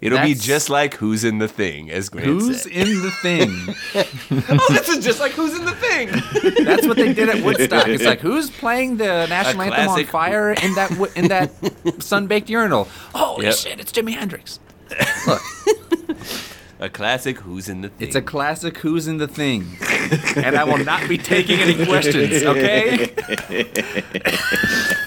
It'll 0.00 0.20
be 0.22 0.34
just 0.34 0.68
like 0.68 0.94
Who's 0.94 1.24
in 1.24 1.38
the 1.38 1.48
Thing, 1.48 1.90
as 1.90 2.08
Grant 2.10 2.26
who's 2.28 2.62
said. 2.62 2.72
in 2.72 3.00
the 3.02 3.10
thing? 3.22 3.48
oh, 4.60 4.66
this 4.70 4.88
is 4.90 5.04
just 5.04 5.20
like 5.20 5.32
Who's 5.32 5.56
in 5.58 5.64
the 5.64 5.72
Thing. 5.72 6.08
That's 6.64 6.86
what 6.86 6.96
they 6.98 7.12
did 7.14 7.28
at 7.30 7.42
Woodstock. 7.42 7.88
It's 7.88 8.04
like 8.04 8.20
who's 8.20 8.50
playing 8.50 8.98
the 8.98 9.26
national 9.26 9.62
A 9.62 9.66
anthem 9.66 9.88
on 9.88 10.04
fire 10.04 10.52
in 10.52 10.74
that 10.74 10.90
wo- 10.92 11.08
in 11.16 11.28
that 11.28 11.50
sun-baked 12.02 12.50
urinal? 12.50 12.88
Holy 13.14 13.46
Yep. 13.46 13.54
shit, 13.56 13.80
it's 13.80 13.90
Jimi 13.92 14.12
Hendrix. 14.14 14.60
Look, 15.26 15.42
A 16.86 16.88
classic 16.88 17.38
Who's 17.40 17.68
in 17.68 17.80
the 17.80 17.88
Thing. 17.88 18.06
it's 18.06 18.14
a 18.14 18.22
classic 18.22 18.78
"Who's 18.78 19.08
in 19.08 19.16
the 19.18 19.26
Thing," 19.26 19.76
and 20.36 20.54
I 20.56 20.62
will 20.62 20.78
not 20.84 21.08
be 21.08 21.18
taking 21.18 21.58
any 21.58 21.84
questions. 21.84 22.44
Okay. 22.44 23.06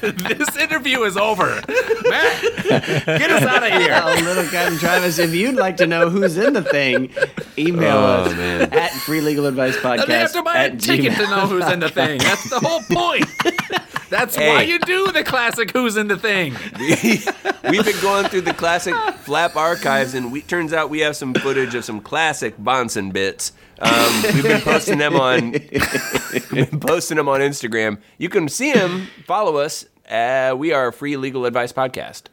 this 0.01 0.57
interview 0.57 1.03
is 1.03 1.15
over. 1.15 1.61
Matt, 2.09 2.41
get 2.65 3.31
us 3.31 3.43
out 3.43 3.63
of 3.63 3.71
here. 3.79 3.97
Oh, 4.03 4.13
little 4.25 4.43
Captain 4.49 4.77
Travis, 4.77 5.19
if 5.19 5.33
you'd 5.33 5.55
like 5.55 5.77
to 5.77 5.87
know 5.87 6.09
who's 6.09 6.37
in 6.37 6.51
the 6.51 6.63
thing, 6.63 7.13
email 7.57 7.95
Oh, 7.97 8.23
us 8.23 8.33
man. 8.35 8.73
at 8.73 8.91
Free 8.91 9.21
Legal 9.21 9.45
Advice 9.45 9.77
Podcast. 9.77 10.07
They 10.07 10.19
have 10.19 10.33
to 10.33 10.43
buy 10.43 10.55
a 10.55 10.57
at 10.71 10.79
ticket 10.81 11.13
to 11.15 11.23
know 11.29 11.47
who's 11.47 11.67
in 11.71 11.79
the 11.79 11.87
thing. 11.89 12.19
That's 12.19 12.49
the 12.49 12.59
whole 12.59 12.81
point. 12.91 13.25
That's 14.09 14.37
why 14.37 14.63
you 14.63 14.79
do 14.79 15.11
the 15.11 15.23
classic 15.23 15.71
"Who's 15.71 15.97
in 15.97 16.07
the 16.07 16.17
Thing." 16.17 16.53
We've 17.69 17.85
been 17.85 18.01
going 18.01 18.27
through 18.27 18.41
the 18.41 18.53
classic 18.53 18.95
flap 19.19 19.55
archives, 19.55 20.13
and 20.13 20.31
we 20.31 20.41
turns 20.41 20.73
out 20.73 20.89
we 20.89 20.99
have 20.99 21.15
some 21.15 21.33
footage 21.33 21.75
of 21.75 21.85
some 21.85 22.01
classic 22.01 22.57
Bonson 22.57 23.13
bits. 23.13 23.51
Um, 23.79 24.23
we've 24.33 24.43
been 24.43 24.61
posting 24.61 24.97
them 24.97 25.15
on 25.15 25.51
been 26.51 26.79
posting 26.79 27.17
them 27.17 27.29
on 27.29 27.39
Instagram. 27.39 27.99
You 28.17 28.27
can 28.29 28.49
see 28.49 28.73
them. 28.73 29.07
Follow 29.25 29.57
us. 29.57 29.85
Uh, 30.09 30.55
we 30.57 30.73
are 30.73 30.87
a 30.87 30.93
free 30.93 31.15
legal 31.15 31.45
advice 31.45 31.71
podcast. 31.71 32.23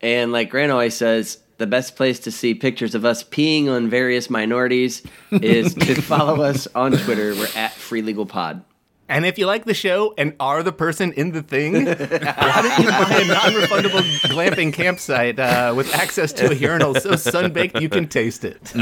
And 0.00 0.32
like 0.32 0.50
Grant 0.50 0.72
always 0.72 0.94
says, 0.94 1.38
the 1.58 1.66
best 1.66 1.96
place 1.96 2.20
to 2.20 2.30
see 2.30 2.54
pictures 2.54 2.94
of 2.94 3.04
us 3.04 3.24
peeing 3.24 3.68
on 3.68 3.88
various 3.88 4.28
minorities 4.28 5.02
is 5.30 5.74
to 5.74 5.94
follow 6.02 6.42
us 6.42 6.68
on 6.74 6.92
Twitter. 6.92 7.34
We're 7.34 7.48
at 7.54 7.72
Free 7.72 8.02
Legal 8.02 8.26
Pod. 8.26 8.62
And 9.08 9.24
if 9.24 9.38
you 9.38 9.46
like 9.46 9.64
the 9.66 9.74
show 9.74 10.14
and 10.18 10.34
are 10.40 10.62
the 10.64 10.72
person 10.72 11.12
in 11.12 11.30
the 11.32 11.42
thing, 11.42 11.72
why 11.86 11.94
don't 11.94 12.78
you 12.82 12.90
buy 12.90 13.20
a 13.22 13.26
non-refundable 13.28 14.02
glamping 14.30 14.72
campsite 14.72 15.38
uh, 15.38 15.72
with 15.76 15.94
access 15.94 16.32
to 16.34 16.50
a 16.50 16.54
urinal 16.54 16.94
so 16.96 17.14
sun-baked 17.14 17.80
you 17.80 17.88
can 17.88 18.08
taste 18.08 18.44
it? 18.44 18.72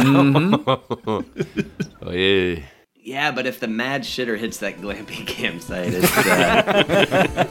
Oh 2.07 2.11
yeah. 2.11 2.61
Yeah, 3.03 3.31
but 3.33 3.47
if 3.47 3.61
the 3.61 3.69
mad 3.69 4.03
shitter 4.03 4.39
hits 4.39 4.59
that 4.59 4.79
glamping 4.81 5.27
campsite, 5.27 5.93
it's, 5.93 6.17
uh, 6.17 7.47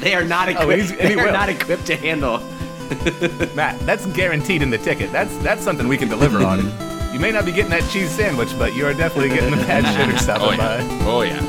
they 0.00 0.14
are 0.14 0.24
not 0.24 0.48
equipped. 0.50 0.72
he's- 0.82 0.90
and 0.92 1.00
he 1.08 1.14
they 1.14 1.20
are 1.20 1.26
will. 1.26 1.32
not 1.32 1.48
equipped 1.48 1.86
to 1.86 1.96
handle 1.96 2.38
Matt, 3.54 3.78
that's 3.86 4.06
guaranteed 4.06 4.62
in 4.62 4.70
the 4.70 4.78
ticket. 4.78 5.10
That's 5.12 5.34
that's 5.38 5.62
something 5.64 5.88
we 5.88 5.96
can 5.96 6.08
deliver 6.08 6.38
on. 6.44 6.60
You 7.12 7.18
may 7.18 7.32
not 7.32 7.44
be 7.46 7.52
getting 7.52 7.70
that 7.70 7.88
cheese 7.90 8.10
sandwich, 8.10 8.50
but 8.58 8.74
you 8.76 8.86
are 8.86 8.94
definitely 8.94 9.30
getting 9.30 9.50
the 9.50 9.56
mad 9.56 9.84
shitter 9.94 10.18
stuff. 10.18 10.38
Oh 10.42 10.52
yeah. 10.52 11.02
Oh 11.06 11.22
yeah. 11.22 11.40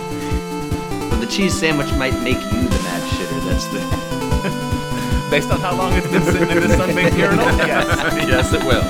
But 1.28 1.34
the 1.34 1.38
cheese 1.44 1.60
sandwich 1.60 1.92
might 1.96 2.14
make 2.22 2.38
you 2.38 2.62
the 2.64 2.80
mad 2.84 3.04
shitter. 3.12 3.44
That's 3.50 3.66
the. 3.68 5.28
Based 5.30 5.52
on 5.52 5.60
how 5.60 5.76
long 5.76 5.92
it's 5.92 6.08
been 6.08 6.24
sitting 6.24 6.50
in 6.50 6.62
this 6.62 6.72
sunbaked 6.72 7.18
urinal, 7.18 7.46
yes. 7.68 7.86
yes, 8.30 8.54
it 8.54 8.64
will. 8.64 8.84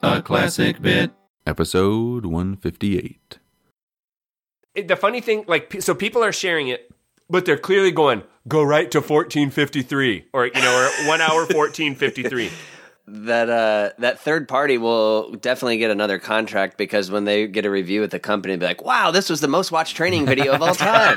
A 0.02 0.22
classic 0.22 0.80
bit. 0.80 1.10
Episode 1.46 2.24
158. 2.26 3.38
It- 4.74 4.88
the 4.88 4.96
funny 4.96 5.20
thing, 5.20 5.44
like, 5.46 5.82
so 5.82 5.94
people 5.94 6.22
are 6.24 6.32
sharing 6.32 6.68
it, 6.68 6.90
but 7.30 7.44
they're 7.44 7.58
clearly 7.58 7.90
going, 7.90 8.22
go 8.46 8.62
right 8.62 8.90
to 8.90 8.98
1453 8.98 10.26
or, 10.32 10.46
you 10.46 10.52
know, 10.54 10.76
or 10.76 11.08
one 11.08 11.20
hour 11.20 11.40
1453. 11.40 12.50
That 13.10 13.48
uh, 13.48 13.92
that 14.00 14.20
third 14.20 14.48
party 14.48 14.76
will 14.76 15.32
definitely 15.32 15.78
get 15.78 15.90
another 15.90 16.18
contract 16.18 16.76
because 16.76 17.10
when 17.10 17.24
they 17.24 17.46
get 17.46 17.64
a 17.64 17.70
review 17.70 18.02
at 18.02 18.10
the 18.10 18.18
company, 18.18 18.52
they'll 18.52 18.60
be 18.60 18.66
like, 18.66 18.84
"Wow, 18.84 19.10
this 19.12 19.30
was 19.30 19.40
the 19.40 19.48
most 19.48 19.72
watched 19.72 19.96
training 19.96 20.26
video 20.26 20.52
of 20.52 20.60
all 20.60 20.74
time." 20.74 21.16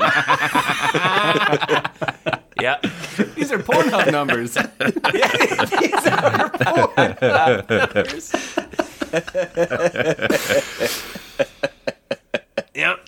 yeah. 2.62 2.78
These 3.34 3.52
are 3.52 3.58
Pornhub 3.58 4.10
numbers. 4.10 4.56
Yeah, 4.56 4.66
these 5.82 6.06
are 6.06 6.48
pornhub 6.48 7.20
numbers 7.20 8.32
yep 12.74 12.98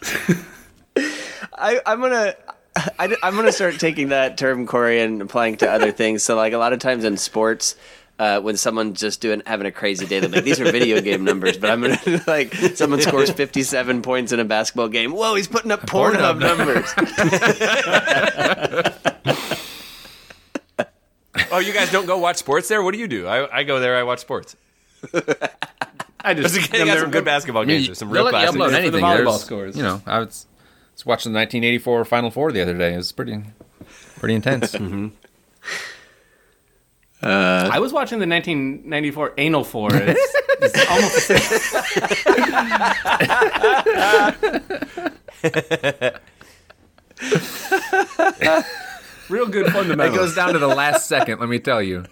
yeah. 0.96 1.10
I, 1.56 1.80
I'm 1.86 2.00
gonna. 2.00 2.34
I, 2.98 3.16
am 3.22 3.36
gonna 3.36 3.52
start 3.52 3.78
taking 3.78 4.08
that 4.08 4.36
term, 4.36 4.66
Corey, 4.66 5.00
and 5.00 5.22
applying 5.22 5.54
it 5.54 5.60
to 5.60 5.70
other 5.70 5.92
things. 5.92 6.22
So, 6.22 6.34
like 6.36 6.52
a 6.52 6.58
lot 6.58 6.72
of 6.72 6.80
times 6.80 7.04
in 7.04 7.16
sports, 7.16 7.76
uh, 8.18 8.40
when 8.40 8.56
someone's 8.56 9.00
just 9.00 9.20
doing 9.20 9.42
having 9.46 9.66
a 9.66 9.72
crazy 9.72 10.06
day, 10.06 10.20
they're 10.20 10.28
like, 10.28 10.44
"These 10.44 10.60
are 10.60 10.64
video 10.64 11.00
game 11.00 11.24
numbers," 11.24 11.56
but 11.56 11.70
I'm 11.70 11.80
gonna 11.82 12.22
like 12.26 12.52
someone 12.74 13.00
scores 13.00 13.30
57 13.30 14.02
points 14.02 14.32
in 14.32 14.40
a 14.40 14.44
basketball 14.44 14.88
game. 14.88 15.12
Whoa, 15.12 15.34
he's 15.34 15.48
putting 15.48 15.70
up 15.70 15.82
Pornhub 15.82 16.38
numbers. 16.40 16.90
Oh, 21.50 21.58
you 21.58 21.72
guys 21.72 21.90
don't 21.90 22.06
go 22.06 22.18
watch 22.18 22.36
sports 22.36 22.68
there? 22.68 22.82
What 22.82 22.94
do 22.94 22.98
you 22.98 23.06
do? 23.08 23.26
I, 23.26 23.58
I 23.60 23.62
go 23.64 23.78
there, 23.80 23.96
I 23.96 24.02
watch 24.02 24.20
sports. 24.20 24.56
I 26.20 26.34
just 26.34 26.70
They 26.72 26.84
got 26.84 26.98
some 26.98 27.10
good 27.10 27.24
basketball 27.24 27.62
I 27.62 27.66
mean, 27.66 27.84
games. 27.84 27.98
Some 27.98 28.10
real 28.10 28.24
let 28.24 28.34
you 28.34 28.58
upload 28.58 28.84
for 28.84 28.90
the 28.90 28.98
volleyball 28.98 29.16
There's- 29.16 29.44
scores. 29.44 29.76
You 29.76 29.82
know, 29.82 30.02
I 30.06 30.20
was, 30.20 30.46
was 30.94 31.06
watching 31.06 31.32
the 31.32 31.38
1984 31.38 32.04
Final 32.04 32.30
Four 32.30 32.52
the 32.52 32.62
other 32.62 32.76
day. 32.76 32.94
It 32.94 32.96
was 32.96 33.12
pretty, 33.12 33.42
pretty 34.18 34.34
intense. 34.34 34.74
Mm-hmm. 34.84 35.08
Uh, 37.22 37.70
I 37.72 37.78
was 37.78 37.92
watching 37.92 38.18
the 38.18 38.26
1994 38.26 39.34
Anal 39.38 39.64
Four. 39.64 39.88
It's, 39.94 40.36
it's 40.60 40.90
almost 40.90 41.14
the 41.14 41.38
same. 46.10 46.20
Real 49.30 49.46
good 49.46 49.68
It 49.68 49.96
goes 50.14 50.34
down 50.34 50.52
to 50.52 50.58
the 50.58 50.68
last 50.68 51.08
second. 51.08 51.40
Let 51.40 51.48
me 51.48 51.58
tell 51.58 51.82
you. 51.82 52.04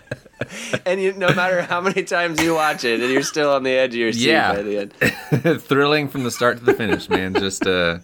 and 0.86 1.00
you, 1.00 1.12
no 1.12 1.34
matter 1.34 1.62
how 1.62 1.80
many 1.80 2.02
times 2.04 2.42
you 2.42 2.54
watch 2.54 2.84
it, 2.84 3.00
and 3.00 3.10
you're 3.12 3.22
still 3.22 3.50
on 3.52 3.62
the 3.62 3.70
edge 3.72 3.90
of 3.94 4.00
your 4.00 4.12
seat 4.12 4.28
Yeah. 4.28 4.52
by 4.54 4.62
the 4.62 4.78
end. 4.78 4.92
Thrilling 5.62 6.08
from 6.08 6.24
the 6.24 6.30
start 6.30 6.58
to 6.58 6.64
the 6.64 6.74
finish, 6.74 7.08
man. 7.08 7.34
Just 7.34 7.66
uh, 7.66 7.98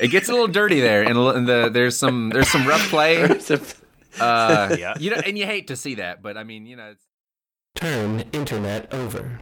it 0.00 0.08
gets 0.08 0.28
a 0.28 0.32
little 0.32 0.48
dirty 0.48 0.80
there, 0.80 1.02
and, 1.02 1.18
and 1.18 1.48
the 1.48 1.70
there's 1.72 1.96
some 1.96 2.30
there's 2.30 2.48
some 2.48 2.66
rough 2.66 2.88
play. 2.88 3.28
Uh, 4.20 4.74
Yeah. 4.78 4.94
you 4.98 5.10
know, 5.10 5.20
and 5.24 5.38
you 5.38 5.46
hate 5.46 5.68
to 5.68 5.76
see 5.76 5.94
that, 5.94 6.20
but 6.20 6.36
I 6.36 6.42
mean, 6.44 6.66
you 6.66 6.74
know. 6.76 6.94
Turn 7.76 8.24
internet 8.32 8.92
over. 8.92 9.40